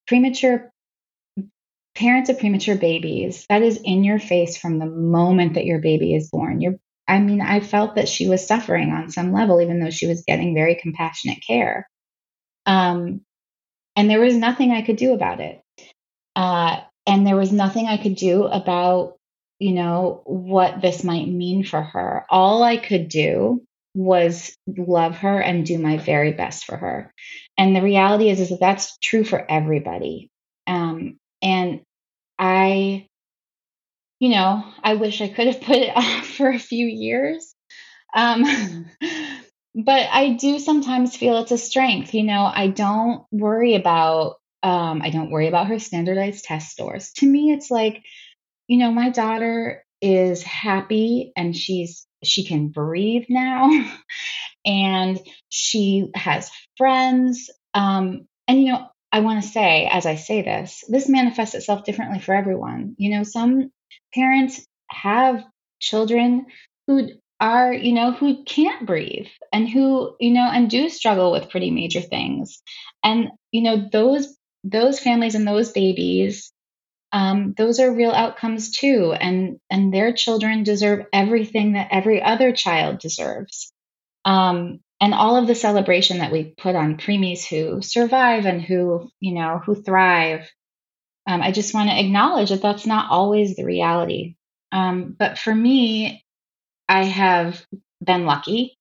Premature 0.07 0.73
parents 1.95 2.29
of 2.29 2.39
premature 2.39 2.77
babies, 2.77 3.47
that 3.49 3.63
is 3.63 3.81
in 3.83 4.03
your 4.03 4.19
face 4.19 4.57
from 4.57 4.79
the 4.79 4.87
moment 4.87 5.55
that 5.55 5.65
your 5.65 5.79
baby 5.79 6.15
is 6.15 6.31
born. 6.31 6.61
I 7.07 7.19
mean, 7.21 7.41
I 7.41 7.61
felt 7.61 7.97
that 7.97 8.09
she 8.09 8.29
was 8.29 8.47
suffering 8.47 8.91
on 8.91 9.11
some 9.11 9.33
level, 9.33 9.61
even 9.61 9.79
though 9.79 9.91
she 9.91 10.07
was 10.07 10.25
getting 10.27 10.55
very 10.55 10.75
compassionate 10.75 11.39
care. 11.47 11.89
Um, 12.67 13.21
and 13.95 14.11
there 14.11 14.21
was 14.21 14.35
nothing 14.35 14.73
I 14.73 14.83
could 14.83 14.97
do 14.97 15.13
about 15.13 15.41
it. 15.41 15.61
Uh, 16.35 16.81
and 17.07 17.27
there 17.27 17.37
was 17.37 17.53
nothing 17.53 17.87
I 17.87 17.99
could 17.99 18.17
do 18.17 18.45
about, 18.45 19.19
you 19.59 19.73
know, 19.73 20.23
what 20.25 20.81
this 20.81 21.05
might 21.05 21.29
mean 21.29 21.65
for 21.65 21.81
her. 21.81 22.25
All 22.29 22.63
I 22.63 22.77
could 22.79 23.09
do 23.09 23.63
was 23.95 24.57
love 24.67 25.17
her 25.19 25.41
and 25.41 25.65
do 25.65 25.79
my 25.79 25.99
very 25.99 26.33
best 26.33 26.65
for 26.65 26.77
her. 26.77 27.13
And 27.57 27.75
the 27.75 27.83
reality 27.83 28.29
is, 28.29 28.41
is 28.41 28.51
that 28.51 28.61
that's 28.61 28.99
true 28.99 29.25
for 29.25 29.45
everybody. 29.49 30.31
Um, 30.67 31.19
and 31.41 31.83
I, 32.39 33.07
you 34.19 34.31
know, 34.31 34.65
I 34.83 34.95
wish 34.95 35.21
I 35.21 35.29
could 35.29 35.47
have 35.47 35.61
put 35.61 35.77
it 35.77 35.93
off 35.97 36.27
for 36.27 36.49
a 36.49 36.59
few 36.59 36.87
years. 36.87 37.55
Um, 38.15 38.87
but 39.75 40.09
I 40.11 40.37
do 40.41 40.59
sometimes 40.59 41.17
feel 41.17 41.39
it's 41.39 41.53
a 41.53 41.59
strength. 41.59 42.15
You 42.15 42.25
know, 42.25 42.51
I 42.53 42.69
don't 42.69 43.25
worry 43.31 43.77
about, 43.77 44.37
um, 44.63 45.03
I 45.03 45.11
don't 45.11 45.31
worry 45.31 45.47
about 45.47 45.69
her 45.69 45.79
standardized 45.79 46.45
test 46.45 46.73
scores. 46.73 47.13
To 47.19 47.27
me, 47.27 47.53
it's 47.53 47.71
like, 47.71 48.03
you 48.67 48.79
know, 48.79 48.91
my 48.91 49.11
daughter 49.11 49.85
is 50.01 50.43
happy 50.43 51.33
and 51.37 51.57
she's 51.57 52.07
she 52.27 52.45
can 52.45 52.69
breathe 52.69 53.27
now 53.29 53.71
and 54.67 55.21
she 55.49 56.11
has 56.15 56.51
friends. 56.77 57.51
Um, 57.75 58.27
and, 58.49 58.63
you 58.63 58.73
know, 58.73 58.87
I 59.13 59.21
want 59.21 59.43
to 59.43 59.49
say, 59.49 59.89
as 59.91 60.07
I 60.07 60.17
say 60.17 60.43
this, 60.43 60.85
this 60.89 61.09
manifests 61.09 61.55
itself 61.55 61.85
differently 61.85 62.19
for 62.21 62.35
everyone. 62.35 62.97
You 62.99 63.11
know, 63.11 63.23
some 63.23 63.71
parents 64.13 64.67
have 64.91 65.45
children 65.81 66.47
who 66.87 67.11
are, 67.41 67.73
you 67.73 67.93
know, 67.93 68.13
who 68.13 68.45
can't 68.45 68.87
breathe 68.87 69.29
and 69.53 69.69
who, 69.69 70.17
you 70.19 70.33
know, 70.33 70.49
and 70.51 70.71
do 70.71 70.89
struggle 70.89 71.31
with 71.33 71.51
pretty 71.51 71.71
major 71.71 72.01
things. 72.01 72.63
And, 73.05 73.29
you 73.53 73.63
know, 73.63 73.89
those 73.93 74.37
those 74.65 74.99
families 74.99 75.35
and 75.35 75.47
those 75.47 75.73
babies 75.73 76.54
um, 77.15 77.55
those 77.57 77.79
are 77.79 77.95
real 77.95 78.11
outcomes 78.11 78.73
too 78.73 79.15
and 79.19 79.61
and 79.71 79.95
their 79.95 80.13
children 80.13 80.65
deserve 80.65 81.07
everything 81.13 81.73
that 81.75 81.89
every 81.93 82.21
other 82.21 82.53
child 82.53 82.99
deserves. 82.99 83.73
Um, 84.25 84.81
and 85.01 85.15
all 85.15 85.37
of 85.37 85.47
the 85.47 85.55
celebration 85.55 86.19
that 86.19 86.33
we 86.33 86.55
put 86.59 86.75
on 86.75 86.97
preemies 86.97 87.47
who 87.47 87.83
survive 87.83 88.47
and 88.47 88.61
who 88.61 89.11
you 89.21 89.33
know 89.33 89.61
who 89.65 89.77
thrive 89.77 90.51
um, 91.29 91.41
i 91.41 91.53
just 91.53 91.73
want 91.73 91.89
to 91.89 91.99
acknowledge 91.99 92.51
that 92.51 92.63
that's 92.63 92.87
not 92.87 93.11
always 93.11 93.55
the 93.55 93.65
reality. 93.65 94.35
Um, 94.73 95.15
but 95.17 95.39
for 95.39 95.55
me 95.55 96.25
i 96.89 97.05
have 97.05 97.65
been 98.03 98.27
lucky 98.27 98.77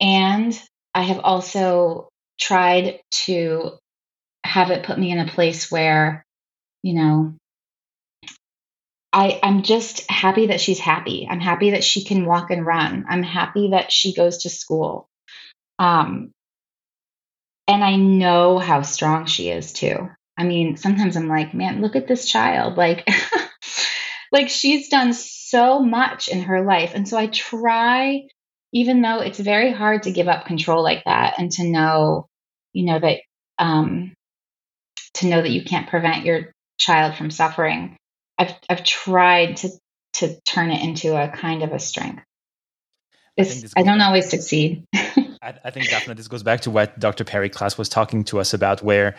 and 0.00 0.56
i 0.94 1.02
have 1.02 1.18
also 1.18 2.10
tried 2.38 3.00
to 3.10 3.72
have 4.44 4.70
it 4.70 4.84
put 4.84 4.98
me 4.98 5.10
in 5.10 5.18
a 5.18 5.26
place 5.26 5.68
where 5.70 6.24
you 6.82 6.94
know 6.94 7.34
I, 9.16 9.40
I'm 9.42 9.62
just 9.62 10.10
happy 10.10 10.48
that 10.48 10.60
she's 10.60 10.78
happy. 10.78 11.26
I'm 11.28 11.40
happy 11.40 11.70
that 11.70 11.82
she 11.82 12.04
can 12.04 12.26
walk 12.26 12.50
and 12.50 12.66
run. 12.66 13.06
I'm 13.08 13.22
happy 13.22 13.70
that 13.70 13.90
she 13.90 14.12
goes 14.12 14.42
to 14.42 14.50
school. 14.50 15.08
Um, 15.78 16.32
and 17.66 17.82
I 17.82 17.96
know 17.96 18.58
how 18.58 18.82
strong 18.82 19.24
she 19.24 19.48
is 19.48 19.72
too. 19.72 20.10
I 20.36 20.44
mean, 20.44 20.76
sometimes 20.76 21.16
I'm 21.16 21.28
like, 21.28 21.54
man, 21.54 21.80
look 21.80 21.96
at 21.96 22.06
this 22.06 22.28
child. 22.28 22.76
Like, 22.76 23.08
like 24.32 24.50
she's 24.50 24.90
done 24.90 25.14
so 25.14 25.80
much 25.80 26.28
in 26.28 26.42
her 26.42 26.62
life. 26.62 26.92
And 26.94 27.08
so 27.08 27.16
I 27.16 27.28
try, 27.28 28.28
even 28.74 29.00
though 29.00 29.20
it's 29.20 29.40
very 29.40 29.72
hard 29.72 30.02
to 30.02 30.12
give 30.12 30.28
up 30.28 30.44
control 30.44 30.82
like 30.82 31.04
that 31.06 31.38
and 31.38 31.50
to 31.52 31.64
know, 31.64 32.26
you 32.74 32.84
know, 32.84 32.98
that, 32.98 33.20
um, 33.58 34.12
to 35.14 35.26
know 35.26 35.40
that 35.40 35.52
you 35.52 35.64
can't 35.64 35.88
prevent 35.88 36.26
your 36.26 36.52
child 36.78 37.14
from 37.14 37.30
suffering. 37.30 37.96
I've 38.38 38.54
I've 38.68 38.84
tried 38.84 39.58
to 39.58 39.70
to 40.14 40.40
turn 40.42 40.70
it 40.70 40.82
into 40.82 41.16
a 41.16 41.28
kind 41.28 41.62
of 41.62 41.72
a 41.72 41.78
strength. 41.78 42.22
It's, 43.36 43.74
I, 43.76 43.80
I 43.80 43.82
don't 43.82 44.00
always 44.00 44.28
succeed. 44.28 44.86
I, 44.94 45.54
I, 45.62 45.70
think 45.70 45.90
definitely 45.90 46.14
this 46.14 46.28
goes 46.28 46.42
back 46.42 46.62
to 46.62 46.70
what 46.70 46.98
Dr. 46.98 47.22
Perri 47.22 47.50
Klass 47.50 47.76
was 47.76 47.90
talking 47.90 48.24
to 48.24 48.40
us 48.40 48.54
about, 48.54 48.82
where 48.82 49.14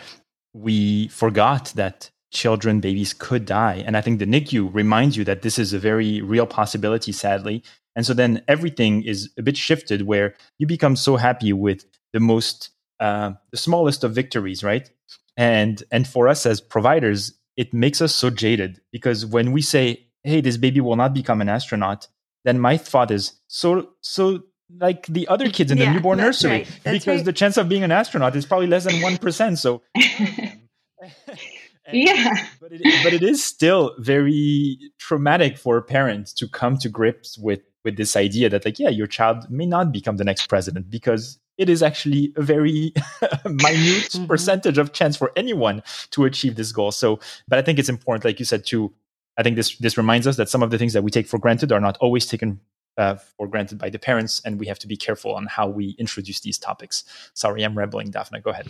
we 0.52 1.06
forgot 1.08 1.72
that 1.76 2.10
children, 2.32 2.80
babies 2.80 3.14
could 3.14 3.44
die. 3.44 3.82
And 3.86 3.96
I 3.96 4.00
think 4.00 4.18
the 4.18 4.26
NICU 4.26 4.74
reminds 4.74 5.16
you 5.16 5.24
that 5.24 5.42
this 5.42 5.58
is 5.58 5.72
a 5.72 5.78
very 5.78 6.20
real 6.20 6.46
possibility, 6.46 7.12
sadly. 7.12 7.62
And 7.94 8.04
so 8.04 8.12
then 8.12 8.42
everything 8.48 9.02
is 9.02 9.30
a 9.38 9.42
bit 9.42 9.56
shifted 9.56 10.02
where 10.02 10.34
you 10.58 10.66
become 10.66 10.96
so 10.96 11.16
happy 11.16 11.52
with 11.52 11.84
the 12.12 12.20
most, 12.20 12.70
uh, 13.00 13.32
the 13.50 13.56
smallest 13.56 14.04
of 14.04 14.14
victories, 14.14 14.62
right? 14.62 14.90
And 15.36 15.82
and 15.92 16.06
for 16.06 16.26
us 16.26 16.44
as 16.44 16.60
providers, 16.60 17.32
it 17.58 17.74
makes 17.74 18.00
us 18.00 18.14
so 18.14 18.30
jaded 18.30 18.80
because 18.92 19.26
when 19.26 19.50
we 19.50 19.60
say, 19.60 20.06
hey, 20.22 20.40
this 20.40 20.56
baby 20.56 20.80
will 20.80 20.94
not 20.94 21.12
become 21.12 21.40
an 21.40 21.48
astronaut, 21.48 22.06
then 22.44 22.60
my 22.60 22.76
thought 22.76 23.10
is 23.10 23.32
so, 23.48 23.90
so 24.00 24.44
like 24.78 25.06
the 25.08 25.26
other 25.26 25.50
kids 25.50 25.72
in 25.72 25.78
the 25.78 25.84
yeah, 25.84 25.92
newborn 25.92 26.18
nursery 26.18 26.50
right. 26.50 26.80
because 26.84 27.18
right. 27.18 27.24
the 27.24 27.32
chance 27.32 27.56
of 27.56 27.68
being 27.68 27.82
an 27.82 27.90
astronaut 27.90 28.36
is 28.36 28.46
probably 28.46 28.68
less 28.68 28.84
than 28.84 28.94
1%. 28.94 29.58
So, 29.58 29.82
yeah 31.92 32.34
but 32.60 32.70
it, 32.70 32.82
but 33.02 33.14
it 33.14 33.22
is 33.22 33.42
still 33.42 33.94
very 33.98 34.78
traumatic 34.98 35.56
for 35.56 35.78
a 35.78 35.82
parent 35.82 36.28
to 36.36 36.46
come 36.46 36.76
to 36.76 36.86
grips 36.88 37.38
with 37.38 37.60
with 37.82 37.96
this 37.96 38.14
idea 38.14 38.50
that 38.50 38.62
like 38.66 38.78
yeah 38.78 38.90
your 38.90 39.06
child 39.06 39.48
may 39.48 39.64
not 39.64 39.90
become 39.90 40.18
the 40.18 40.24
next 40.24 40.48
president 40.48 40.90
because 40.90 41.38
it 41.58 41.68
is 41.68 41.82
actually 41.82 42.32
a 42.36 42.42
very 42.42 42.92
minute 43.44 44.10
mm-hmm. 44.10 44.26
percentage 44.26 44.78
of 44.78 44.92
chance 44.92 45.16
for 45.16 45.32
anyone 45.36 45.82
to 46.12 46.24
achieve 46.24 46.54
this 46.54 46.72
goal. 46.72 46.92
So, 46.92 47.18
but 47.48 47.58
I 47.58 47.62
think 47.62 47.78
it's 47.78 47.88
important, 47.88 48.24
like 48.24 48.38
you 48.38 48.44
said, 48.44 48.64
to 48.66 48.92
I 49.36 49.42
think 49.42 49.56
this 49.56 49.76
this 49.76 49.96
reminds 49.96 50.26
us 50.26 50.36
that 50.36 50.48
some 50.48 50.62
of 50.62 50.70
the 50.70 50.78
things 50.78 50.92
that 50.94 51.02
we 51.02 51.10
take 51.10 51.26
for 51.26 51.38
granted 51.38 51.72
are 51.72 51.80
not 51.80 51.96
always 51.98 52.26
taken 52.26 52.60
uh, 52.98 53.14
for 53.14 53.46
granted 53.46 53.78
by 53.78 53.88
the 53.88 53.98
parents, 53.98 54.42
and 54.44 54.58
we 54.58 54.66
have 54.66 54.78
to 54.80 54.86
be 54.86 54.96
careful 54.96 55.34
on 55.34 55.46
how 55.46 55.68
we 55.68 55.94
introduce 55.98 56.40
these 56.40 56.58
topics. 56.58 57.04
Sorry, 57.32 57.62
I'm 57.62 57.78
rambling, 57.78 58.10
Daphna. 58.10 58.42
Go 58.42 58.50
ahead. 58.50 58.66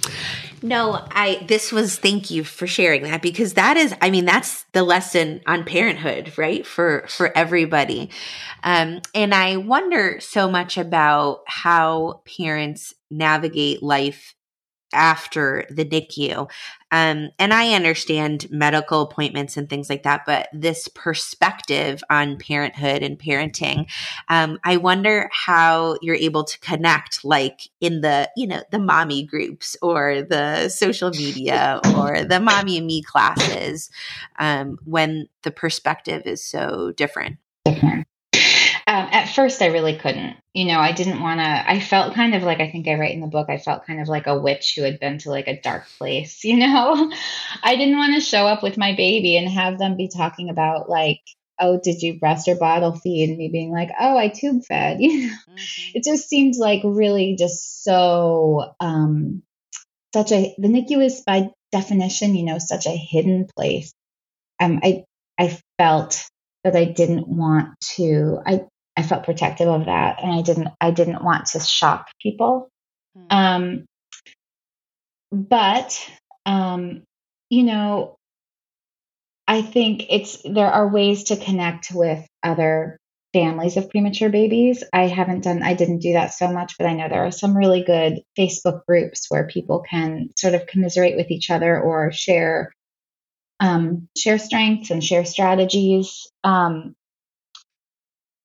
No, 0.62 1.06
I. 1.10 1.44
This 1.48 1.72
was 1.72 1.98
thank 1.98 2.30
you 2.30 2.44
for 2.44 2.66
sharing 2.66 3.02
that 3.04 3.22
because 3.22 3.54
that 3.54 3.76
is, 3.76 3.94
I 4.02 4.10
mean, 4.10 4.26
that's 4.26 4.64
the 4.72 4.82
lesson 4.82 5.40
on 5.46 5.64
parenthood, 5.64 6.36
right? 6.36 6.66
For 6.66 7.06
for 7.08 7.36
everybody, 7.36 8.10
um, 8.62 9.00
and 9.14 9.34
I 9.34 9.56
wonder 9.56 10.20
so 10.20 10.50
much 10.50 10.76
about 10.76 11.42
how 11.46 12.20
parents 12.24 12.94
navigate 13.10 13.82
life 13.82 14.34
after 14.92 15.64
the 15.70 15.84
NICU. 15.84 16.50
Um, 16.90 17.30
and 17.38 17.52
I 17.52 17.74
understand 17.74 18.50
medical 18.50 19.02
appointments 19.02 19.56
and 19.56 19.68
things 19.68 19.90
like 19.90 20.04
that, 20.04 20.22
but 20.24 20.48
this 20.52 20.88
perspective 20.88 22.02
on 22.08 22.38
parenthood 22.38 23.02
and 23.02 23.18
parenting, 23.18 23.90
um, 24.28 24.58
I 24.64 24.78
wonder 24.78 25.28
how 25.32 25.98
you're 26.00 26.14
able 26.14 26.44
to 26.44 26.58
connect, 26.60 27.24
like 27.24 27.68
in 27.80 28.00
the 28.00 28.30
you 28.36 28.46
know 28.46 28.62
the 28.70 28.78
mommy 28.78 29.24
groups 29.24 29.76
or 29.82 30.22
the 30.22 30.70
social 30.70 31.10
media 31.10 31.80
or 31.94 32.24
the 32.24 32.40
mommy 32.40 32.78
and 32.78 32.86
me 32.86 33.02
classes, 33.02 33.90
um, 34.38 34.78
when 34.84 35.28
the 35.42 35.50
perspective 35.50 36.22
is 36.24 36.42
so 36.42 36.92
different. 36.96 37.36
Different. 37.66 38.06
Um, 38.88 39.06
at 39.12 39.28
first, 39.28 39.60
I 39.60 39.66
really 39.66 39.98
couldn't. 39.98 40.38
You 40.54 40.64
know, 40.64 40.80
I 40.80 40.92
didn't 40.92 41.20
want 41.20 41.40
to. 41.40 41.70
I 41.70 41.78
felt 41.78 42.14
kind 42.14 42.34
of 42.34 42.42
like 42.42 42.60
I 42.60 42.70
think 42.70 42.88
I 42.88 42.94
write 42.94 43.12
in 43.12 43.20
the 43.20 43.26
book. 43.26 43.50
I 43.50 43.58
felt 43.58 43.84
kind 43.84 44.00
of 44.00 44.08
like 44.08 44.26
a 44.26 44.38
witch 44.38 44.74
who 44.74 44.82
had 44.82 44.98
been 44.98 45.18
to 45.18 45.30
like 45.30 45.46
a 45.46 45.60
dark 45.60 45.84
place. 45.98 46.42
You 46.48 46.56
know, 46.56 47.12
I 47.62 47.76
didn't 47.76 47.98
want 47.98 48.14
to 48.14 48.22
show 48.22 48.46
up 48.46 48.62
with 48.62 48.78
my 48.78 48.94
baby 48.94 49.36
and 49.36 49.46
have 49.46 49.78
them 49.78 49.98
be 49.98 50.08
talking 50.08 50.48
about 50.48 50.88
like, 50.88 51.20
oh, 51.60 51.78
did 51.78 52.00
you 52.00 52.18
breast 52.18 52.48
or 52.48 52.54
bottle 52.54 52.96
feed? 52.96 53.28
And 53.28 53.36
me 53.36 53.50
being 53.50 53.70
like, 53.70 53.90
oh, 54.00 54.16
I 54.16 54.28
tube 54.28 54.64
fed. 54.64 54.98
You 55.00 55.26
know, 55.26 55.34
mm-hmm. 55.50 55.90
it 55.98 56.02
just 56.02 56.26
seemed 56.26 56.56
like 56.56 56.80
really 56.82 57.36
just 57.38 57.84
so 57.84 58.72
um, 58.80 59.42
such 60.14 60.32
a 60.32 60.54
the 60.56 60.68
NICU 60.68 61.04
is 61.04 61.22
by 61.26 61.50
definition, 61.72 62.34
you 62.34 62.44
know, 62.46 62.58
such 62.58 62.86
a 62.86 62.96
hidden 62.96 63.48
place. 63.54 63.92
Um, 64.58 64.80
I 64.82 65.04
I 65.38 65.58
felt 65.78 66.26
that 66.64 66.74
I 66.74 66.86
didn't 66.86 67.28
want 67.28 67.78
to. 67.96 68.38
I 68.46 68.62
I 68.98 69.02
felt 69.02 69.22
protective 69.22 69.68
of 69.68 69.84
that, 69.84 70.20
and 70.20 70.32
I 70.32 70.42
didn't 70.42 70.68
I 70.80 70.90
didn't 70.90 71.22
want 71.22 71.46
to 71.46 71.60
shock 71.60 72.08
people. 72.20 72.68
Mm-hmm. 73.16 73.36
Um, 73.36 73.84
but 75.30 76.10
um, 76.44 77.04
you 77.48 77.62
know, 77.62 78.16
I 79.46 79.62
think 79.62 80.06
it's 80.10 80.42
there 80.42 80.66
are 80.66 80.88
ways 80.88 81.24
to 81.24 81.36
connect 81.36 81.92
with 81.92 82.26
other 82.42 82.98
families 83.32 83.76
of 83.76 83.88
premature 83.88 84.30
babies. 84.30 84.82
I 84.92 85.06
haven't 85.06 85.44
done 85.44 85.62
I 85.62 85.74
didn't 85.74 86.00
do 86.00 86.14
that 86.14 86.34
so 86.34 86.50
much, 86.50 86.74
but 86.76 86.88
I 86.88 86.94
know 86.94 87.08
there 87.08 87.24
are 87.24 87.30
some 87.30 87.56
really 87.56 87.84
good 87.84 88.22
Facebook 88.36 88.84
groups 88.84 89.26
where 89.28 89.46
people 89.46 89.84
can 89.88 90.30
sort 90.36 90.54
of 90.54 90.66
commiserate 90.66 91.16
with 91.16 91.30
each 91.30 91.50
other 91.50 91.80
or 91.80 92.10
share 92.10 92.72
um, 93.60 94.08
share 94.16 94.38
strengths 94.38 94.90
and 94.90 95.04
share 95.04 95.24
strategies. 95.24 96.26
Um, 96.42 96.96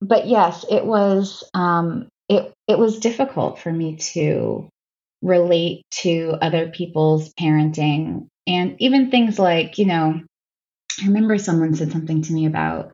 but 0.08 0.28
yes, 0.28 0.66
it 0.70 0.86
was 0.86 1.44
um, 1.54 2.08
it 2.30 2.54
it 2.68 2.78
was 2.78 3.00
difficult 3.00 3.60
for 3.60 3.72
me 3.72 3.98
to 3.98 4.70
relate 5.22 5.84
to 5.92 6.36
other 6.42 6.70
people's 6.70 7.34
parenting 7.34 8.28
and 8.46 8.76
even 8.80 9.10
things 9.10 9.40
like 9.40 9.78
you 9.78 9.86
know 9.86 10.22
I 11.02 11.06
remember 11.06 11.38
someone 11.38 11.76
said 11.76 11.94
something 11.94 12.24
to 12.24 12.34
me 12.34 12.46
about 12.46 12.92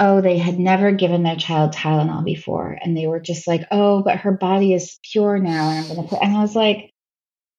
oh 0.00 0.20
they 0.20 0.38
had 0.38 0.58
never 0.58 0.90
given 0.90 1.22
their 1.22 1.36
child 1.36 1.72
Tylenol 1.72 2.24
before 2.24 2.76
and 2.82 2.96
they 2.96 3.06
were 3.06 3.20
just 3.20 3.46
like 3.46 3.64
oh 3.70 4.02
but 4.02 4.18
her 4.18 4.32
body 4.32 4.74
is 4.74 4.98
pure 5.12 5.38
now 5.38 5.70
and 5.70 5.86
I'm 5.86 5.94
gonna 5.94 6.08
put 6.08 6.20
and 6.20 6.36
I 6.36 6.40
was 6.40 6.56
like 6.56 6.90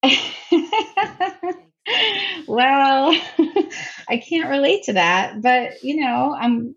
well 2.47 3.11
I 4.09 4.17
can't 4.17 4.49
relate 4.49 4.83
to 4.83 4.93
that 4.93 5.41
but 5.41 5.81
you 5.81 6.01
know 6.01 6.35
I'm 6.37 6.75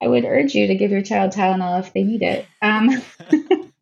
I 0.00 0.08
would 0.08 0.24
urge 0.24 0.54
you 0.54 0.66
to 0.66 0.74
give 0.74 0.90
your 0.90 1.02
child 1.02 1.32
Tylenol 1.32 1.80
if 1.80 1.92
they 1.92 2.02
need 2.02 2.22
it. 2.22 2.46
Um. 2.62 2.90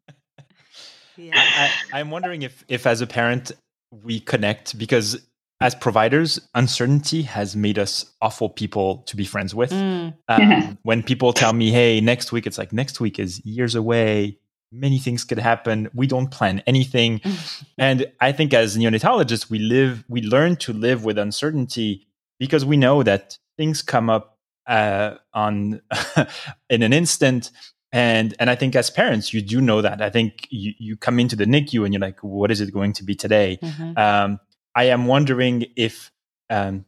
yeah. 1.17 1.71
I, 1.93 2.01
am 2.01 2.11
wondering 2.11 2.43
if, 2.43 2.65
if 2.69 2.87
as 2.87 3.01
a 3.01 3.07
parent 3.07 3.53
we 3.91 4.21
connect 4.21 4.79
because 4.79 5.21
as 5.61 5.75
providers, 5.75 6.39
uncertainty 6.55 7.23
has 7.23 7.57
made 7.57 7.79
us 7.79 8.13
awful 8.21 8.51
people 8.51 8.99
to 9.07 9.17
be 9.17 9.25
friends 9.25 9.55
with. 9.55 9.71
Mm. 9.71 10.15
Um, 10.29 10.79
when 10.83 11.03
people 11.03 11.33
tell 11.33 11.53
me, 11.53 11.71
"Hey, 11.71 12.01
next 12.01 12.31
week," 12.31 12.47
it's 12.47 12.59
like 12.59 12.73
next 12.73 13.01
week 13.01 13.19
is 13.19 13.45
years 13.45 13.75
away. 13.75 14.39
Many 14.71 14.99
things 14.99 15.25
could 15.25 15.39
happen. 15.39 15.89
We 15.95 16.07
don't 16.07 16.31
plan 16.31 16.63
anything, 16.67 17.23
and 17.79 18.07
I 18.21 18.33
think 18.33 18.53
as 18.53 18.77
neonatologists, 18.77 19.49
we 19.49 19.59
live, 19.59 20.05
we 20.09 20.21
learn 20.21 20.57
to 20.57 20.73
live 20.75 21.05
with 21.05 21.17
uncertainty 21.17 22.07
because 22.39 22.65
we 22.65 22.77
know 22.77 23.03
that 23.03 23.39
things 23.57 23.81
come 23.81 24.11
up 24.11 24.36
uh, 24.67 25.17
on 25.33 25.81
in 26.71 26.83
an 26.83 26.93
instant. 26.93 27.51
And 27.93 28.35
and 28.41 28.51
i 28.51 28.57
think 28.57 28.75
as 28.75 28.91
parents 28.91 29.33
you 29.33 29.41
do 29.41 29.61
know 29.61 29.81
that. 29.81 30.03
I 30.03 30.11
think 30.11 30.49
you, 30.51 30.75
you 30.79 30.97
come 30.97 31.21
into 31.21 31.37
the 31.37 31.47
nicu 31.47 31.85
and 31.85 31.95
you're 31.95 32.01
like 32.01 32.19
what 32.21 32.51
is 32.51 32.61
it 32.61 32.73
going 32.73 32.93
to 32.95 33.05
be 33.05 33.15
today? 33.15 33.59
Mm-hmm. 33.63 33.97
um, 33.97 34.41
i 34.75 34.85
am 34.85 35.07
wondering 35.07 35.67
if 35.77 36.11
um, 36.51 36.85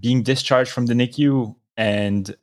being 0.00 0.22
discharged 0.22 0.72
from 0.72 0.86
the 0.86 0.94
nicu 0.94 1.54
and 1.76 2.34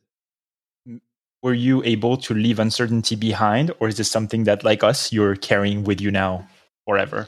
were 1.41 1.53
you 1.53 1.83
able 1.83 2.17
to 2.17 2.33
leave 2.33 2.59
uncertainty 2.59 3.15
behind 3.15 3.71
or 3.79 3.87
is 3.87 3.97
this 3.97 4.09
something 4.09 4.43
that 4.43 4.63
like 4.63 4.83
us 4.83 5.11
you're 5.11 5.35
carrying 5.35 5.83
with 5.83 5.99
you 5.99 6.11
now 6.11 6.47
forever? 6.85 7.27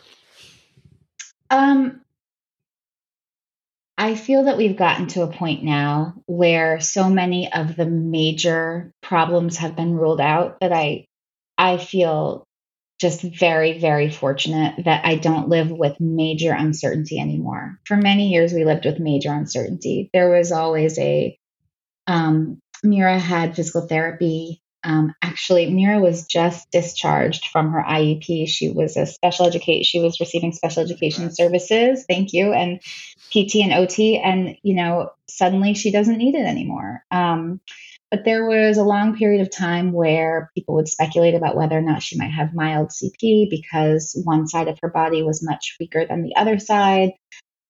Um 1.49 2.02
I 3.97 4.15
feel 4.15 4.45
that 4.45 4.57
we've 4.57 4.75
gotten 4.75 5.07
to 5.07 5.21
a 5.21 5.31
point 5.31 5.63
now 5.63 6.15
where 6.25 6.79
so 6.79 7.09
many 7.09 7.51
of 7.51 7.75
the 7.75 7.85
major 7.85 8.91
problems 9.01 9.57
have 9.57 9.75
been 9.75 9.93
ruled 9.93 10.21
out 10.21 10.59
that 10.61 10.73
I 10.73 11.05
I 11.57 11.77
feel 11.77 12.43
just 12.99 13.21
very 13.21 13.79
very 13.79 14.09
fortunate 14.09 14.85
that 14.85 15.05
I 15.05 15.15
don't 15.15 15.49
live 15.49 15.69
with 15.69 15.99
major 15.99 16.53
uncertainty 16.53 17.19
anymore. 17.19 17.79
For 17.85 17.95
many 17.95 18.29
years 18.29 18.51
we 18.51 18.65
lived 18.65 18.85
with 18.85 18.99
major 18.99 19.31
uncertainty. 19.31 20.09
There 20.13 20.29
was 20.29 20.51
always 20.51 20.97
a 20.97 21.37
um, 22.07 22.59
Mira 22.83 23.19
had 23.19 23.55
physical 23.55 23.87
therapy 23.87 24.63
um, 24.83 25.13
actually, 25.21 25.69
Mira 25.71 25.99
was 25.99 26.25
just 26.25 26.69
discharged 26.71 27.47
from 27.47 27.71
her 27.71 27.81
IEP. 27.81 28.47
She 28.49 28.69
was 28.69 28.97
a 28.97 29.05
special 29.05 29.47
educate. 29.47 29.85
She 29.85 30.01
was 30.01 30.19
receiving 30.19 30.51
special 30.51 30.83
education 30.83 31.33
services. 31.33 32.05
Thank 32.07 32.33
you, 32.33 32.51
and 32.51 32.81
PT 33.33 33.55
and 33.63 33.73
OT, 33.73 34.19
and 34.19 34.57
you 34.61 34.75
know, 34.75 35.09
suddenly 35.27 35.73
she 35.73 35.91
doesn't 35.91 36.17
need 36.17 36.35
it 36.35 36.45
anymore. 36.45 37.03
Um, 37.11 37.59
but 38.11 38.25
there 38.25 38.45
was 38.45 38.77
a 38.77 38.83
long 38.83 39.17
period 39.17 39.41
of 39.41 39.49
time 39.49 39.91
where 39.91 40.51
people 40.53 40.75
would 40.75 40.87
speculate 40.87 41.33
about 41.33 41.55
whether 41.55 41.75
or 41.75 41.81
not 41.81 42.03
she 42.03 42.17
might 42.17 42.31
have 42.31 42.53
mild 42.53 42.89
CP 42.89 43.49
because 43.49 44.19
one 44.23 44.47
side 44.47 44.67
of 44.67 44.77
her 44.83 44.89
body 44.89 45.23
was 45.23 45.43
much 45.43 45.77
weaker 45.79 46.05
than 46.05 46.21
the 46.21 46.35
other 46.35 46.59
side. 46.59 47.13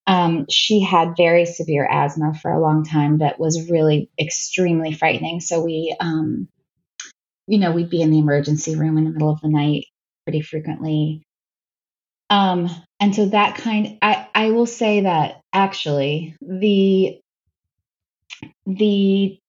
Um, 0.05 0.45
she 0.49 0.81
had 0.81 1.15
very 1.15 1.45
severe 1.45 1.87
asthma 1.89 2.33
for 2.33 2.51
a 2.51 2.59
long 2.59 2.83
time 2.83 3.19
that 3.19 3.39
was 3.39 3.69
really 3.71 4.09
extremely 4.19 4.93
frightening. 4.93 5.39
So 5.39 5.61
we 5.63 5.95
um, 5.97 6.49
you 7.47 7.57
know, 7.57 7.71
we'd 7.71 7.89
be 7.89 8.01
in 8.01 8.11
the 8.11 8.19
emergency 8.19 8.75
room 8.75 8.97
in 8.97 9.05
the 9.05 9.11
middle 9.11 9.29
of 9.29 9.41
the 9.41 9.49
night 9.49 9.85
pretty 10.25 10.41
frequently. 10.41 11.23
Um, 12.29 12.69
and 12.99 13.13
so 13.15 13.27
that 13.27 13.57
kind 13.57 13.97
I, 14.01 14.27
I 14.33 14.51
will 14.51 14.65
say 14.65 15.01
that 15.01 15.41
actually 15.51 16.35
the 16.41 17.19
the 18.65 19.39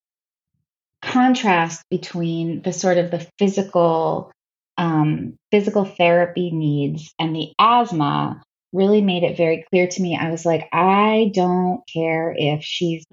contrast 1.03 1.85
between 1.91 2.63
the 2.63 2.73
sort 2.73 2.99
of 2.99 3.11
the 3.11 3.27
physical 3.39 4.33
um, 4.77 5.37
physical 5.51 5.85
therapy 5.85 6.51
needs 6.51 7.15
and 7.19 7.35
the 7.35 7.53
asthma 7.59 8.43
really 8.73 9.01
made 9.01 9.23
it 9.23 9.37
very 9.37 9.65
clear 9.71 9.87
to 9.87 10.03
me. 10.03 10.17
I 10.17 10.31
was 10.31 10.45
like, 10.45 10.69
I 10.73 11.31
don't 11.33 11.83
care 11.93 12.35
if 12.37 12.65
she's 12.65 13.05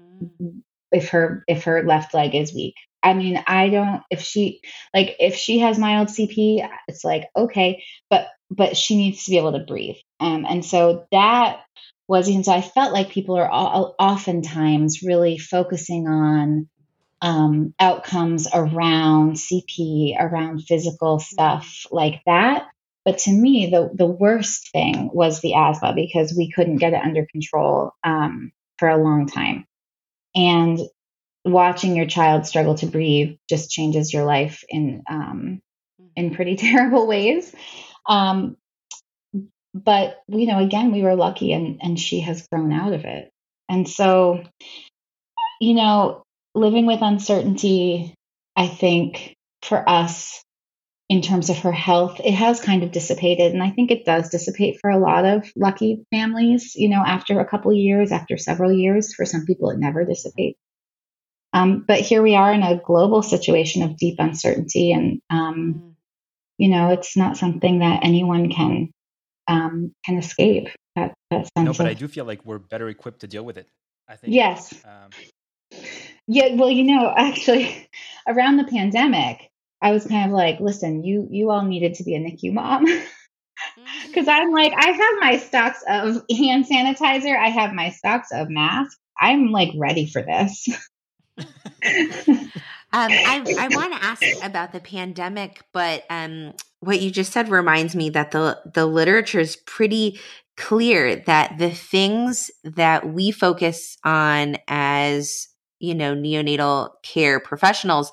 if 0.90 1.10
her 1.10 1.44
if 1.46 1.64
her 1.64 1.84
left 1.84 2.14
leg 2.14 2.34
is 2.34 2.52
weak. 2.52 2.74
I 3.02 3.14
mean, 3.14 3.42
I 3.46 3.68
don't 3.68 4.02
if 4.10 4.20
she 4.20 4.60
like 4.94 5.16
if 5.18 5.36
she 5.36 5.60
has 5.60 5.78
mild 5.78 6.08
CP, 6.08 6.68
it's 6.88 7.04
like 7.04 7.28
okay, 7.36 7.82
but 8.10 8.28
but 8.56 8.76
she 8.76 8.96
needs 8.96 9.24
to 9.24 9.30
be 9.30 9.38
able 9.38 9.52
to 9.52 9.64
breathe. 9.66 9.96
Um, 10.20 10.46
and 10.48 10.64
so 10.64 11.06
that 11.12 11.60
was 12.08 12.28
and 12.28 12.44
so 12.44 12.52
I 12.52 12.60
felt 12.60 12.92
like 12.92 13.10
people 13.10 13.36
are 13.36 13.48
all, 13.48 13.94
oftentimes 13.98 15.02
really 15.02 15.38
focusing 15.38 16.08
on 16.08 16.68
um, 17.22 17.72
outcomes 17.78 18.48
around 18.52 19.34
CP, 19.34 20.16
around 20.18 20.64
physical 20.64 21.20
stuff 21.20 21.86
like 21.90 22.20
that. 22.26 22.66
But 23.04 23.18
to 23.18 23.32
me, 23.32 23.70
the 23.70 23.90
the 23.94 24.06
worst 24.06 24.70
thing 24.72 25.10
was 25.12 25.40
the 25.40 25.54
asthma 25.54 25.94
because 25.94 26.34
we 26.36 26.50
couldn't 26.50 26.76
get 26.76 26.92
it 26.92 27.02
under 27.02 27.26
control 27.26 27.92
um, 28.04 28.52
for 28.78 28.88
a 28.88 29.02
long 29.02 29.26
time. 29.26 29.66
And 30.34 30.78
watching 31.44 31.96
your 31.96 32.06
child 32.06 32.46
struggle 32.46 32.76
to 32.76 32.86
breathe 32.86 33.36
just 33.48 33.70
changes 33.70 34.12
your 34.12 34.24
life 34.24 34.64
in 34.68 35.02
um, 35.08 35.60
in 36.16 36.34
pretty 36.34 36.56
terrible 36.56 37.06
ways. 37.06 37.54
Um, 38.08 38.56
but 39.74 40.20
you 40.28 40.46
know, 40.46 40.58
again, 40.58 40.92
we 40.92 41.02
were 41.02 41.16
lucky, 41.16 41.52
and 41.52 41.80
and 41.82 41.98
she 41.98 42.20
has 42.20 42.46
grown 42.48 42.72
out 42.72 42.92
of 42.92 43.04
it. 43.04 43.30
And 43.68 43.88
so, 43.88 44.42
you 45.60 45.74
know, 45.74 46.22
living 46.54 46.86
with 46.86 47.00
uncertainty, 47.00 48.14
I 48.54 48.66
think 48.68 49.34
for 49.62 49.88
us, 49.88 50.42
in 51.08 51.22
terms 51.22 51.50
of 51.50 51.58
her 51.58 51.72
health, 51.72 52.20
it 52.22 52.34
has 52.34 52.60
kind 52.60 52.82
of 52.82 52.92
dissipated, 52.92 53.52
and 53.52 53.62
I 53.62 53.70
think 53.70 53.90
it 53.90 54.04
does 54.04 54.28
dissipate 54.30 54.78
for 54.80 54.90
a 54.90 54.98
lot 54.98 55.24
of 55.24 55.50
lucky 55.56 56.04
families. 56.10 56.74
You 56.74 56.88
know, 56.88 57.02
after 57.04 57.40
a 57.40 57.48
couple 57.48 57.72
years, 57.72 58.12
after 58.12 58.36
several 58.36 58.72
years, 58.72 59.14
for 59.14 59.24
some 59.24 59.46
people, 59.46 59.70
it 59.70 59.78
never 59.78 60.04
dissipates. 60.04 60.58
Um, 61.52 61.84
but 61.86 62.00
here 62.00 62.22
we 62.22 62.34
are 62.34 62.52
in 62.52 62.62
a 62.62 62.80
global 62.82 63.22
situation 63.22 63.82
of 63.82 63.96
deep 63.96 64.16
uncertainty, 64.18 64.92
and 64.92 65.20
um, 65.30 65.74
mm. 65.74 65.91
You 66.62 66.68
know, 66.68 66.90
it's 66.90 67.16
not 67.16 67.36
something 67.36 67.80
that 67.80 68.04
anyone 68.04 68.48
can 68.48 68.92
um, 69.48 69.92
can 70.04 70.16
escape. 70.16 70.68
That, 70.94 71.12
that 71.32 71.48
sense 71.56 71.64
no, 71.64 71.72
but 71.72 71.80
of, 71.80 71.86
I 71.86 71.94
do 71.94 72.06
feel 72.06 72.24
like 72.24 72.46
we're 72.46 72.60
better 72.60 72.88
equipped 72.88 73.22
to 73.22 73.26
deal 73.26 73.42
with 73.42 73.58
it. 73.58 73.66
I 74.08 74.14
think. 74.14 74.32
Yes. 74.32 74.72
Um, 74.84 75.10
Yeah, 76.28 76.54
well, 76.54 76.70
you 76.70 76.84
know, 76.84 77.12
actually, 77.16 77.88
around 78.28 78.58
the 78.58 78.64
pandemic, 78.64 79.50
I 79.80 79.90
was 79.90 80.06
kind 80.06 80.30
of 80.30 80.36
like, 80.36 80.60
listen, 80.60 81.02
you 81.02 81.26
you 81.32 81.50
all 81.50 81.64
needed 81.64 81.94
to 81.94 82.04
be 82.04 82.14
a 82.14 82.20
NICU 82.20 82.52
mom. 82.52 82.86
Because 84.06 84.26
I'm 84.26 84.50
like, 84.50 84.72
I 84.76 84.88
have 84.88 85.14
my 85.20 85.36
stocks 85.36 85.84
of 85.88 86.24
hand 86.36 86.66
sanitizer, 86.66 87.36
I 87.36 87.48
have 87.48 87.72
my 87.72 87.90
stocks 87.90 88.28
of 88.32 88.50
masks. 88.50 88.98
I'm 89.20 89.50
like 89.50 89.70
ready 89.76 90.06
for 90.06 90.22
this. 90.22 90.68
Um, 92.94 93.10
I, 93.10 93.42
I 93.58 93.68
want 93.74 93.94
to 93.94 94.04
ask 94.04 94.22
about 94.42 94.72
the 94.72 94.80
pandemic, 94.80 95.62
but 95.72 96.04
um, 96.10 96.52
what 96.80 97.00
you 97.00 97.10
just 97.10 97.32
said 97.32 97.48
reminds 97.48 97.96
me 97.96 98.10
that 98.10 98.32
the 98.32 98.60
the 98.74 98.84
literature 98.84 99.40
is 99.40 99.56
pretty 99.56 100.20
clear 100.56 101.16
that 101.16 101.56
the 101.58 101.70
things 101.70 102.50
that 102.64 103.08
we 103.08 103.30
focus 103.30 103.96
on 104.04 104.56
as 104.68 105.48
you 105.78 105.94
know 105.94 106.14
neonatal 106.14 106.90
care 107.02 107.40
professionals 107.40 108.12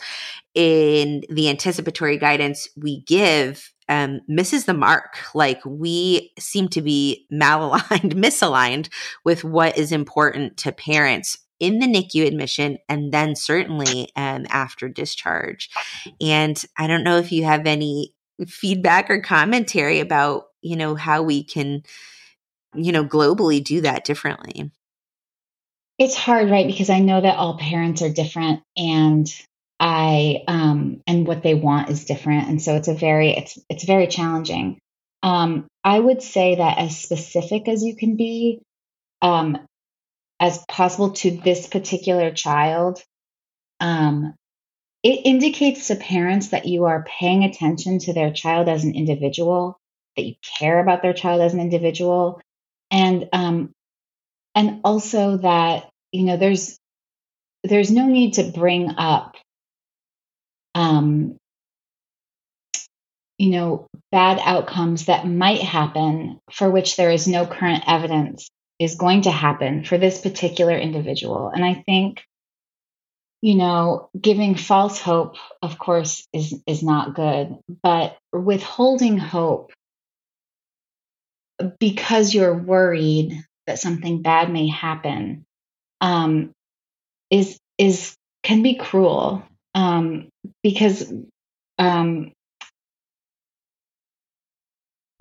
in 0.55 1.23
the 1.29 1.49
anticipatory 1.49 2.17
guidance 2.17 2.69
we 2.77 3.01
give 3.01 3.73
um, 3.89 4.21
misses 4.27 4.65
the 4.65 4.73
mark. 4.73 5.17
Like 5.33 5.59
we 5.65 6.31
seem 6.39 6.69
to 6.69 6.81
be 6.81 7.27
malaligned, 7.33 8.13
misaligned 8.13 8.89
with 9.25 9.43
what 9.43 9.77
is 9.77 9.91
important 9.91 10.57
to 10.57 10.71
parents 10.71 11.39
in 11.59 11.79
the 11.79 11.87
NICU 11.87 12.25
admission 12.25 12.77
and 12.87 13.11
then 13.11 13.35
certainly 13.35 14.09
um, 14.15 14.45
after 14.49 14.87
discharge. 14.87 15.69
And 16.21 16.63
I 16.77 16.87
don't 16.87 17.03
know 17.03 17.17
if 17.17 17.31
you 17.31 17.43
have 17.43 17.65
any 17.65 18.13
feedback 18.47 19.09
or 19.09 19.21
commentary 19.21 19.99
about, 19.99 20.45
you 20.61 20.75
know, 20.75 20.95
how 20.95 21.21
we 21.21 21.43
can, 21.43 21.83
you 22.73 22.91
know, 22.91 23.03
globally 23.03 23.63
do 23.63 23.81
that 23.81 24.05
differently. 24.05 24.71
It's 25.97 26.15
hard, 26.15 26.49
right? 26.49 26.65
Because 26.65 26.89
I 26.89 26.99
know 26.99 27.19
that 27.19 27.35
all 27.35 27.57
parents 27.57 28.01
are 28.01 28.09
different 28.09 28.61
and 28.77 29.27
I 29.81 30.43
um 30.47 31.01
and 31.07 31.25
what 31.25 31.43
they 31.43 31.53
want 31.53 31.89
is 31.89 32.05
different. 32.05 32.47
And 32.47 32.61
so 32.61 32.75
it's 32.75 32.87
a 32.87 32.93
very 32.93 33.31
it's 33.31 33.59
it's 33.69 33.83
very 33.83 34.07
challenging. 34.07 34.79
Um, 35.23 35.67
I 35.83 35.99
would 35.99 36.21
say 36.21 36.55
that 36.55 36.77
as 36.77 36.97
specific 36.97 37.67
as 37.67 37.83
you 37.83 37.95
can 37.95 38.15
be, 38.15 38.61
um, 39.21 39.57
as 40.39 40.63
possible 40.67 41.11
to 41.11 41.31
this 41.31 41.67
particular 41.67 42.31
child, 42.31 43.03
um, 43.79 44.33
it 45.03 45.25
indicates 45.25 45.87
to 45.87 45.95
parents 45.95 46.49
that 46.49 46.65
you 46.65 46.85
are 46.85 47.05
paying 47.19 47.43
attention 47.43 47.99
to 47.99 48.13
their 48.13 48.31
child 48.31 48.67
as 48.67 48.83
an 48.83 48.95
individual, 48.95 49.77
that 50.15 50.25
you 50.25 50.35
care 50.59 50.79
about 50.79 51.01
their 51.01 51.13
child 51.13 51.41
as 51.41 51.53
an 51.53 51.59
individual, 51.59 52.41
and 52.91 53.29
um, 53.33 53.71
and 54.55 54.81
also 54.83 55.37
that 55.37 55.89
you 56.11 56.23
know 56.23 56.37
there's 56.37 56.77
there's 57.63 57.91
no 57.91 58.07
need 58.07 58.33
to 58.33 58.43
bring 58.43 58.89
up 58.97 59.35
um, 60.75 61.37
you 63.37 63.51
know 63.51 63.87
bad 64.11 64.39
outcomes 64.43 65.05
that 65.05 65.27
might 65.27 65.61
happen 65.61 66.39
for 66.51 66.69
which 66.69 66.97
there 66.97 67.11
is 67.11 67.27
no 67.27 67.45
current 67.45 67.83
evidence 67.87 68.49
is 68.79 68.95
going 68.95 69.23
to 69.23 69.31
happen 69.31 69.83
for 69.83 69.97
this 69.97 70.21
particular 70.21 70.77
individual. 70.77 71.51
And 71.53 71.63
I 71.63 71.83
think, 71.85 72.23
you 73.41 73.55
know, 73.55 74.09
giving 74.19 74.55
false 74.55 74.99
hope, 74.99 75.35
of 75.61 75.77
course, 75.77 76.25
is, 76.33 76.61
is 76.65 76.81
not 76.81 77.13
good, 77.13 77.57
but 77.83 78.17
withholding 78.31 79.17
hope 79.17 79.71
because 81.79 82.33
you're 82.33 82.57
worried 82.57 83.43
that 83.67 83.79
something 83.79 84.21
bad 84.21 84.51
may 84.51 84.67
happen 84.67 85.45
um, 86.01 86.51
is 87.29 87.57
is 87.77 88.15
can 88.43 88.63
be 88.63 88.75
cruel 88.75 89.43
um, 89.75 90.29
because 90.63 91.11
um, 91.77 92.31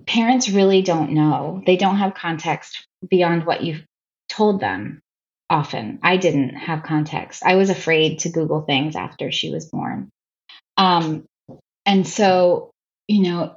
parents 0.09 0.49
really 0.49 0.81
don't 0.81 1.11
know. 1.11 1.61
They 1.63 1.77
don't 1.77 1.97
have 1.97 2.15
context 2.15 2.87
beyond 3.07 3.45
what 3.45 3.61
you've 3.61 3.85
told 4.27 4.59
them 4.59 5.01
often. 5.51 5.99
I 6.01 6.17
didn't 6.17 6.55
have 6.55 6.81
context. 6.81 7.43
I 7.45 7.55
was 7.55 7.69
afraid 7.69 8.19
to 8.19 8.29
Google 8.29 8.61
things 8.61 8.95
after 8.95 9.31
she 9.31 9.51
was 9.51 9.67
born. 9.67 10.09
Um, 10.77 11.25
and 11.85 12.07
so, 12.07 12.71
you 13.07 13.21
know, 13.21 13.55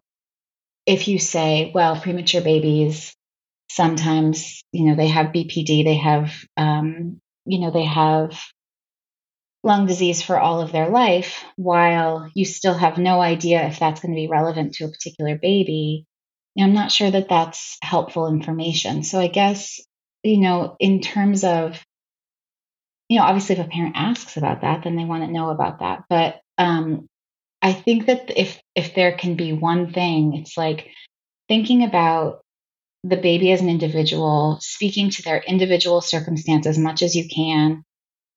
if 0.85 1.09
you 1.09 1.19
say, 1.19 1.73
well, 1.75 1.99
premature 1.99 2.43
babies, 2.43 3.15
sometimes, 3.71 4.61
you 4.73 4.85
know, 4.85 4.95
they 4.95 5.09
have 5.09 5.33
BPD, 5.33 5.85
they 5.85 5.97
have, 5.97 6.35
um, 6.59 7.19
you 7.47 7.61
know, 7.61 7.71
they 7.71 7.85
have 7.85 8.39
lung 9.65 9.87
disease 9.87 10.21
for 10.21 10.39
all 10.39 10.61
of 10.61 10.71
their 10.71 10.91
life, 10.91 11.45
while 11.57 12.29
you 12.35 12.45
still 12.45 12.75
have 12.75 12.99
no 12.99 13.23
idea 13.23 13.67
if 13.69 13.79
that's 13.79 14.03
going 14.03 14.13
to 14.13 14.21
be 14.21 14.29
relevant 14.29 14.75
to 14.75 14.85
a 14.85 14.91
particular 14.91 15.39
baby, 15.39 16.05
I'm 16.59 16.75
not 16.75 16.93
sure 16.93 17.11
that 17.11 17.29
that's 17.29 17.79
helpful 17.83 18.29
information. 18.29 19.03
So 19.05 19.19
I 19.19 19.29
guess, 19.29 19.81
you 20.23 20.39
know, 20.39 20.77
in 20.79 21.01
terms 21.01 21.45
of, 21.45 21.83
you 23.09 23.19
know, 23.19 23.25
obviously 23.25 23.57
if 23.57 23.67
a 23.67 23.69
parent 23.69 23.97
asks 23.97 24.37
about 24.37 24.61
that, 24.61 24.85
then 24.85 24.97
they 24.97 25.05
want 25.05 25.25
to 25.25 25.33
know 25.33 25.51
about 25.51 25.81
that. 25.81 26.05
But 26.09 26.41
um, 26.59 27.09
I 27.63 27.73
think 27.73 28.07
that 28.07 28.31
if 28.37 28.61
if 28.75 28.95
there 28.95 29.17
can 29.17 29.37
be 29.37 29.53
one 29.53 29.93
thing, 29.93 30.35
it's 30.35 30.57
like 30.57 30.91
thinking 31.49 31.85
about 31.85 32.41
the 33.05 33.17
baby 33.17 33.51
as 33.53 33.61
an 33.61 33.69
individual, 33.69 34.59
speaking 34.61 35.11
to 35.11 35.23
their 35.23 35.39
individual 35.39 36.01
circumstance 36.01 36.67
as 36.67 36.79
much 36.79 37.03
as 37.03 37.17
you 37.17 37.29
can, 37.29 37.83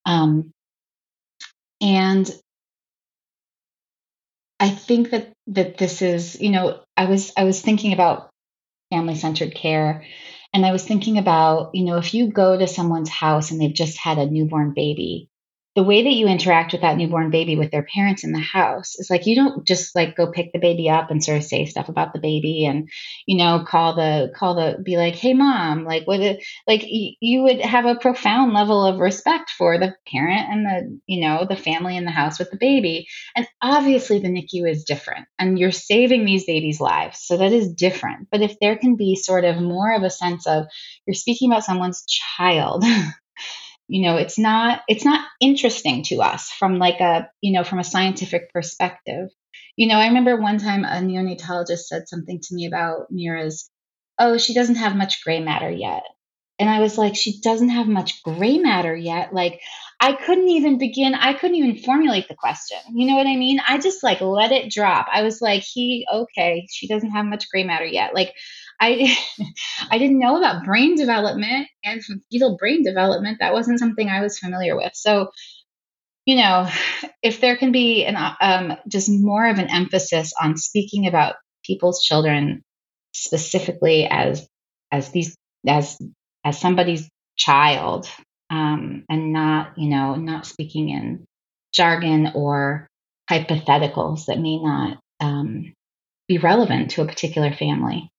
um, 0.05 0.51
and 1.81 2.29
I 4.59 4.69
think 4.69 5.11
that 5.11 5.31
that 5.47 5.77
this 5.77 6.01
is, 6.01 6.39
you 6.39 6.49
know, 6.49 6.79
I 6.97 7.05
was 7.05 7.31
I 7.37 7.43
was 7.43 7.61
thinking 7.61 7.93
about 7.93 8.29
family 8.91 9.15
centered 9.15 9.53
care 9.55 10.05
and 10.53 10.65
I 10.65 10.71
was 10.71 10.85
thinking 10.85 11.17
about, 11.17 11.71
you 11.73 11.85
know, 11.85 11.97
if 11.97 12.13
you 12.13 12.31
go 12.31 12.57
to 12.57 12.67
someone's 12.67 13.09
house 13.09 13.51
and 13.51 13.59
they've 13.59 13.73
just 13.73 13.97
had 13.97 14.17
a 14.17 14.25
newborn 14.25 14.73
baby, 14.73 15.29
the 15.75 15.83
way 15.83 16.03
that 16.03 16.13
you 16.13 16.27
interact 16.27 16.71
with 16.71 16.81
that 16.81 16.97
newborn 16.97 17.29
baby 17.31 17.57
with 17.57 17.69
their 17.69 17.83
parents 17.93 18.23
in 18.23 18.31
the 18.31 18.39
house 18.39 18.95
is 18.95 19.09
like 19.09 19.25
you 19.25 19.35
don't 19.35 19.67
just 19.67 19.93
like 19.95 20.15
go 20.15 20.31
pick 20.31 20.53
the 20.53 20.59
baby 20.59 20.89
up 20.89 21.11
and 21.11 21.23
sort 21.23 21.37
of 21.37 21.43
say 21.43 21.65
stuff 21.65 21.89
about 21.89 22.13
the 22.13 22.19
baby 22.19 22.65
and 22.65 22.89
you 23.25 23.37
know 23.37 23.63
call 23.67 23.95
the 23.95 24.31
call 24.35 24.55
the 24.55 24.81
be 24.81 24.97
like 24.97 25.15
hey 25.15 25.33
mom 25.33 25.83
like 25.83 26.05
what 26.05 26.21
it, 26.21 26.43
like 26.65 26.81
y- 26.81 27.15
you 27.19 27.43
would 27.43 27.59
have 27.61 27.85
a 27.85 27.95
profound 27.95 28.53
level 28.53 28.85
of 28.85 28.99
respect 28.99 29.49
for 29.49 29.77
the 29.77 29.93
parent 30.11 30.47
and 30.49 30.65
the 30.65 30.99
you 31.07 31.21
know 31.21 31.45
the 31.47 31.57
family 31.57 31.97
in 31.97 32.05
the 32.05 32.11
house 32.11 32.39
with 32.39 32.49
the 32.51 32.57
baby. 32.57 33.07
And 33.35 33.47
obviously 33.61 34.19
the 34.19 34.29
NICU 34.29 34.69
is 34.69 34.85
different 34.85 35.27
and 35.37 35.59
you're 35.59 35.71
saving 35.71 36.25
these 36.25 36.45
babies 36.45 36.79
lives 36.79 37.19
so 37.19 37.37
that 37.37 37.51
is 37.51 37.73
different. 37.73 38.29
But 38.31 38.41
if 38.41 38.57
there 38.59 38.77
can 38.77 38.95
be 38.95 39.15
sort 39.15 39.43
of 39.43 39.57
more 39.61 39.93
of 39.93 40.03
a 40.03 40.09
sense 40.09 40.47
of 40.47 40.65
you're 41.05 41.13
speaking 41.13 41.51
about 41.51 41.65
someone's 41.65 42.05
child 42.05 42.83
you 43.87 44.07
know 44.07 44.17
it's 44.17 44.39
not 44.39 44.81
it's 44.87 45.05
not 45.05 45.27
interesting 45.39 46.03
to 46.03 46.17
us 46.21 46.49
from 46.51 46.79
like 46.79 46.99
a 46.99 47.29
you 47.41 47.53
know 47.53 47.63
from 47.63 47.79
a 47.79 47.83
scientific 47.83 48.51
perspective. 48.53 49.29
You 49.77 49.87
know 49.87 49.95
i 49.95 50.07
remember 50.07 50.35
one 50.39 50.57
time 50.57 50.83
a 50.85 51.01
neonatologist 51.01 51.85
said 51.85 52.07
something 52.07 52.39
to 52.41 52.55
me 52.55 52.65
about 52.65 53.11
mira's 53.11 53.69
oh 54.19 54.37
she 54.37 54.53
doesn't 54.53 54.75
have 54.75 54.95
much 54.95 55.23
gray 55.23 55.39
matter 55.39 55.69
yet. 55.69 56.03
And 56.59 56.69
i 56.69 56.79
was 56.79 56.97
like 56.97 57.15
she 57.15 57.39
doesn't 57.41 57.69
have 57.69 57.87
much 57.87 58.23
gray 58.23 58.57
matter 58.57 58.95
yet? 58.95 59.33
Like 59.33 59.61
i 59.99 60.13
couldn't 60.13 60.49
even 60.49 60.77
begin 60.77 61.13
i 61.13 61.33
couldn't 61.33 61.57
even 61.57 61.77
formulate 61.77 62.27
the 62.27 62.35
question. 62.35 62.77
You 62.93 63.07
know 63.07 63.15
what 63.15 63.27
i 63.27 63.35
mean? 63.35 63.59
I 63.67 63.77
just 63.77 64.03
like 64.03 64.21
let 64.21 64.51
it 64.51 64.71
drop. 64.71 65.07
I 65.11 65.23
was 65.23 65.41
like 65.41 65.61
he 65.61 66.07
okay 66.11 66.67
she 66.71 66.87
doesn't 66.87 67.11
have 67.11 67.25
much 67.25 67.49
gray 67.49 67.63
matter 67.63 67.85
yet. 67.85 68.15
Like 68.15 68.33
I 68.79 69.17
I 69.91 69.97
didn't 69.97 70.19
know 70.19 70.37
about 70.37 70.65
brain 70.65 70.95
development 70.95 71.67
and 71.83 72.01
fetal 72.31 72.57
brain 72.57 72.83
development. 72.83 73.37
That 73.39 73.53
wasn't 73.53 73.79
something 73.79 74.09
I 74.09 74.21
was 74.21 74.39
familiar 74.39 74.75
with. 74.75 74.91
So, 74.95 75.31
you 76.25 76.37
know, 76.37 76.69
if 77.21 77.41
there 77.41 77.57
can 77.57 77.71
be 77.71 78.05
an 78.05 78.15
um, 78.41 78.77
just 78.87 79.09
more 79.09 79.47
of 79.47 79.59
an 79.59 79.69
emphasis 79.69 80.33
on 80.41 80.57
speaking 80.57 81.07
about 81.07 81.35
people's 81.65 82.03
children 82.03 82.63
specifically 83.13 84.05
as 84.05 84.47
as 84.91 85.09
these 85.11 85.35
as 85.67 85.97
as 86.43 86.59
somebody's 86.59 87.09
child 87.37 88.07
um, 88.49 89.03
and 89.09 89.33
not 89.33 89.77
you 89.77 89.89
know 89.89 90.15
not 90.15 90.45
speaking 90.45 90.89
in 90.89 91.25
jargon 91.73 92.31
or 92.35 92.87
hypotheticals 93.29 94.25
that 94.25 94.39
may 94.39 94.59
not 94.59 94.97
um, 95.19 95.73
be 96.27 96.37
relevant 96.37 96.91
to 96.91 97.01
a 97.01 97.07
particular 97.07 97.51
family 97.53 98.09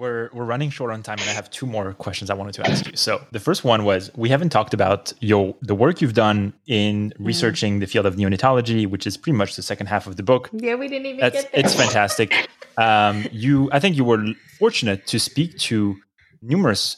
we're 0.00 0.30
we're 0.32 0.44
running 0.44 0.70
short 0.70 0.90
on 0.90 1.02
time, 1.02 1.18
and 1.20 1.28
I 1.28 1.32
have 1.34 1.50
two 1.50 1.66
more 1.66 1.92
questions 1.92 2.30
I 2.30 2.34
wanted 2.34 2.54
to 2.54 2.68
ask 2.68 2.86
you. 2.86 2.96
So 2.96 3.22
the 3.32 3.38
first 3.38 3.64
one 3.64 3.84
was 3.84 4.10
we 4.16 4.30
haven't 4.30 4.48
talked 4.48 4.72
about 4.72 5.12
your 5.20 5.54
the 5.60 5.74
work 5.74 6.00
you've 6.00 6.14
done 6.14 6.54
in 6.66 7.10
mm. 7.10 7.26
researching 7.26 7.80
the 7.80 7.86
field 7.86 8.06
of 8.06 8.16
neonatology, 8.16 8.86
which 8.86 9.06
is 9.06 9.18
pretty 9.18 9.36
much 9.36 9.56
the 9.56 9.62
second 9.62 9.88
half 9.88 10.06
of 10.06 10.16
the 10.16 10.22
book. 10.22 10.48
Yeah, 10.52 10.74
we 10.76 10.88
didn't 10.88 11.06
even 11.06 11.20
That's, 11.20 11.42
get 11.42 11.52
there. 11.52 11.60
It's 11.64 11.74
fantastic. 11.74 12.48
Um, 12.78 13.26
you, 13.30 13.68
I 13.72 13.78
think 13.78 13.96
you 13.96 14.04
were 14.04 14.24
fortunate 14.58 15.06
to 15.08 15.20
speak 15.20 15.58
to 15.58 15.96
numerous 16.40 16.96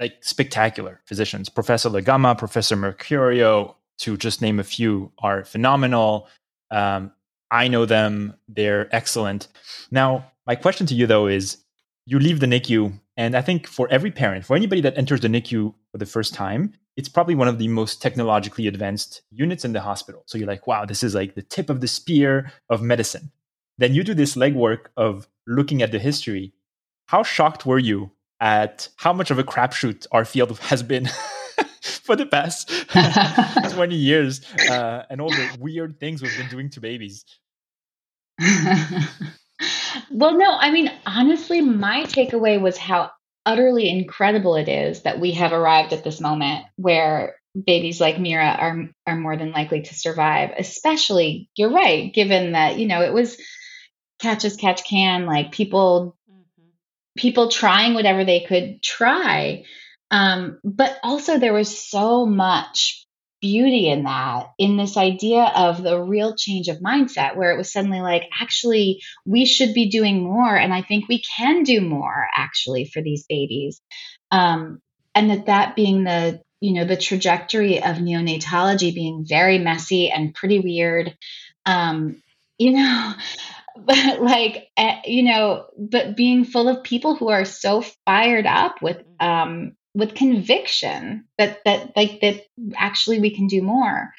like 0.00 0.24
spectacular 0.24 1.02
physicians. 1.04 1.50
Professor 1.50 1.90
La 1.90 2.00
Gamma, 2.00 2.34
Professor 2.34 2.76
Mercurio, 2.76 3.74
to 3.98 4.16
just 4.16 4.40
name 4.40 4.58
a 4.58 4.64
few, 4.64 5.12
are 5.18 5.44
phenomenal. 5.44 6.28
Um, 6.70 7.12
I 7.50 7.68
know 7.68 7.84
them; 7.84 8.34
they're 8.48 8.88
excellent. 8.94 9.48
Now, 9.90 10.32
my 10.46 10.54
question 10.54 10.86
to 10.86 10.94
you 10.94 11.06
though 11.06 11.26
is: 11.26 11.58
you 12.06 12.18
leave 12.18 12.40
the 12.40 12.46
NICU, 12.46 12.98
and 13.16 13.36
I 13.36 13.40
think 13.40 13.66
for 13.66 13.88
every 13.90 14.10
parent, 14.10 14.44
for 14.44 14.56
anybody 14.56 14.80
that 14.82 14.98
enters 14.98 15.20
the 15.20 15.28
NICU 15.28 15.74
for 15.92 15.98
the 15.98 16.06
first 16.06 16.34
time, 16.34 16.72
it's 16.96 17.08
probably 17.08 17.34
one 17.34 17.48
of 17.48 17.58
the 17.58 17.68
most 17.68 18.02
technologically 18.02 18.66
advanced 18.66 19.22
units 19.30 19.64
in 19.64 19.72
the 19.72 19.80
hospital. 19.80 20.22
So 20.26 20.38
you're 20.38 20.46
like, 20.46 20.66
wow, 20.66 20.84
this 20.84 21.02
is 21.02 21.14
like 21.14 21.34
the 21.34 21.42
tip 21.42 21.70
of 21.70 21.80
the 21.80 21.88
spear 21.88 22.52
of 22.68 22.82
medicine. 22.82 23.32
Then 23.78 23.94
you 23.94 24.04
do 24.04 24.14
this 24.14 24.36
legwork 24.36 24.86
of 24.96 25.26
looking 25.46 25.82
at 25.82 25.90
the 25.90 25.98
history. 25.98 26.52
How 27.06 27.22
shocked 27.22 27.66
were 27.66 27.78
you 27.78 28.12
at 28.40 28.88
how 28.96 29.12
much 29.12 29.30
of 29.30 29.38
a 29.38 29.44
crapshoot 29.44 30.06
our 30.12 30.24
field 30.24 30.58
has 30.60 30.82
been 30.82 31.08
for 31.82 32.16
the 32.16 32.26
past 32.26 32.70
20 33.72 33.94
years 33.94 34.40
uh, 34.70 35.04
and 35.10 35.20
all 35.20 35.30
the 35.30 35.56
weird 35.58 35.98
things 35.98 36.22
we've 36.22 36.36
been 36.36 36.48
doing 36.48 36.70
to 36.70 36.80
babies? 36.80 37.24
Well, 40.10 40.36
no, 40.36 40.50
I 40.50 40.70
mean, 40.70 40.90
honestly, 41.06 41.60
my 41.60 42.04
takeaway 42.04 42.60
was 42.60 42.76
how 42.76 43.10
utterly 43.46 43.88
incredible 43.88 44.56
it 44.56 44.68
is 44.68 45.02
that 45.02 45.20
we 45.20 45.32
have 45.32 45.52
arrived 45.52 45.92
at 45.92 46.04
this 46.04 46.20
moment 46.20 46.64
where 46.76 47.36
babies 47.54 48.00
like 48.00 48.18
Mira 48.18 48.46
are 48.46 48.88
are 49.06 49.16
more 49.16 49.36
than 49.36 49.52
likely 49.52 49.82
to 49.82 49.94
survive. 49.94 50.50
Especially, 50.56 51.48
you're 51.56 51.72
right, 51.72 52.12
given 52.12 52.52
that 52.52 52.78
you 52.78 52.86
know 52.86 53.02
it 53.02 53.12
was 53.12 53.36
catch 54.20 54.44
as 54.44 54.56
catch 54.56 54.84
can, 54.84 55.26
like 55.26 55.52
people 55.52 56.16
mm-hmm. 56.30 56.68
people 57.16 57.50
trying 57.50 57.94
whatever 57.94 58.24
they 58.24 58.40
could 58.40 58.82
try. 58.82 59.64
Um, 60.10 60.58
but 60.62 60.96
also 61.02 61.38
there 61.38 61.52
was 61.52 61.78
so 61.78 62.26
much 62.26 63.03
beauty 63.44 63.88
in 63.88 64.04
that, 64.04 64.46
in 64.56 64.78
this 64.78 64.96
idea 64.96 65.42
of 65.54 65.82
the 65.82 66.00
real 66.00 66.34
change 66.34 66.68
of 66.68 66.78
mindset, 66.78 67.36
where 67.36 67.50
it 67.50 67.58
was 67.58 67.70
suddenly 67.70 68.00
like, 68.00 68.22
actually, 68.40 69.02
we 69.26 69.44
should 69.44 69.74
be 69.74 69.90
doing 69.90 70.24
more. 70.24 70.56
And 70.56 70.72
I 70.72 70.80
think 70.80 71.08
we 71.08 71.22
can 71.36 71.62
do 71.62 71.82
more 71.82 72.26
actually 72.34 72.86
for 72.86 73.02
these 73.02 73.26
babies. 73.28 73.82
Um, 74.30 74.80
and 75.14 75.30
that 75.30 75.46
that 75.46 75.76
being 75.76 76.04
the 76.04 76.40
you 76.60 76.72
know 76.72 76.86
the 76.86 76.96
trajectory 76.96 77.82
of 77.82 77.96
neonatology 77.96 78.94
being 78.94 79.26
very 79.28 79.58
messy 79.58 80.10
and 80.10 80.34
pretty 80.34 80.60
weird 80.60 81.14
um 81.66 82.22
you 82.56 82.72
know 82.72 83.12
but 83.76 84.22
like 84.22 84.68
uh, 84.78 84.96
you 85.04 85.24
know 85.24 85.66
but 85.76 86.16
being 86.16 86.44
full 86.44 86.68
of 86.68 86.82
people 86.82 87.16
who 87.16 87.28
are 87.28 87.44
so 87.44 87.84
fired 88.06 88.46
up 88.46 88.80
with 88.80 89.02
um 89.20 89.76
with 89.94 90.14
conviction 90.14 91.24
that 91.38 91.60
that 91.64 91.96
like 91.96 92.20
that 92.20 92.42
actually 92.76 93.20
we 93.20 93.34
can 93.34 93.46
do 93.46 93.62
more 93.62 94.12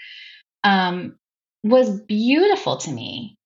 um, 0.66 1.16
was 1.64 1.90
beautiful 2.02 2.78
to 2.78 2.92
me. 2.92 3.38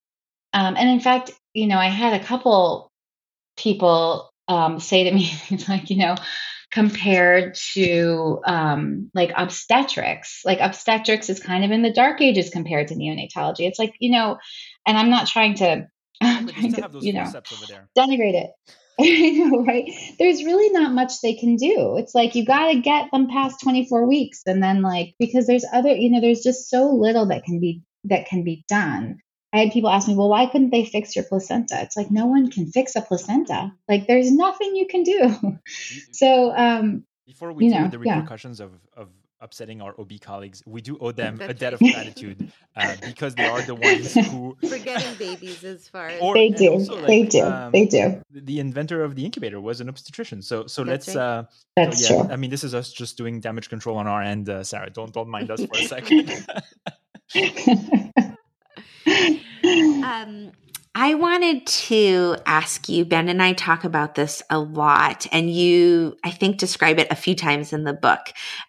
Um, 0.52 0.76
and 0.76 0.88
in 0.88 1.00
fact, 1.00 1.30
you 1.54 1.66
know, 1.66 1.78
I 1.78 1.88
had 1.88 2.20
a 2.20 2.24
couple 2.24 2.90
people 3.56 4.30
um, 4.48 4.80
say 4.80 5.04
to 5.04 5.12
me 5.12 5.26
things 5.26 5.68
like, 5.68 5.90
you 5.90 5.96
know, 5.96 6.16
compared 6.72 7.56
to 7.74 8.40
um, 8.46 9.10
like 9.14 9.32
obstetrics, 9.36 10.42
like 10.44 10.60
obstetrics 10.60 11.28
is 11.28 11.40
kind 11.40 11.64
of 11.64 11.70
in 11.70 11.82
the 11.82 11.92
dark 11.92 12.20
ages 12.20 12.50
compared 12.50 12.88
to 12.88 12.94
neonatology. 12.94 13.68
It's 13.68 13.78
like, 13.78 13.94
you 14.00 14.10
know, 14.10 14.38
and 14.86 14.96
I'm 14.96 15.10
not 15.10 15.26
trying 15.26 15.54
to, 15.56 15.86
I'm 16.20 16.48
trying 16.48 16.72
to 16.74 16.90
you 17.00 17.12
know, 17.12 17.24
denigrate 17.96 18.34
it. 18.34 18.50
know, 19.50 19.64
right? 19.64 19.90
There's 20.18 20.44
really 20.44 20.70
not 20.70 20.92
much 20.92 21.20
they 21.20 21.34
can 21.34 21.56
do. 21.56 21.96
It's 21.96 22.14
like 22.14 22.34
you 22.34 22.44
got 22.44 22.72
to 22.72 22.80
get 22.80 23.10
them 23.10 23.28
past 23.28 23.60
24 23.62 24.06
weeks, 24.06 24.42
and 24.46 24.62
then 24.62 24.82
like 24.82 25.14
because 25.18 25.46
there's 25.46 25.64
other, 25.72 25.94
you 25.94 26.10
know, 26.10 26.20
there's 26.20 26.42
just 26.42 26.68
so 26.68 26.90
little 26.90 27.26
that 27.26 27.44
can 27.44 27.60
be 27.60 27.82
that 28.04 28.26
can 28.26 28.44
be 28.44 28.64
done. 28.68 29.20
I 29.52 29.58
had 29.58 29.72
people 29.72 29.90
ask 29.90 30.06
me, 30.06 30.14
well, 30.14 30.28
why 30.28 30.46
couldn't 30.46 30.70
they 30.70 30.84
fix 30.84 31.16
your 31.16 31.24
placenta? 31.24 31.82
It's 31.82 31.96
like 31.96 32.10
no 32.10 32.26
one 32.26 32.50
can 32.50 32.70
fix 32.70 32.94
a 32.94 33.00
placenta. 33.00 33.72
Like 33.88 34.06
there's 34.06 34.30
nothing 34.30 34.76
you 34.76 34.86
can 34.86 35.02
do. 35.02 35.58
so 36.12 36.54
um, 36.56 37.04
before 37.26 37.52
we 37.52 37.64
you 37.64 37.70
know, 37.72 37.88
the 37.88 37.98
repercussions 37.98 38.60
yeah. 38.60 38.66
of 38.66 38.72
of 38.96 39.08
upsetting 39.40 39.80
our 39.80 39.98
OB 39.98 40.12
colleagues, 40.20 40.62
we 40.66 40.80
do 40.80 40.98
owe 41.00 41.12
them 41.12 41.40
a 41.40 41.54
debt 41.54 41.74
of 41.74 41.80
gratitude 41.80 42.52
uh, 42.76 42.94
because 43.04 43.34
they 43.34 43.46
are 43.46 43.62
the 43.62 43.74
ones 43.74 44.14
who 44.14 44.56
forgetting 44.68 45.14
babies 45.18 45.64
as 45.64 45.88
far 45.88 46.08
as 46.08 46.20
or, 46.20 46.34
they 46.34 46.50
do. 46.50 46.72
Also, 46.72 46.96
like, 46.96 47.06
they 47.06 47.22
do. 47.24 47.42
Um, 47.44 47.72
they 47.72 47.86
do. 47.86 48.22
The 48.30 48.60
inventor 48.60 49.02
of 49.02 49.14
the 49.14 49.24
incubator 49.24 49.60
was 49.60 49.80
an 49.80 49.88
obstetrician. 49.88 50.42
So 50.42 50.66
so 50.66 50.84
That's 50.84 51.06
let's. 51.08 51.16
Right. 51.16 51.22
Uh, 51.22 51.44
That's 51.76 52.06
so, 52.06 52.14
yeah, 52.14 52.22
true. 52.22 52.32
I 52.32 52.36
mean, 52.36 52.50
this 52.50 52.64
is 52.64 52.74
us 52.74 52.92
just 52.92 53.16
doing 53.16 53.40
damage 53.40 53.68
control 53.68 53.96
on 53.96 54.06
our 54.06 54.22
end, 54.22 54.48
uh, 54.48 54.62
Sarah. 54.64 54.90
Don't 54.90 55.12
don't 55.12 55.28
mind 55.28 55.50
us 55.50 55.64
for 55.64 55.76
a 55.76 55.86
second. 55.86 56.46
um, 60.04 60.52
I 60.94 61.14
wanted 61.14 61.66
to 61.66 62.36
ask 62.46 62.88
you, 62.88 63.04
Ben 63.04 63.28
and 63.28 63.40
I 63.40 63.52
talk 63.52 63.84
about 63.84 64.16
this 64.16 64.42
a 64.50 64.58
lot, 64.58 65.26
and 65.30 65.48
you, 65.48 66.16
I 66.24 66.30
think, 66.32 66.58
describe 66.58 66.98
it 66.98 67.06
a 67.10 67.16
few 67.16 67.36
times 67.36 67.72
in 67.72 67.84
the 67.84 67.92
book. 67.92 68.20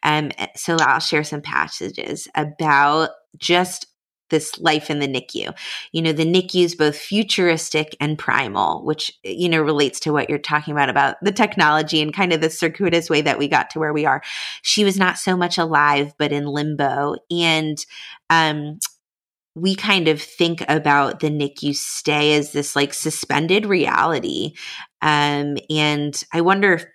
Um, 0.03 0.31
so 0.55 0.77
I'll 0.79 0.99
share 0.99 1.23
some 1.23 1.41
passages 1.41 2.27
about 2.35 3.09
just 3.37 3.87
this 4.29 4.57
life 4.59 4.89
in 4.89 4.99
the 4.99 5.07
NICU. 5.07 5.53
You 5.91 6.01
know, 6.01 6.13
the 6.13 6.25
NICU 6.25 6.63
is 6.63 6.75
both 6.75 6.95
futuristic 6.95 7.97
and 7.99 8.17
primal, 8.17 8.85
which, 8.85 9.11
you 9.23 9.49
know, 9.49 9.61
relates 9.61 9.99
to 10.01 10.13
what 10.13 10.29
you're 10.29 10.39
talking 10.39 10.71
about, 10.71 10.89
about 10.89 11.17
the 11.21 11.31
technology 11.31 12.01
and 12.01 12.13
kind 12.13 12.31
of 12.33 12.39
the 12.39 12.49
circuitous 12.49 13.09
way 13.09 13.21
that 13.21 13.39
we 13.39 13.47
got 13.47 13.71
to 13.71 13.79
where 13.79 13.93
we 13.93 14.05
are. 14.05 14.21
She 14.61 14.83
was 14.83 14.97
not 14.97 15.17
so 15.17 15.35
much 15.35 15.57
alive, 15.57 16.13
but 16.17 16.31
in 16.31 16.45
limbo. 16.45 17.15
And, 17.29 17.77
um, 18.29 18.79
we 19.55 19.75
kind 19.75 20.07
of 20.07 20.21
think 20.21 20.63
about 20.69 21.19
the 21.19 21.29
NICU 21.29 21.75
stay 21.75 22.35
as 22.35 22.51
this 22.51 22.75
like 22.75 22.93
suspended 22.93 23.65
reality. 23.65 24.53
Um, 25.01 25.57
and 25.69 26.21
I 26.33 26.41
wonder 26.41 26.73
if, 26.73 26.85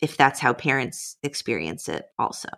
if 0.00 0.16
that's 0.16 0.40
how 0.40 0.52
parents 0.52 1.16
experience 1.22 1.88
it 1.88 2.06
also. 2.18 2.48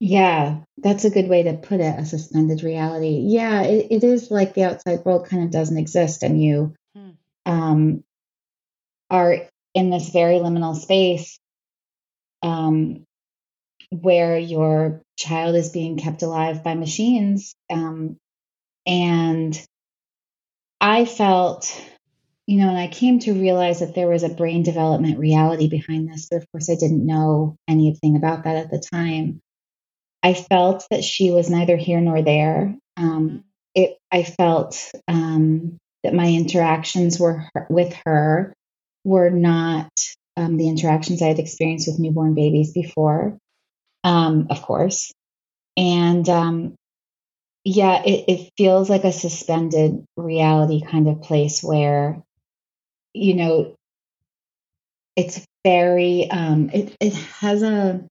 Yeah, 0.00 0.60
that's 0.76 1.04
a 1.04 1.10
good 1.10 1.28
way 1.28 1.42
to 1.42 1.54
put 1.54 1.80
it 1.80 1.98
a 1.98 2.04
suspended 2.04 2.62
reality. 2.62 3.24
Yeah, 3.26 3.62
it, 3.62 3.88
it 3.90 4.04
is 4.04 4.30
like 4.30 4.54
the 4.54 4.62
outside 4.62 5.04
world 5.04 5.26
kind 5.26 5.42
of 5.42 5.50
doesn't 5.50 5.76
exist, 5.76 6.22
and 6.22 6.40
you 6.40 6.74
hmm. 6.94 7.10
um, 7.44 8.04
are 9.10 9.38
in 9.74 9.90
this 9.90 10.10
very 10.10 10.36
liminal 10.36 10.76
space 10.76 11.40
um, 12.42 13.04
where 13.90 14.38
your 14.38 15.02
child 15.18 15.56
is 15.56 15.70
being 15.70 15.98
kept 15.98 16.22
alive 16.22 16.62
by 16.62 16.74
machines. 16.74 17.54
Um, 17.70 18.16
and 18.86 19.60
I 20.80 21.04
felt, 21.04 21.84
you 22.46 22.58
know, 22.60 22.68
and 22.68 22.78
I 22.78 22.86
came 22.86 23.18
to 23.20 23.34
realize 23.34 23.80
that 23.80 23.94
there 23.94 24.08
was 24.08 24.22
a 24.22 24.28
brain 24.28 24.62
development 24.62 25.18
reality 25.18 25.68
behind 25.68 26.08
this, 26.08 26.28
but 26.30 26.36
of 26.38 26.46
course 26.52 26.70
I 26.70 26.76
didn't 26.76 27.04
know 27.04 27.56
anything 27.68 28.16
about 28.16 28.44
that 28.44 28.56
at 28.56 28.70
the 28.70 28.82
time. 28.92 29.40
I 30.22 30.34
felt 30.34 30.86
that 30.90 31.04
she 31.04 31.30
was 31.30 31.50
neither 31.50 31.76
here 31.76 32.00
nor 32.00 32.22
there. 32.22 32.76
Um, 32.96 33.44
it, 33.74 33.98
I 34.10 34.22
felt 34.22 34.90
um, 35.06 35.78
that 36.04 36.14
my 36.14 36.26
interactions 36.26 37.18
were 37.18 37.48
with 37.68 37.94
her 38.06 38.54
were 39.04 39.30
not 39.30 39.90
um, 40.36 40.56
the 40.56 40.68
interactions 40.68 41.22
I 41.22 41.26
had 41.26 41.38
experienced 41.38 41.88
with 41.88 41.98
newborn 41.98 42.34
babies 42.34 42.72
before 42.72 43.36
um, 44.04 44.48
of 44.50 44.62
course. 44.62 45.12
And 45.76 46.28
um, 46.28 46.74
yeah, 47.64 48.02
it, 48.04 48.24
it 48.28 48.50
feels 48.56 48.88
like 48.88 49.04
a 49.04 49.12
suspended 49.12 50.04
reality 50.16 50.80
kind 50.80 51.08
of 51.08 51.22
place 51.22 51.62
where, 51.62 52.22
you 53.14 53.34
know, 53.34 53.74
it's 55.16 55.44
very, 55.64 56.30
um, 56.30 56.70
it, 56.72 56.96
it 57.00 57.14
has 57.14 57.62
a, 57.62 58.04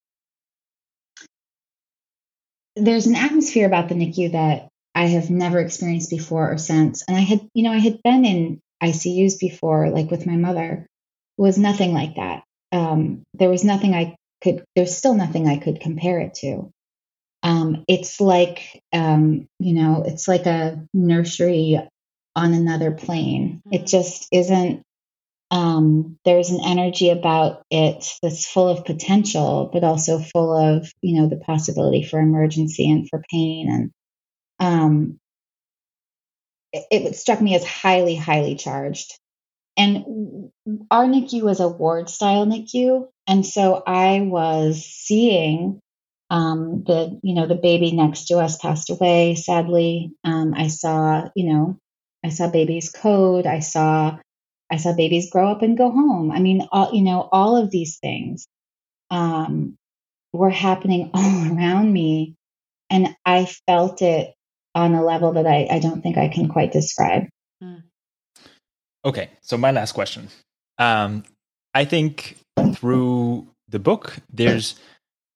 there's 2.75 3.07
an 3.07 3.15
atmosphere 3.15 3.65
about 3.65 3.89
the 3.89 3.95
NICU 3.95 4.33
that 4.33 4.67
I 4.93 5.05
have 5.07 5.29
never 5.29 5.59
experienced 5.59 6.09
before 6.09 6.51
or 6.51 6.57
since. 6.57 7.03
And 7.07 7.15
I 7.15 7.21
had, 7.21 7.47
you 7.53 7.63
know, 7.63 7.71
I 7.71 7.79
had 7.79 8.01
been 8.03 8.25
in 8.25 8.59
ICUs 8.83 9.39
before, 9.39 9.89
like 9.89 10.11
with 10.11 10.27
my 10.27 10.35
mother, 10.35 10.85
it 11.37 11.41
was 11.41 11.57
nothing 11.57 11.93
like 11.93 12.15
that. 12.15 12.43
Um, 12.71 13.23
there 13.33 13.49
was 13.49 13.63
nothing 13.63 13.93
I 13.93 14.16
could 14.41 14.63
there's 14.75 14.95
still 14.95 15.13
nothing 15.13 15.47
I 15.47 15.57
could 15.57 15.79
compare 15.79 16.19
it 16.19 16.35
to. 16.35 16.71
Um, 17.43 17.85
it's 17.87 18.19
like 18.19 18.81
um, 18.93 19.47
you 19.59 19.73
know, 19.73 20.03
it's 20.05 20.27
like 20.27 20.45
a 20.45 20.85
nursery 20.93 21.79
on 22.35 22.53
another 22.53 22.91
plane. 22.91 23.61
Mm-hmm. 23.67 23.73
It 23.73 23.87
just 23.87 24.27
isn't 24.31 24.83
um, 25.49 26.17
there's 26.25 26.49
an 26.49 26.59
energy 26.63 27.09
about 27.09 27.63
it 27.71 28.05
that's 28.21 28.45
full 28.45 28.67
of 28.67 28.85
potential, 28.85 29.69
but 29.71 29.83
also 29.83 30.19
full 30.19 30.53
of, 30.53 30.91
you 31.01 31.21
know, 31.21 31.29
the 31.29 31.37
possibility 31.37 32.03
for 32.03 32.19
emergency 32.19 32.89
and 32.89 33.07
for 33.09 33.23
pain. 33.31 33.69
And 33.69 33.91
um, 34.59 35.19
it, 36.73 36.85
it 36.91 37.15
struck 37.15 37.41
me 37.41 37.55
as 37.55 37.65
highly, 37.65 38.15
highly 38.15 38.55
charged. 38.55 39.17
And 39.77 40.51
our 40.89 41.05
NICU 41.05 41.43
was 41.43 41.59
a 41.59 41.67
ward 41.67 42.09
style 42.09 42.45
NICU. 42.45 43.07
And 43.27 43.45
so 43.45 43.83
I 43.85 44.21
was 44.21 44.83
seeing 44.83 45.79
um, 46.29 46.83
the, 46.85 47.19
you 47.23 47.35
know, 47.35 47.47
the 47.47 47.55
baby 47.55 47.91
next 47.91 48.25
to 48.25 48.39
us 48.39 48.57
passed 48.57 48.89
away, 48.89 49.35
sadly. 49.35 50.11
Um, 50.23 50.53
I 50.55 50.67
saw, 50.67 51.29
you 51.35 51.53
know, 51.53 51.77
I 52.25 52.29
saw 52.29 52.49
babies 52.49 52.89
code. 52.89 53.45
I 53.45 53.59
saw, 53.59 54.17
I 54.71 54.77
saw 54.77 54.93
babies 54.95 55.29
grow 55.29 55.51
up 55.51 55.61
and 55.61 55.77
go 55.77 55.91
home. 55.91 56.31
I 56.31 56.39
mean, 56.39 56.67
all, 56.71 56.93
you 56.93 57.03
know, 57.03 57.29
all 57.31 57.55
of 57.55 57.69
these 57.69 57.99
things 57.99 58.47
um, 59.11 59.77
were 60.33 60.49
happening 60.49 61.11
all 61.13 61.55
around 61.55 61.93
me. 61.93 62.35
And 62.89 63.15
I 63.25 63.45
felt 63.67 64.01
it 64.01 64.33
on 64.73 64.95
a 64.95 65.03
level 65.03 65.33
that 65.33 65.45
I, 65.45 65.67
I 65.69 65.79
don't 65.79 66.01
think 66.01 66.17
I 66.17 66.29
can 66.29 66.47
quite 66.47 66.71
describe. 66.71 67.23
Mm. 67.63 67.83
Okay, 69.07 69.29
so 69.41 69.57
my 69.57 69.71
last 69.71 69.93
question. 69.93 70.27
Um, 70.77 71.23
I 71.73 71.85
think 71.85 72.35
through 72.73 73.47
the 73.69 73.79
book, 73.79 74.17
there's. 74.31 74.75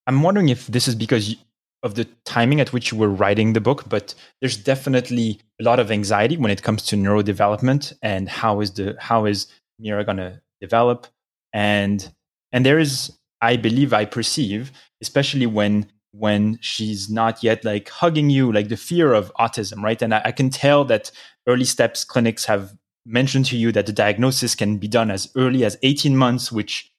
I'm 0.07 0.21
wondering 0.23 0.49
if 0.49 0.67
this 0.67 0.89
is 0.89 0.95
because 0.95 1.37
of 1.81 1.95
the 1.95 2.05
timing 2.25 2.59
at 2.59 2.73
which 2.73 2.91
you 2.91 2.97
were 2.97 3.09
writing 3.09 3.53
the 3.53 3.61
book, 3.61 3.87
but 3.87 4.13
there's 4.41 4.57
definitely 4.57 5.39
a 5.59 5.63
lot 5.63 5.79
of 5.79 5.89
anxiety 5.89 6.35
when 6.35 6.51
it 6.51 6.63
comes 6.63 6.83
to 6.87 6.97
neurodevelopment 6.97 7.93
and 8.01 8.27
how 8.27 8.59
is 8.59 8.71
the 8.71 8.97
how 8.99 9.25
is 9.25 9.47
Mira 9.79 10.03
to 10.03 10.41
develop, 10.59 11.07
and 11.53 12.13
and 12.51 12.65
there 12.65 12.77
is, 12.77 13.17
I 13.39 13.55
believe, 13.55 13.93
I 13.93 14.03
perceive, 14.03 14.73
especially 15.01 15.45
when 15.45 15.89
when 16.11 16.59
she's 16.59 17.09
not 17.09 17.41
yet 17.41 17.63
like 17.63 17.87
hugging 17.87 18.29
you, 18.29 18.51
like 18.51 18.67
the 18.67 18.75
fear 18.75 19.13
of 19.13 19.31
autism, 19.39 19.81
right? 19.81 20.01
And 20.01 20.13
I, 20.13 20.21
I 20.25 20.31
can 20.33 20.49
tell 20.49 20.83
that 20.85 21.09
early 21.47 21.63
steps 21.63 22.03
clinics 22.03 22.43
have 22.45 22.75
mentioned 23.05 23.45
to 23.47 23.57
you 23.57 23.71
that 23.71 23.85
the 23.85 23.93
diagnosis 23.93 24.55
can 24.55 24.77
be 24.77 24.87
done 24.87 25.11
as 25.11 25.31
early 25.35 25.65
as 25.65 25.77
18 25.83 26.15
months, 26.15 26.51
which 26.51 26.91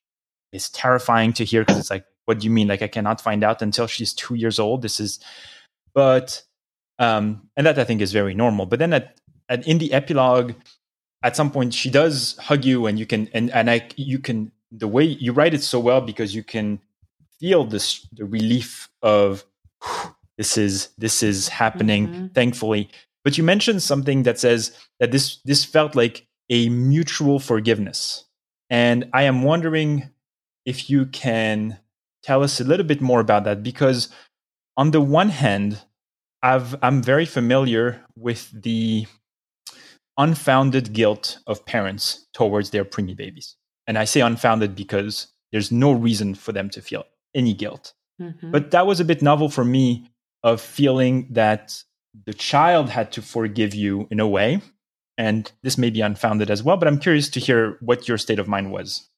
is 0.52 0.70
terrifying 0.70 1.32
to 1.34 1.44
hear 1.44 1.62
because 1.62 1.78
it's 1.78 1.90
like, 1.90 2.04
what 2.24 2.40
do 2.40 2.44
you 2.44 2.50
mean? 2.50 2.68
Like, 2.68 2.82
I 2.82 2.88
cannot 2.88 3.20
find 3.20 3.42
out 3.42 3.62
until 3.62 3.86
she's 3.86 4.12
two 4.12 4.34
years 4.34 4.58
old. 4.58 4.82
This 4.82 5.00
is, 5.00 5.18
but, 5.94 6.42
um, 6.98 7.48
and 7.56 7.66
that 7.66 7.78
I 7.78 7.84
think 7.84 8.00
is 8.00 8.12
very 8.12 8.34
normal. 8.34 8.66
But 8.66 8.78
then 8.78 8.92
at, 8.92 9.18
at 9.48 9.66
in 9.66 9.78
the 9.78 9.92
epilogue, 9.92 10.54
at 11.22 11.36
some 11.36 11.50
point 11.50 11.74
she 11.74 11.90
does 11.90 12.36
hug 12.38 12.64
you 12.64 12.86
and 12.86 12.98
you 12.98 13.06
can, 13.06 13.28
and, 13.32 13.50
and 13.50 13.70
I, 13.70 13.88
you 13.96 14.18
can, 14.18 14.52
the 14.70 14.88
way 14.88 15.04
you 15.04 15.32
write 15.32 15.54
it 15.54 15.62
so 15.62 15.78
well 15.80 16.00
because 16.00 16.34
you 16.34 16.42
can 16.42 16.80
feel 17.38 17.64
this, 17.64 18.06
the 18.12 18.24
relief 18.24 18.88
of, 19.02 19.44
this 20.36 20.56
is 20.56 20.88
this 20.98 21.22
is 21.22 21.48
happening 21.48 22.08
mm-hmm. 22.08 22.26
thankfully 22.28 22.90
but 23.24 23.38
you 23.38 23.44
mentioned 23.44 23.82
something 23.82 24.24
that 24.24 24.38
says 24.38 24.76
that 25.00 25.12
this 25.12 25.40
this 25.44 25.64
felt 25.64 25.94
like 25.94 26.26
a 26.50 26.68
mutual 26.68 27.38
forgiveness. 27.38 28.24
And 28.70 29.08
I 29.12 29.22
am 29.22 29.42
wondering 29.42 30.10
if 30.64 30.88
you 30.88 31.06
can 31.06 31.78
tell 32.22 32.42
us 32.42 32.60
a 32.60 32.64
little 32.64 32.86
bit 32.86 33.00
more 33.00 33.20
about 33.20 33.44
that 33.44 33.62
because 33.62 34.08
on 34.76 34.90
the 34.90 35.00
one 35.00 35.28
hand, 35.28 35.80
I've, 36.42 36.76
I'm 36.82 37.02
very 37.02 37.26
familiar 37.26 38.04
with 38.16 38.50
the 38.62 39.06
unfounded 40.18 40.92
guilt 40.92 41.38
of 41.46 41.64
parents 41.64 42.26
towards 42.32 42.70
their 42.70 42.84
preemie 42.84 43.16
babies. 43.16 43.56
And 43.86 43.98
I 43.98 44.04
say 44.04 44.20
unfounded 44.20 44.74
because 44.74 45.28
there's 45.50 45.72
no 45.72 45.92
reason 45.92 46.34
for 46.34 46.52
them 46.52 46.70
to 46.70 46.80
feel 46.80 47.04
any 47.34 47.54
guilt. 47.54 47.92
Mm-hmm. 48.20 48.50
But 48.50 48.70
that 48.70 48.86
was 48.86 49.00
a 49.00 49.04
bit 49.04 49.22
novel 49.22 49.48
for 49.48 49.64
me 49.64 50.10
of 50.42 50.60
feeling 50.60 51.28
that 51.30 51.82
the 52.26 52.34
child 52.34 52.90
had 52.90 53.12
to 53.12 53.22
forgive 53.22 53.74
you 53.74 54.06
in 54.10 54.20
a 54.20 54.28
way. 54.28 54.60
And 55.18 55.50
this 55.62 55.78
may 55.78 55.90
be 55.90 56.00
unfounded 56.00 56.50
as 56.50 56.62
well, 56.62 56.76
but 56.76 56.88
I'm 56.88 56.98
curious 56.98 57.28
to 57.30 57.40
hear 57.40 57.76
what 57.80 58.08
your 58.08 58.18
state 58.18 58.38
of 58.38 58.48
mind 58.48 58.72
was. 58.72 59.08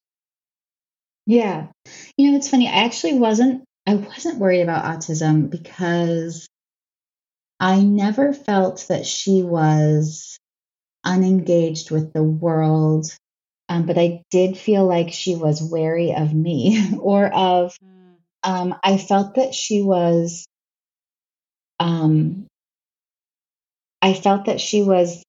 Yeah. 1.27 1.69
You 2.17 2.31
know, 2.31 2.37
it's 2.37 2.49
funny. 2.49 2.69
I 2.69 2.85
actually 2.85 3.15
wasn't 3.15 3.65
I 3.87 3.95
wasn't 3.97 4.39
worried 4.39 4.63
about 4.63 4.85
autism 4.85 5.51
because 5.51 6.49
I 7.61 7.83
never 7.83 8.33
felt 8.33 8.87
that 8.89 9.07
she 9.07 9.43
was 9.43 10.39
unengaged 11.05 11.91
with 11.91 12.13
the 12.13 12.23
world. 12.23 13.07
Um, 13.69 13.87
but 13.87 13.99
I 13.99 14.23
did 14.31 14.57
feel 14.57 14.87
like 14.87 15.13
she 15.13 15.37
was 15.37 15.63
wary 15.63 16.15
of 16.15 16.35
me 16.35 16.97
or 17.01 17.27
of, 17.27 17.77
hmm. 17.83 18.13
um, 18.43 18.75
I 18.83 18.99
felt 18.99 19.37
that 19.37 19.55
she 19.55 19.83
was 19.83 20.47
um, 21.81 22.47
I 24.05 24.13
felt 24.13 24.45
that 24.45 24.61
she 24.61 24.83
was 24.83 25.25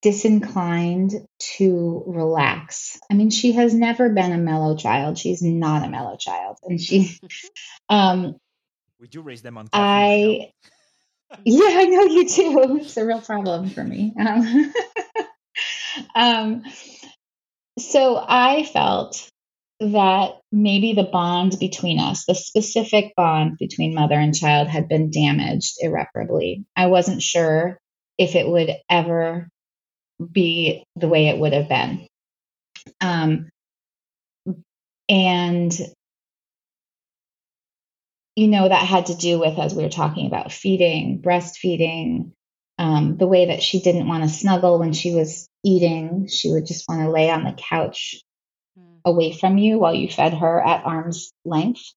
disinclined 0.00 1.12
to 1.56 2.02
relax. 2.06 2.98
I 3.10 3.14
mean, 3.14 3.28
she 3.28 3.52
has 3.52 3.74
never 3.74 4.08
been 4.08 4.32
a 4.32 4.38
mellow 4.38 4.76
child. 4.76 5.18
She's 5.18 5.42
not 5.42 5.84
a 5.84 5.90
mellow 5.90 6.16
child. 6.16 6.56
And 6.62 6.80
she 6.80 7.18
um 7.90 8.36
we 8.98 9.08
do 9.08 9.20
raise 9.20 9.42
them 9.42 9.58
on 9.58 9.68
I 9.74 10.52
Yeah, 11.44 11.68
I 11.68 11.84
know 11.84 12.04
you 12.04 12.26
do. 12.26 12.78
It's 12.78 12.96
a 12.96 13.04
real 13.04 13.20
problem 13.20 13.68
for 13.68 13.84
me. 13.84 14.14
Um, 14.18 14.72
um 16.14 16.62
so 17.78 18.24
I 18.26 18.64
felt 18.64 19.28
that 19.80 20.40
maybe 20.50 20.94
the 20.94 21.04
bond 21.04 21.58
between 21.60 22.00
us, 22.00 22.24
the 22.24 22.34
specific 22.34 23.12
bond 23.16 23.58
between 23.58 23.94
mother 23.94 24.18
and 24.18 24.34
child, 24.34 24.68
had 24.68 24.88
been 24.88 25.10
damaged 25.10 25.74
irreparably. 25.82 26.64
I 26.74 26.86
wasn't 26.86 27.20
sure 27.20 27.78
if 28.18 28.34
it 28.34 28.46
would 28.46 28.70
ever 28.90 29.48
be 30.32 30.84
the 30.96 31.08
way 31.08 31.28
it 31.28 31.38
would 31.38 31.52
have 31.52 31.68
been. 31.68 32.06
Um, 33.00 33.48
and, 35.08 35.72
you 38.36 38.48
know, 38.48 38.68
that 38.68 38.86
had 38.86 39.06
to 39.06 39.14
do 39.14 39.38
with, 39.38 39.58
as 39.58 39.74
we 39.74 39.84
were 39.84 39.88
talking 39.88 40.26
about, 40.26 40.52
feeding, 40.52 41.22
breastfeeding, 41.22 42.32
um, 42.78 43.16
the 43.16 43.26
way 43.26 43.46
that 43.46 43.62
she 43.62 43.80
didn't 43.80 44.08
want 44.08 44.24
to 44.24 44.28
snuggle 44.28 44.78
when 44.78 44.92
she 44.92 45.14
was 45.14 45.48
eating. 45.64 46.28
She 46.28 46.50
would 46.50 46.66
just 46.66 46.88
want 46.88 47.02
to 47.02 47.10
lay 47.10 47.30
on 47.30 47.44
the 47.44 47.52
couch 47.52 48.22
hmm. 48.76 48.96
away 49.04 49.32
from 49.32 49.58
you 49.58 49.78
while 49.78 49.94
you 49.94 50.08
fed 50.08 50.34
her 50.34 50.60
at 50.60 50.84
arm's 50.84 51.32
length. 51.44 51.92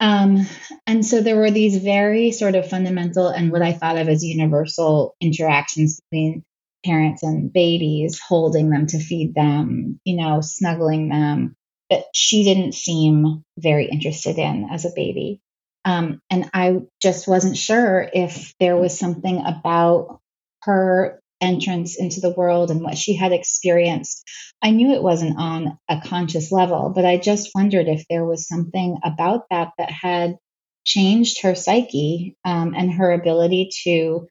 Um, 0.00 0.46
and 0.86 1.04
so 1.04 1.20
there 1.20 1.36
were 1.36 1.50
these 1.50 1.76
very 1.78 2.30
sort 2.30 2.54
of 2.54 2.68
fundamental 2.68 3.28
and 3.28 3.50
what 3.50 3.62
I 3.62 3.72
thought 3.72 3.98
of 3.98 4.08
as 4.08 4.24
universal 4.24 5.16
interactions 5.20 6.00
between 6.10 6.44
parents 6.84 7.22
and 7.22 7.52
babies, 7.52 8.20
holding 8.20 8.70
them 8.70 8.86
to 8.86 9.00
feed 9.00 9.34
them, 9.34 10.00
you 10.04 10.16
know, 10.16 10.40
snuggling 10.40 11.08
them, 11.08 11.56
that 11.90 12.04
she 12.14 12.44
didn't 12.44 12.74
seem 12.74 13.44
very 13.58 13.86
interested 13.86 14.38
in 14.38 14.68
as 14.70 14.84
a 14.84 14.92
baby. 14.94 15.40
Um, 15.84 16.20
and 16.30 16.50
I 16.52 16.76
just 17.00 17.26
wasn't 17.26 17.56
sure 17.56 18.08
if 18.12 18.54
there 18.60 18.76
was 18.76 18.98
something 18.98 19.42
about 19.44 20.20
her 20.62 21.20
entrance 21.40 21.96
into 21.96 22.20
the 22.20 22.30
world 22.30 22.70
and 22.70 22.82
what 22.82 22.98
she 22.98 23.14
had 23.14 23.32
experienced. 23.32 24.24
I 24.62 24.70
knew 24.70 24.92
it 24.92 25.02
wasn't 25.02 25.38
on 25.38 25.78
a 25.88 26.00
conscious 26.00 26.50
level, 26.50 26.92
but 26.94 27.04
I 27.04 27.16
just 27.16 27.50
wondered 27.54 27.88
if 27.88 28.04
there 28.08 28.24
was 28.24 28.48
something 28.48 28.98
about 29.04 29.44
that 29.50 29.72
that 29.78 29.90
had 29.90 30.36
changed 30.84 31.42
her 31.42 31.54
psyche 31.54 32.36
um, 32.44 32.74
and 32.76 32.92
her 32.92 33.12
ability 33.12 33.70
to, 33.84 34.28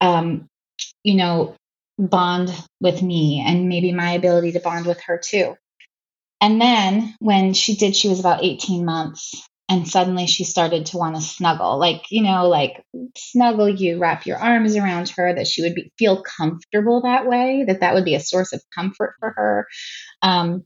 um, 0.00 0.48
you 1.04 1.14
know, 1.14 1.54
bond 1.98 2.50
with 2.80 3.02
me 3.02 3.42
and 3.46 3.68
maybe 3.68 3.92
my 3.92 4.12
ability 4.12 4.52
to 4.52 4.60
bond 4.60 4.86
with 4.86 5.00
her 5.02 5.18
too. 5.22 5.56
And 6.40 6.60
then 6.60 7.14
when 7.18 7.54
she 7.54 7.76
did, 7.76 7.96
she 7.96 8.08
was 8.08 8.20
about 8.20 8.44
18 8.44 8.84
months 8.84 9.46
and 9.68 9.88
suddenly 9.88 10.26
she 10.26 10.44
started 10.44 10.86
to 10.86 10.96
want 10.96 11.16
to 11.16 11.22
snuggle 11.22 11.78
like 11.78 12.02
you 12.10 12.22
know 12.22 12.48
like 12.48 12.84
snuggle 13.16 13.68
you 13.68 13.98
wrap 13.98 14.26
your 14.26 14.38
arms 14.38 14.76
around 14.76 15.08
her 15.10 15.34
that 15.34 15.46
she 15.46 15.62
would 15.62 15.74
be, 15.74 15.92
feel 15.98 16.22
comfortable 16.22 17.02
that 17.02 17.26
way 17.26 17.64
that 17.66 17.80
that 17.80 17.94
would 17.94 18.04
be 18.04 18.14
a 18.14 18.20
source 18.20 18.52
of 18.52 18.62
comfort 18.74 19.14
for 19.18 19.32
her. 19.36 19.66
Um, 20.22 20.64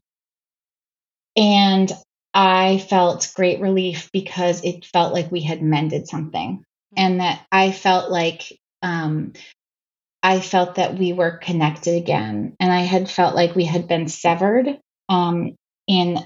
and 1.36 1.92
i 2.34 2.78
felt 2.88 3.32
great 3.34 3.60
relief 3.60 4.10
because 4.12 4.64
it 4.64 4.84
felt 4.84 5.12
like 5.12 5.30
we 5.30 5.40
had 5.42 5.62
mended 5.62 6.08
something 6.08 6.62
and 6.96 7.20
that 7.20 7.40
i 7.50 7.72
felt 7.72 8.10
like 8.10 8.52
um, 8.82 9.32
i 10.22 10.40
felt 10.40 10.76
that 10.76 10.98
we 10.98 11.12
were 11.12 11.38
connected 11.38 11.96
again 11.96 12.54
and 12.60 12.72
i 12.72 12.80
had 12.80 13.10
felt 13.10 13.34
like 13.34 13.54
we 13.54 13.64
had 13.64 13.88
been 13.88 14.08
severed 14.08 14.78
um, 15.08 15.54
in 15.88 16.18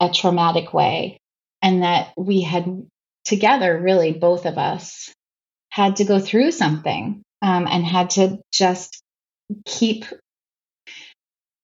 a 0.00 0.10
traumatic 0.10 0.72
way 0.72 1.19
and 1.62 1.82
that 1.82 2.12
we 2.16 2.42
had 2.42 2.86
together, 3.24 3.78
really, 3.78 4.12
both 4.12 4.46
of 4.46 4.58
us 4.58 5.12
had 5.70 5.96
to 5.96 6.04
go 6.04 6.18
through 6.18 6.52
something 6.52 7.22
um, 7.42 7.66
and 7.66 7.84
had 7.84 8.10
to 8.10 8.38
just 8.52 9.02
keep 9.64 10.04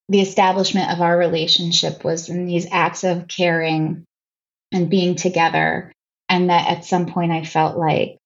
the 0.08 0.20
establishment 0.20 0.92
of 0.92 1.00
our 1.00 1.16
relationship 1.16 2.04
was 2.04 2.28
in 2.28 2.46
these 2.46 2.66
acts 2.70 3.04
of 3.04 3.26
caring 3.26 4.04
and 4.72 4.90
being 4.90 5.16
together 5.16 5.92
and 6.28 6.50
that 6.50 6.68
at 6.68 6.84
some 6.84 7.06
point 7.06 7.32
i 7.32 7.44
felt 7.44 7.76
like 7.76 8.18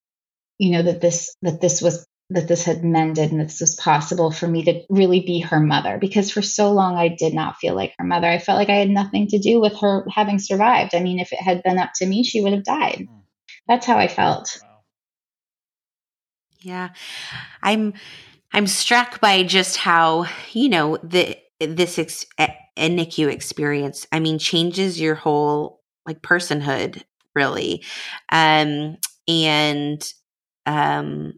you 0.59 0.73
know 0.73 0.83
that 0.83 1.01
this 1.01 1.35
that 1.43 1.61
this 1.61 1.81
was 1.81 2.07
that 2.31 2.47
this 2.47 2.65
had 2.65 2.85
mended 2.85 3.33
and 3.33 3.41
this 3.41 3.61
was 3.61 3.75
possible 3.75 4.31
for 4.31 4.47
me 4.47 4.65
to 4.65 4.83
really 4.89 5.21
be 5.21 5.41
her 5.41 5.59
mother 5.59 5.99
because 6.01 6.31
for 6.31 6.43
so 6.43 6.73
long 6.73 6.97
I 6.97 7.09
did 7.09 7.35
not 7.35 7.57
feel 7.57 7.75
like 7.75 7.95
her 7.99 8.05
mother. 8.05 8.29
I 8.29 8.39
felt 8.39 8.57
like 8.57 8.69
I 8.69 8.77
had 8.77 8.89
nothing 8.89 9.27
to 9.29 9.39
do 9.39 9.61
with 9.61 9.77
her 9.81 10.07
having 10.15 10.39
survived. 10.39 10.95
I 10.95 11.01
mean, 11.01 11.19
if 11.19 11.33
it 11.33 11.41
had 11.41 11.63
been 11.65 11.79
up 11.79 11.91
to 11.97 12.07
me, 12.07 12.23
she 12.23 12.41
would 12.41 12.53
have 12.53 12.65
died. 12.65 13.09
Hmm. 13.09 13.19
That's 13.67 13.85
how 13.85 13.99
I 13.99 14.07
felt. 14.07 14.63
Yeah. 16.61 16.91
I'm 17.63 17.95
I'm 18.53 18.67
struck 18.67 19.21
by 19.21 19.43
just 19.43 19.77
how, 19.77 20.27
you 20.53 20.69
know, 20.69 20.99
the 21.03 21.37
this 21.59 21.99
ex- 21.99 22.27
a 22.39 22.49
NICU 22.79 23.31
experience, 23.31 24.07
I 24.13 24.21
mean, 24.21 24.39
changes 24.39 25.01
your 25.01 25.15
whole 25.17 25.81
like 26.07 26.23
personhood 26.23 27.03
really. 27.35 27.85
Um 28.31 28.99
and 29.27 30.13
um 30.67 31.35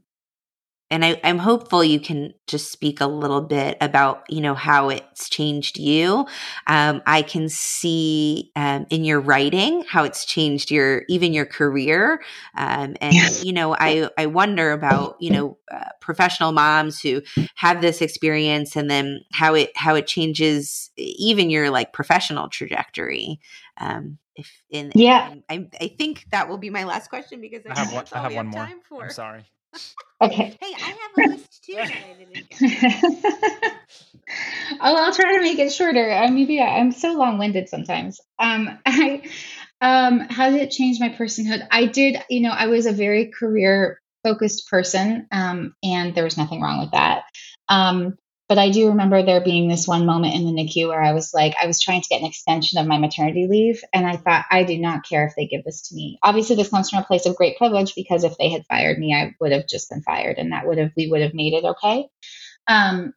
and 0.92 1.06
I, 1.06 1.12
am 1.24 1.38
hopeful 1.38 1.82
you 1.82 1.98
can 1.98 2.34
just 2.46 2.70
speak 2.70 3.00
a 3.00 3.06
little 3.06 3.40
bit 3.40 3.78
about 3.80 4.24
you 4.28 4.42
know 4.42 4.54
how 4.54 4.90
it's 4.90 5.28
changed 5.28 5.78
you 5.78 6.26
um, 6.66 7.02
i 7.06 7.22
can 7.22 7.48
see 7.48 8.52
um, 8.54 8.86
in 8.90 9.04
your 9.04 9.18
writing 9.18 9.84
how 9.88 10.04
it's 10.04 10.24
changed 10.24 10.70
your 10.70 11.04
even 11.08 11.32
your 11.32 11.46
career 11.46 12.22
um, 12.56 12.94
and 13.00 13.14
yes. 13.14 13.42
you 13.42 13.52
know 13.52 13.74
i 13.74 14.08
i 14.18 14.26
wonder 14.26 14.72
about 14.72 15.16
you 15.18 15.30
know 15.30 15.56
uh, 15.72 15.88
professional 16.00 16.52
moms 16.52 17.00
who 17.00 17.22
have 17.54 17.80
this 17.80 18.02
experience 18.02 18.76
and 18.76 18.90
then 18.90 19.20
how 19.32 19.54
it 19.54 19.70
how 19.74 19.94
it 19.94 20.06
changes 20.06 20.90
even 20.96 21.48
your 21.48 21.70
like 21.70 21.92
professional 21.92 22.48
trajectory 22.48 23.40
um, 23.78 24.18
if 24.36 24.62
in 24.70 24.92
yeah 24.94 25.34
I, 25.48 25.68
I 25.80 25.88
think 25.88 26.26
that 26.30 26.48
will 26.48 26.58
be 26.58 26.70
my 26.70 26.84
last 26.84 27.08
question 27.08 27.40
because 27.40 27.62
I 27.66 27.78
have 27.78 27.92
one, 27.94 28.04
I 28.12 28.18
have 28.20 28.34
one 28.34 28.46
more. 28.48 28.68
I'm 29.00 29.10
sorry. 29.10 29.46
Okay. 30.20 30.56
hey, 30.60 30.74
I 30.74 30.94
have 31.16 31.26
a 31.26 31.30
list 31.30 31.64
too. 31.64 31.74
oh, 34.80 34.96
I'll 34.96 35.12
try 35.12 35.36
to 35.36 35.42
make 35.42 35.58
it 35.58 35.72
shorter. 35.72 36.10
Uh, 36.10 36.28
maybe 36.28 36.60
I, 36.60 36.78
am 36.78 36.92
so 36.92 37.14
long-winded 37.14 37.68
sometimes. 37.68 38.20
Um, 38.38 38.78
I, 38.86 39.22
um, 39.80 40.20
how 40.20 40.50
did 40.50 40.60
it 40.60 40.70
change 40.70 41.00
my 41.00 41.08
personhood? 41.08 41.66
I 41.70 41.86
did. 41.86 42.22
You 42.30 42.42
know, 42.42 42.52
I 42.52 42.66
was 42.66 42.86
a 42.86 42.92
very 42.92 43.32
career-focused 43.36 44.68
person, 44.68 45.26
um, 45.32 45.74
and 45.82 46.14
there 46.14 46.24
was 46.24 46.38
nothing 46.38 46.60
wrong 46.60 46.78
with 46.78 46.92
that. 46.92 47.24
Um, 47.68 48.16
but 48.52 48.58
I 48.58 48.68
do 48.68 48.90
remember 48.90 49.22
there 49.22 49.40
being 49.40 49.66
this 49.66 49.88
one 49.88 50.04
moment 50.04 50.34
in 50.34 50.44
the 50.44 50.52
NICU 50.52 50.88
where 50.88 51.02
I 51.02 51.14
was 51.14 51.32
like, 51.32 51.54
I 51.58 51.66
was 51.66 51.80
trying 51.80 52.02
to 52.02 52.08
get 52.10 52.20
an 52.20 52.26
extension 52.26 52.78
of 52.78 52.86
my 52.86 52.98
maternity 52.98 53.46
leave. 53.48 53.82
And 53.94 54.06
I 54.06 54.18
thought, 54.18 54.44
I 54.50 54.62
do 54.64 54.76
not 54.76 55.08
care 55.08 55.26
if 55.26 55.32
they 55.34 55.46
give 55.46 55.64
this 55.64 55.88
to 55.88 55.94
me. 55.94 56.18
Obviously, 56.22 56.56
this 56.56 56.68
comes 56.68 56.90
from 56.90 56.98
a 56.98 57.06
place 57.06 57.24
of 57.24 57.34
great 57.34 57.56
privilege 57.56 57.94
because 57.94 58.24
if 58.24 58.36
they 58.36 58.50
had 58.50 58.66
fired 58.66 58.98
me, 58.98 59.14
I 59.14 59.34
would 59.40 59.52
have 59.52 59.66
just 59.66 59.88
been 59.88 60.02
fired 60.02 60.36
and 60.36 60.52
that 60.52 60.66
would 60.66 60.76
have, 60.76 60.90
we 60.98 61.08
would 61.08 61.22
have 61.22 61.32
made 61.32 61.54
it 61.54 61.64
okay. 61.64 62.08
Um, 62.68 63.14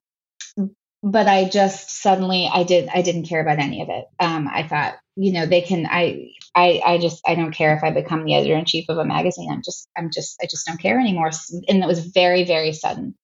but 1.04 1.28
I 1.28 1.50
just 1.50 1.90
suddenly, 1.90 2.50
I 2.50 2.64
did, 2.64 2.88
I 2.88 3.02
didn't 3.02 3.28
care 3.28 3.42
about 3.42 3.60
any 3.60 3.82
of 3.82 3.90
it. 3.90 4.06
Um, 4.22 4.48
I 4.48 4.66
thought, 4.66 4.96
you 5.18 5.34
know, 5.34 5.46
they 5.46 5.64
can, 5.64 5.86
I, 5.86 6.30
I, 6.56 6.82
I 6.86 6.98
just, 6.98 7.28
I 7.28 7.36
don't 7.36 7.52
care 7.52 7.76
if 7.76 7.84
I 7.84 7.92
become 7.92 8.24
the 8.24 8.36
editor 8.36 8.56
in 8.56 8.64
chief 8.64 8.86
of 8.88 9.00
a 9.00 9.04
magazine. 9.04 9.52
I'm 9.52 9.64
just, 9.66 9.90
I'm 9.98 10.12
just, 10.14 10.38
I 10.42 10.48
just 10.50 10.66
don't 10.66 10.80
care 10.80 10.98
anymore. 10.98 11.32
And 11.68 11.84
it 11.84 11.88
was 11.88 12.06
very, 12.06 12.46
very 12.46 12.72
sudden. 12.72 13.16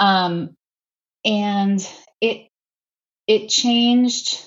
Um, 0.00 0.56
and 1.24 1.80
it 2.20 2.48
it 3.26 3.48
changed 3.48 4.44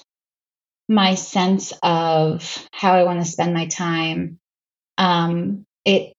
my 0.89 1.15
sense 1.15 1.73
of 1.83 2.67
how 2.71 2.93
I 2.93 3.03
want 3.03 3.19
to 3.19 3.29
spend 3.29 3.53
my 3.53 3.67
time. 3.67 4.39
Um, 4.97 5.65
it 5.85 6.13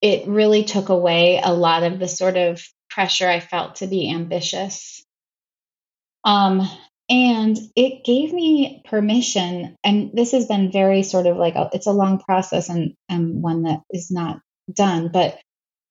it 0.00 0.26
really 0.26 0.64
took 0.64 0.88
away 0.88 1.40
a 1.42 1.54
lot 1.54 1.84
of 1.84 1.98
the 1.98 2.08
sort 2.08 2.36
of 2.36 2.60
pressure 2.90 3.28
I 3.28 3.40
felt 3.40 3.76
to 3.76 3.86
be 3.86 4.10
ambitious. 4.10 5.04
Um, 6.24 6.68
and 7.08 7.56
it 7.76 8.04
gave 8.04 8.32
me 8.32 8.82
permission, 8.84 9.76
and 9.84 10.10
this 10.12 10.32
has 10.32 10.46
been 10.46 10.72
very 10.72 11.02
sort 11.02 11.26
of 11.26 11.36
like 11.36 11.54
a, 11.54 11.70
it's 11.72 11.86
a 11.86 11.92
long 11.92 12.18
process 12.18 12.68
and, 12.68 12.94
and 13.08 13.42
one 13.42 13.64
that 13.64 13.80
is 13.90 14.10
not 14.10 14.40
done, 14.72 15.10
but 15.12 15.38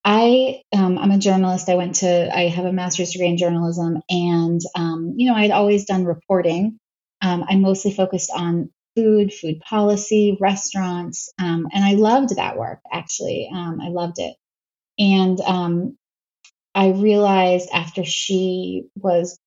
I 0.03 0.63
um, 0.73 0.97
I'm 0.97 1.11
a 1.11 1.19
journalist. 1.19 1.69
I 1.69 1.75
went 1.75 1.95
to 1.95 2.35
I 2.35 2.47
have 2.47 2.65
a 2.65 2.73
master's 2.73 3.11
degree 3.11 3.27
in 3.27 3.37
journalism, 3.37 4.01
and 4.09 4.61
um, 4.75 5.13
you 5.17 5.29
know 5.29 5.35
I 5.35 5.43
had 5.43 5.51
always 5.51 5.85
done 5.85 6.05
reporting. 6.05 6.79
Um, 7.21 7.45
I 7.47 7.55
mostly 7.55 7.93
focused 7.93 8.31
on 8.35 8.71
food, 8.95 9.31
food 9.33 9.59
policy, 9.61 10.37
restaurants, 10.39 11.31
um, 11.39 11.67
and 11.71 11.83
I 11.83 11.93
loved 11.93 12.35
that 12.35 12.57
work. 12.57 12.79
Actually, 12.91 13.49
um, 13.53 13.79
I 13.79 13.89
loved 13.89 14.17
it. 14.17 14.35
And 14.97 15.39
um, 15.41 15.97
I 16.75 16.89
realized 16.91 17.69
after 17.73 18.03
she 18.05 18.85
was, 18.95 19.37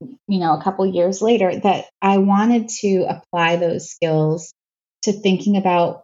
you 0.00 0.38
know, 0.38 0.54
a 0.54 0.62
couple 0.62 0.86
years 0.86 1.22
later, 1.22 1.54
that 1.60 1.86
I 2.02 2.18
wanted 2.18 2.68
to 2.80 3.06
apply 3.08 3.56
those 3.56 3.90
skills 3.90 4.52
to 5.02 5.12
thinking 5.12 5.56
about 5.56 6.03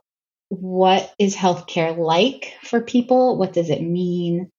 what 0.50 1.14
is 1.18 1.36
healthcare 1.36 1.96
like 1.96 2.52
for 2.64 2.80
people? 2.82 3.38
What 3.38 3.52
does 3.52 3.70
it 3.70 3.80
mean? 3.80 4.50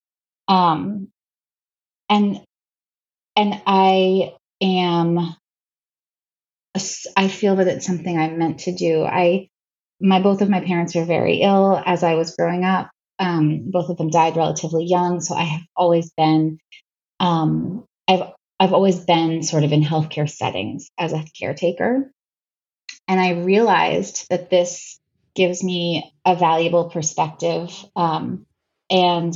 Um, 0.47 1.09
and 2.09 2.41
and 3.35 3.61
I 3.67 4.33
am 4.61 5.35
I 7.17 7.27
feel 7.27 7.57
that 7.57 7.67
it's 7.67 7.85
something 7.85 8.17
I'm 8.17 8.37
meant 8.37 8.61
to 8.61 8.73
do. 8.73 9.03
I 9.03 9.49
my 9.99 10.21
both 10.21 10.41
of 10.41 10.49
my 10.49 10.61
parents 10.61 10.95
were 10.95 11.05
very 11.05 11.41
ill 11.41 11.81
as 11.85 12.03
I 12.03 12.15
was 12.15 12.35
growing 12.35 12.63
up. 12.63 12.89
Um, 13.19 13.69
both 13.69 13.89
of 13.89 13.97
them 13.97 14.09
died 14.09 14.37
relatively 14.37 14.85
young, 14.85 15.19
so 15.19 15.35
I 15.35 15.43
have 15.43 15.61
always 15.75 16.11
been 16.15 16.57
um, 17.19 17.83
I've 18.07 18.31
I've 18.59 18.73
always 18.73 18.99
been 19.03 19.43
sort 19.43 19.65
of 19.65 19.73
in 19.73 19.83
healthcare 19.83 20.29
settings 20.29 20.89
as 20.97 21.11
a 21.11 21.25
caretaker. 21.37 22.11
And 23.07 23.19
I 23.19 23.31
realized 23.31 24.27
that 24.29 24.49
this 24.49 25.00
gives 25.35 25.63
me 25.63 26.13
a 26.25 26.35
valuable 26.35 26.89
perspective. 26.89 27.73
Um, 27.95 28.45
and 28.89 29.33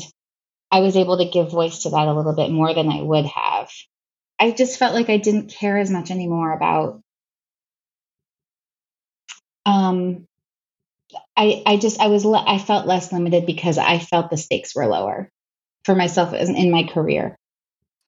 I 0.71 0.79
was 0.81 0.97
able 0.97 1.17
to 1.17 1.29
give 1.29 1.51
voice 1.51 1.83
to 1.83 1.89
that 1.91 2.07
a 2.07 2.13
little 2.13 2.35
bit 2.35 2.51
more 2.51 2.73
than 2.73 2.89
I 2.89 3.01
would 3.01 3.25
have. 3.25 3.69
I 4.39 4.51
just 4.51 4.77
felt 4.77 4.93
like 4.93 5.09
I 5.09 5.17
didn't 5.17 5.51
care 5.51 5.77
as 5.77 5.89
much 5.89 6.11
anymore 6.11 6.51
about. 6.51 7.01
Um, 9.65 10.27
I 11.37 11.63
I 11.65 11.77
just 11.77 11.99
I 11.99 12.07
was 12.07 12.25
I 12.25 12.57
felt 12.57 12.87
less 12.87 13.11
limited 13.11 13.45
because 13.45 13.77
I 13.77 13.99
felt 13.99 14.29
the 14.29 14.37
stakes 14.37 14.75
were 14.75 14.87
lower 14.87 15.31
for 15.85 15.95
myself 15.95 16.33
in 16.33 16.71
my 16.71 16.83
career. 16.83 17.37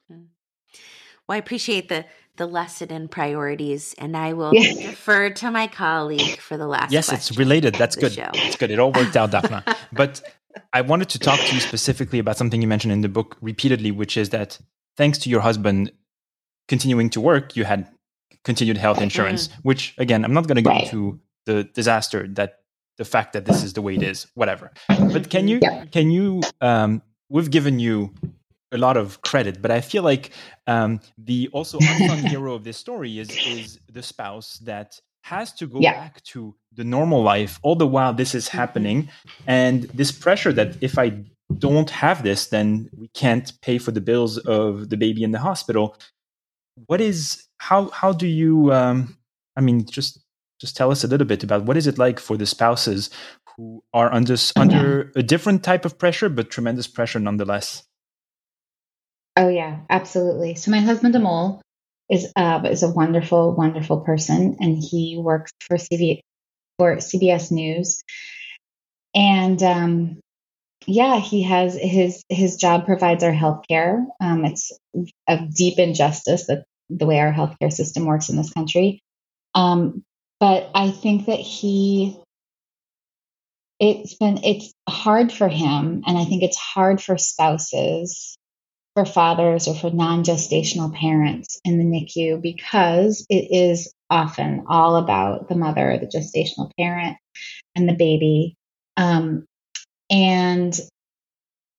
Well, 0.10 1.36
I 1.36 1.38
appreciate 1.38 1.90
the 1.90 2.06
the 2.38 2.48
lesson 2.48 2.92
in 2.92 3.08
priorities, 3.08 3.94
and 3.98 4.16
I 4.16 4.34
will 4.34 4.54
yeah. 4.54 4.74
defer 4.90 5.30
to 5.32 5.52
my 5.52 5.68
colleague 5.68 6.40
for 6.40 6.58
the 6.58 6.68
last. 6.68 6.92
Yes, 6.92 7.12
it's 7.12 7.38
related. 7.38 7.76
That's 7.76 7.96
good. 7.96 8.14
Show. 8.14 8.30
It's 8.34 8.56
good. 8.56 8.72
It 8.72 8.80
all 8.80 8.92
worked 8.92 9.16
out, 9.16 9.32
Daphna. 9.32 9.76
but 9.92 10.22
I 10.74 10.82
wanted 10.82 11.10
to 11.10 11.20
talk 11.20 11.40
to 11.40 11.54
you 11.54 11.62
specifically 11.62 12.20
about 12.20 12.38
something 12.38 12.62
you 12.62 12.68
mentioned 12.68 12.94
in 12.94 13.02
the 13.02 13.10
book 13.10 13.38
repeatedly, 13.42 13.92
which 13.92 14.18
is 14.18 14.30
that 14.30 14.60
thanks 14.96 15.18
to 15.20 15.30
your 15.30 15.42
husband 15.42 15.92
continuing 16.68 17.10
to 17.12 17.22
work, 17.22 17.56
you 17.56 17.66
had 17.66 17.88
continued 18.44 18.78
health 18.78 19.02
insurance. 19.02 19.48
Mm-hmm. 19.48 19.62
Which, 19.64 19.94
again, 19.98 20.24
I'm 20.24 20.34
not 20.34 20.48
going 20.48 20.58
to 20.58 20.62
go 20.62 20.72
right. 20.72 20.84
into 20.84 21.20
the 21.46 21.64
disaster 21.64 22.28
that 22.30 22.60
the 22.98 23.06
fact 23.06 23.34
that 23.34 23.46
this 23.46 23.64
is 23.64 23.74
the 23.74 23.82
way 23.82 23.96
it 23.96 24.04
is, 24.04 24.28
whatever. 24.34 24.72
But 24.88 25.30
can 25.30 25.48
you 25.48 25.60
yeah. 25.62 25.86
can 25.86 26.12
you 26.12 26.42
um, 26.62 27.02
we've 27.30 27.50
given 27.50 27.80
you 27.80 28.14
a 28.72 28.78
lot 28.78 28.98
of 28.98 29.22
credit, 29.22 29.62
but 29.62 29.72
I 29.72 29.82
feel 29.82 30.04
like 30.04 30.32
um, 30.66 31.00
the 31.18 31.50
also 31.54 31.78
unsung 31.80 32.20
hero 32.30 32.54
of 32.54 32.64
this 32.64 32.78
story 32.78 33.20
is 33.20 33.30
is 33.30 33.80
the 33.92 34.04
spouse 34.04 34.60
that 34.60 35.00
has 35.24 35.54
to 35.54 35.68
go 35.68 35.80
yeah. 35.80 35.94
back 35.94 36.24
to 36.24 36.56
the 36.74 36.84
normal 36.84 37.22
life 37.22 37.60
all 37.62 37.76
the 37.76 37.88
while 37.88 38.14
this 38.14 38.34
is 38.36 38.48
mm-hmm. 38.48 38.58
happening, 38.58 39.10
and 39.46 39.84
this 39.94 40.12
pressure 40.12 40.54
that 40.54 40.78
if 40.82 40.98
I 40.98 41.24
don't 41.58 41.90
have 41.90 42.24
this, 42.24 42.48
then 42.48 42.90
we 42.96 43.08
can't 43.10 43.52
pay 43.62 43.78
for 43.78 43.92
the 43.92 44.02
bills 44.02 44.38
of 44.38 44.90
the 44.90 44.98
baby 44.98 45.24
in 45.24 45.32
the 45.32 45.40
hospital. 45.40 45.96
What 46.88 47.02
is 47.02 47.46
how 47.58 47.90
how 47.90 48.12
do 48.12 48.28
you? 48.28 48.74
Um, 48.74 49.18
I 49.56 49.62
mean, 49.62 49.86
just 49.86 50.20
just 50.60 50.76
tell 50.76 50.92
us 50.92 51.04
a 51.04 51.08
little 51.08 51.28
bit 51.28 51.44
about 51.44 51.64
what 51.66 51.78
is 51.78 51.88
it 51.88 51.98
like 51.98 52.20
for 52.20 52.36
the 52.36 52.46
spouses 52.46 53.10
who 53.56 53.84
are 53.94 54.12
under 54.14 54.36
under 54.56 55.12
a 55.16 55.24
different 55.24 55.64
type 55.64 55.86
of 55.86 55.98
pressure, 55.98 56.30
but 56.30 56.50
tremendous 56.50 56.88
pressure 56.88 57.20
nonetheless. 57.20 57.84
Oh 59.38 59.50
yeah, 59.50 59.82
absolutely. 59.88 60.56
So 60.56 60.72
my 60.72 60.80
husband 60.80 61.14
Amol 61.14 61.62
is 62.10 62.34
uh, 62.36 62.62
is 62.66 62.82
a 62.82 62.90
wonderful, 62.90 63.54
wonderful 63.56 64.02
person, 64.02 64.58
and 64.60 64.76
he 64.76 65.16
works 65.20 65.52
for 65.62 65.78
CV 65.78 66.22
for 66.80 66.96
CBS 66.96 67.52
News, 67.52 68.02
and 69.14 69.62
um, 69.62 70.20
yeah, 70.88 71.20
he 71.20 71.44
has 71.44 71.78
his 71.80 72.24
his 72.30 72.56
job 72.56 72.88
provides 72.88 73.24
our 73.24 73.32
healthcare. 73.32 74.04
Um, 74.20 74.44
it's 74.44 74.72
a 75.28 75.46
deep 75.46 75.78
injustice 75.78 76.48
that 76.48 76.66
the 76.90 77.06
way 77.06 77.20
our 77.20 77.32
healthcare 77.32 77.72
system 77.72 78.06
works 78.06 78.30
in 78.30 78.38
this 78.38 78.52
country. 78.52 79.02
Um, 79.54 80.04
but 80.40 80.72
I 80.74 80.90
think 80.90 81.28
that 81.28 81.40
he 81.40 82.20
it's 83.80 84.16
been 84.16 84.40
it's 84.44 84.74
hard 84.90 85.32
for 85.32 85.48
him 85.48 86.02
and 86.08 86.18
i 86.18 86.26
think 86.26 86.42
it's 86.42 86.58
hard 86.58 87.00
for 87.00 87.16
spouses 87.16 88.36
for 88.98 89.06
fathers 89.06 89.68
or 89.68 89.76
for 89.76 89.92
non-gestational 89.92 90.92
parents 90.92 91.62
in 91.64 91.78
the 91.78 91.84
nicu 91.84 92.40
because 92.42 93.24
it 93.30 93.50
is 93.52 93.94
often 94.10 94.66
all 94.68 94.96
about 94.96 95.48
the 95.48 95.56
mother 95.56 96.00
the 96.02 96.08
gestational 96.08 96.72
parent 96.80 97.16
and 97.76 97.88
the 97.88 97.94
baby. 97.94 98.56
Um, 98.96 99.46
and 100.10 100.76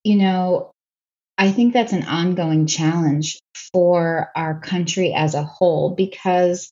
you 0.05 0.15
know 0.15 0.70
i 1.36 1.51
think 1.51 1.73
that's 1.73 1.93
an 1.93 2.05
ongoing 2.05 2.66
challenge 2.69 3.40
for 3.73 4.31
our 4.36 4.61
country 4.61 5.12
as 5.12 5.35
a 5.35 5.43
whole 5.43 5.97
because 5.97 6.70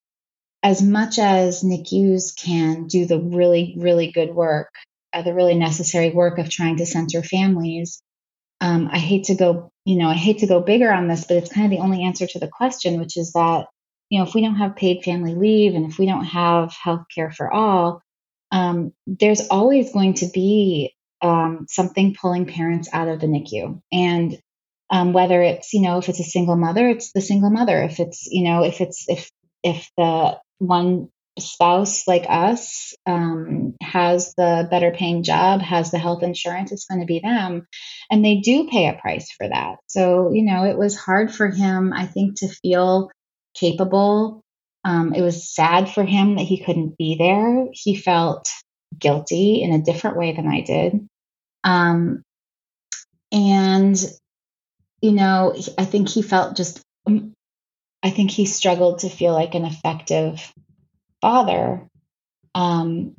as 0.62 0.80
much 0.80 1.18
as 1.18 1.64
NICUs 1.64 2.36
can 2.36 2.86
do 2.86 3.06
the 3.06 3.20
really, 3.20 3.76
really 3.78 4.10
good 4.10 4.34
work, 4.34 4.70
uh, 5.12 5.22
the 5.22 5.34
really 5.34 5.54
necessary 5.54 6.10
work 6.10 6.38
of 6.38 6.50
trying 6.50 6.78
to 6.78 6.86
center 6.86 7.22
families, 7.22 8.02
um, 8.60 8.88
I 8.90 8.98
hate 8.98 9.24
to 9.24 9.34
go, 9.34 9.70
you 9.84 9.96
know, 9.96 10.08
I 10.08 10.14
hate 10.14 10.38
to 10.38 10.46
go 10.46 10.60
bigger 10.60 10.92
on 10.92 11.08
this, 11.08 11.24
but 11.24 11.36
it's 11.36 11.52
kind 11.52 11.66
of 11.66 11.70
the 11.70 11.84
only 11.84 12.04
answer 12.04 12.26
to 12.26 12.38
the 12.38 12.48
question, 12.48 12.98
which 12.98 13.16
is 13.16 13.32
that, 13.32 13.66
you 14.08 14.18
know, 14.18 14.26
if 14.26 14.34
we 14.34 14.40
don't 14.40 14.56
have 14.56 14.76
paid 14.76 15.04
family 15.04 15.34
leave 15.34 15.74
and 15.74 15.90
if 15.90 15.98
we 15.98 16.06
don't 16.06 16.24
have 16.24 16.72
health 16.72 17.04
care 17.14 17.30
for 17.30 17.52
all, 17.52 18.02
um, 18.52 18.92
there's 19.06 19.48
always 19.48 19.92
going 19.92 20.14
to 20.14 20.26
be 20.26 20.94
um, 21.22 21.66
something 21.68 22.14
pulling 22.14 22.46
parents 22.46 22.88
out 22.92 23.08
of 23.08 23.20
the 23.20 23.26
NICU. 23.26 23.80
And 23.92 24.38
um, 24.90 25.12
whether 25.12 25.42
it's, 25.42 25.72
you 25.72 25.82
know, 25.82 25.98
if 25.98 26.08
it's 26.08 26.20
a 26.20 26.24
single 26.24 26.56
mother, 26.56 26.88
it's 26.88 27.12
the 27.12 27.20
single 27.20 27.50
mother. 27.50 27.82
If 27.82 27.98
it's, 27.98 28.26
you 28.26 28.44
know, 28.44 28.62
if 28.62 28.80
it's, 28.80 29.04
if, 29.08 29.30
if 29.62 29.90
the 29.96 30.38
one 30.58 31.08
spouse 31.38 32.08
like 32.08 32.24
us 32.28 32.94
um, 33.06 33.74
has 33.82 34.34
the 34.36 34.66
better 34.70 34.90
paying 34.90 35.22
job, 35.22 35.60
has 35.60 35.90
the 35.90 35.98
health 35.98 36.22
insurance, 36.22 36.72
it's 36.72 36.86
going 36.86 37.00
to 37.00 37.06
be 37.06 37.20
them. 37.20 37.66
And 38.10 38.24
they 38.24 38.36
do 38.36 38.68
pay 38.68 38.88
a 38.88 39.00
price 39.00 39.30
for 39.32 39.48
that. 39.48 39.76
So, 39.86 40.32
you 40.32 40.42
know, 40.42 40.64
it 40.64 40.78
was 40.78 40.96
hard 40.96 41.32
for 41.32 41.48
him, 41.48 41.92
I 41.92 42.06
think, 42.06 42.38
to 42.40 42.48
feel 42.48 43.10
capable. 43.54 44.42
Um, 44.84 45.14
it 45.14 45.22
was 45.22 45.52
sad 45.52 45.90
for 45.90 46.04
him 46.04 46.36
that 46.36 46.42
he 46.42 46.62
couldn't 46.62 46.96
be 46.96 47.16
there. 47.18 47.66
He 47.72 47.96
felt 47.96 48.48
guilty 48.98 49.62
in 49.62 49.72
a 49.72 49.82
different 49.82 50.16
way 50.16 50.32
than 50.34 50.46
I 50.46 50.60
did. 50.62 51.06
Um, 51.64 52.22
and, 53.32 53.96
you 55.02 55.12
know, 55.12 55.54
I 55.76 55.84
think 55.84 56.08
he 56.08 56.22
felt 56.22 56.56
just 56.56 56.80
I 58.02 58.10
think 58.10 58.30
he 58.30 58.46
struggled 58.46 59.00
to 59.00 59.08
feel 59.08 59.32
like 59.32 59.54
an 59.54 59.64
effective 59.64 60.52
father 61.20 61.86
um, 62.54 63.14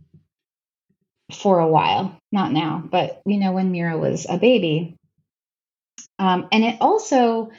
for 1.32 1.60
a 1.60 1.68
while. 1.68 2.18
Not 2.32 2.52
now, 2.52 2.84
but 2.90 3.22
you 3.26 3.38
know 3.38 3.54
when 3.54 3.72
Mira 3.72 3.98
was 3.98 4.26
a 4.30 4.38
baby. 4.38 4.96
Um, 6.20 6.48
and 6.52 6.64
it 6.64 6.78
also 6.82 7.52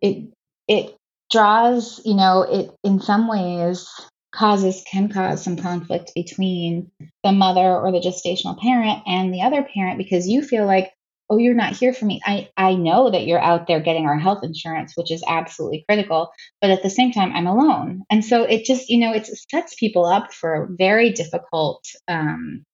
it 0.00 0.32
it 0.68 0.96
draws 1.30 2.00
you 2.04 2.14
know 2.14 2.42
it 2.42 2.74
in 2.82 3.00
some 3.00 3.28
ways 3.28 3.88
causes 4.34 4.84
can 4.90 5.08
cause 5.08 5.42
some 5.42 5.56
conflict 5.56 6.12
between 6.14 6.90
the 7.22 7.32
mother 7.32 7.76
or 7.76 7.92
the 7.92 8.00
gestational 8.00 8.58
parent 8.58 9.02
and 9.06 9.32
the 9.32 9.42
other 9.42 9.62
parent 9.62 9.96
because 9.96 10.28
you 10.28 10.42
feel 10.42 10.66
like 10.66 10.92
oh 11.30 11.38
you're 11.38 11.54
not 11.54 11.72
here 11.72 11.92
for 11.92 12.04
me. 12.04 12.20
I 12.24 12.48
i 12.56 12.74
know 12.74 13.10
that 13.10 13.26
you're 13.26 13.40
out 13.40 13.66
there 13.66 13.80
getting 13.80 14.06
our 14.06 14.18
health 14.18 14.44
insurance 14.44 14.92
which 14.96 15.10
is 15.10 15.24
absolutely 15.26 15.84
critical 15.88 16.30
but 16.60 16.70
at 16.70 16.82
the 16.82 16.90
same 16.90 17.12
time 17.12 17.32
i'm 17.34 17.46
alone. 17.46 18.02
And 18.10 18.24
so 18.24 18.44
it 18.44 18.64
just 18.64 18.88
you 18.88 18.98
know 18.98 19.12
it 19.12 19.26
sets 19.50 19.74
people 19.74 20.04
up 20.04 20.32
for 20.32 20.68
very 20.70 21.10
difficult 21.10 21.84
um 22.08 22.64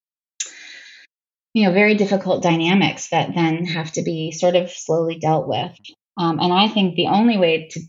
you 1.55 1.67
know 1.67 1.73
very 1.73 1.95
difficult 1.95 2.43
dynamics 2.43 3.09
that 3.09 3.35
then 3.35 3.65
have 3.67 3.91
to 3.93 4.03
be 4.03 4.31
sort 4.33 4.57
of 4.57 4.71
slowly 4.71 5.19
dealt 5.19 5.49
with. 5.49 5.73
Um, 6.17 6.39
and 6.41 6.53
i 6.53 6.69
think 6.69 6.97
the 6.97 7.07
only 7.07 7.39
way 7.39 7.69
to 7.73 7.81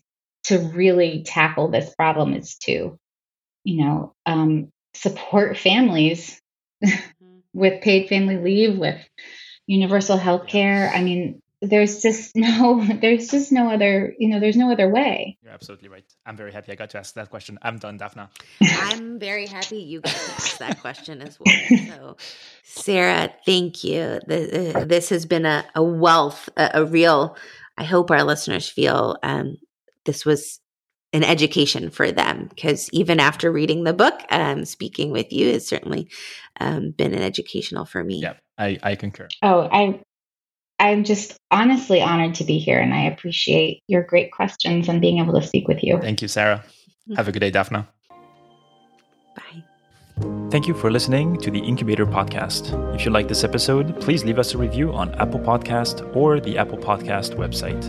to 0.44 0.58
really 0.58 1.24
tackle 1.24 1.70
this 1.70 1.94
problem 1.96 2.34
is 2.34 2.56
to 2.64 2.98
you 3.64 3.84
know 3.84 4.14
um, 4.26 4.70
support 4.94 5.58
families 5.58 6.42
mm-hmm. 6.84 7.40
with 7.54 7.82
paid 7.82 8.10
family 8.10 8.38
leave 8.38 8.78
with 8.78 9.00
universal 9.72 10.18
health 10.18 10.48
care. 10.48 10.91
I 10.93 11.02
mean, 11.02 11.41
there's 11.61 12.02
just 12.02 12.35
no 12.35 12.84
there's 13.02 13.30
just 13.30 13.52
no 13.52 13.72
other 13.72 14.14
you 14.19 14.27
know 14.30 14.39
there's 14.39 14.57
no 14.57 14.72
other 14.72 14.89
way. 14.89 15.38
You're 15.41 15.53
absolutely 15.53 15.89
right. 15.89 16.03
I'm 16.26 16.35
very 16.35 16.52
happy 16.52 16.72
i 16.72 16.76
got 16.76 16.89
to 16.91 16.98
ask 16.98 17.15
that 17.15 17.30
question. 17.30 17.57
I'm 17.61 17.77
done 17.77 17.98
daphna. 17.98 18.30
I'm 18.61 19.19
very 19.19 19.48
happy 19.48 19.77
you 19.77 20.02
got 20.02 20.14
to 20.14 20.31
ask 20.34 20.57
that 20.57 20.81
question 20.81 21.22
as 21.22 21.39
well. 21.39 21.88
So 21.88 22.18
sarah 22.64 23.34
thank 23.45 23.84
you. 23.84 24.19
This 24.27 25.10
has 25.10 25.26
been 25.26 25.45
a, 25.45 25.65
a 25.76 25.84
wealth 25.84 26.49
a, 26.57 26.72
a, 26.73 26.85
real 26.85 27.38
i 27.77 27.84
hope 27.84 28.11
our 28.11 28.23
listeners 28.23 28.68
feel 28.68 29.18
um, 29.23 29.56
this 30.06 30.26
was 30.26 30.60
an 31.14 31.23
education 31.23 31.89
for 31.89 32.11
them 32.11 32.48
because 32.48 32.89
even 32.91 33.19
after 33.19 33.52
reading 33.52 33.84
the 33.84 33.93
book 33.93 34.22
um, 34.30 34.65
speaking 34.65 35.11
with 35.11 35.31
you 35.31 35.53
has 35.53 35.68
certainly 35.68 36.10
um, 36.60 36.91
been 36.91 37.14
an 37.14 37.22
educational 37.22 37.85
for 37.85 38.03
me. 38.03 38.22
Yeah 38.22 38.34
I, 38.62 38.78
I 38.84 38.96
concur. 38.96 39.28
Oh, 39.42 39.68
I 39.72 40.00
I'm 40.80 41.04
just 41.04 41.38
honestly 41.52 42.02
honored 42.02 42.36
to 42.36 42.44
be 42.44 42.58
here 42.58 42.80
and 42.80 42.94
I 42.94 43.04
appreciate 43.04 43.84
your 43.88 44.04
great 44.04 44.32
questions 44.32 44.90
and 44.90 45.00
being 45.00 45.20
able 45.20 45.40
to 45.40 45.46
speak 45.46 45.68
with 45.68 45.84
you. 45.84 46.00
Thank 46.00 46.22
you, 46.22 46.28
Sarah. 46.28 46.64
Mm-hmm. 46.64 47.16
Have 47.16 47.28
a 47.28 47.32
good 47.32 47.40
day, 47.40 47.52
Daphna. 47.52 47.88
Bye. 49.36 49.64
Thank 50.50 50.68
you 50.68 50.74
for 50.74 50.92
listening 50.92 51.38
to 51.38 51.52
the 51.52 51.60
Incubator 51.60 52.06
Podcast. 52.06 52.74
If 52.96 53.06
you 53.06 53.12
like 53.12 53.28
this 53.28 53.44
episode, 53.44 54.00
please 54.02 54.24
leave 54.24 54.40
us 54.40 54.54
a 54.56 54.58
review 54.58 54.92
on 54.92 55.14
Apple 55.16 55.40
Podcast 55.40 56.16
or 56.16 56.40
the 56.40 56.58
Apple 56.58 56.80
Podcast 56.80 57.36
website. 57.36 57.84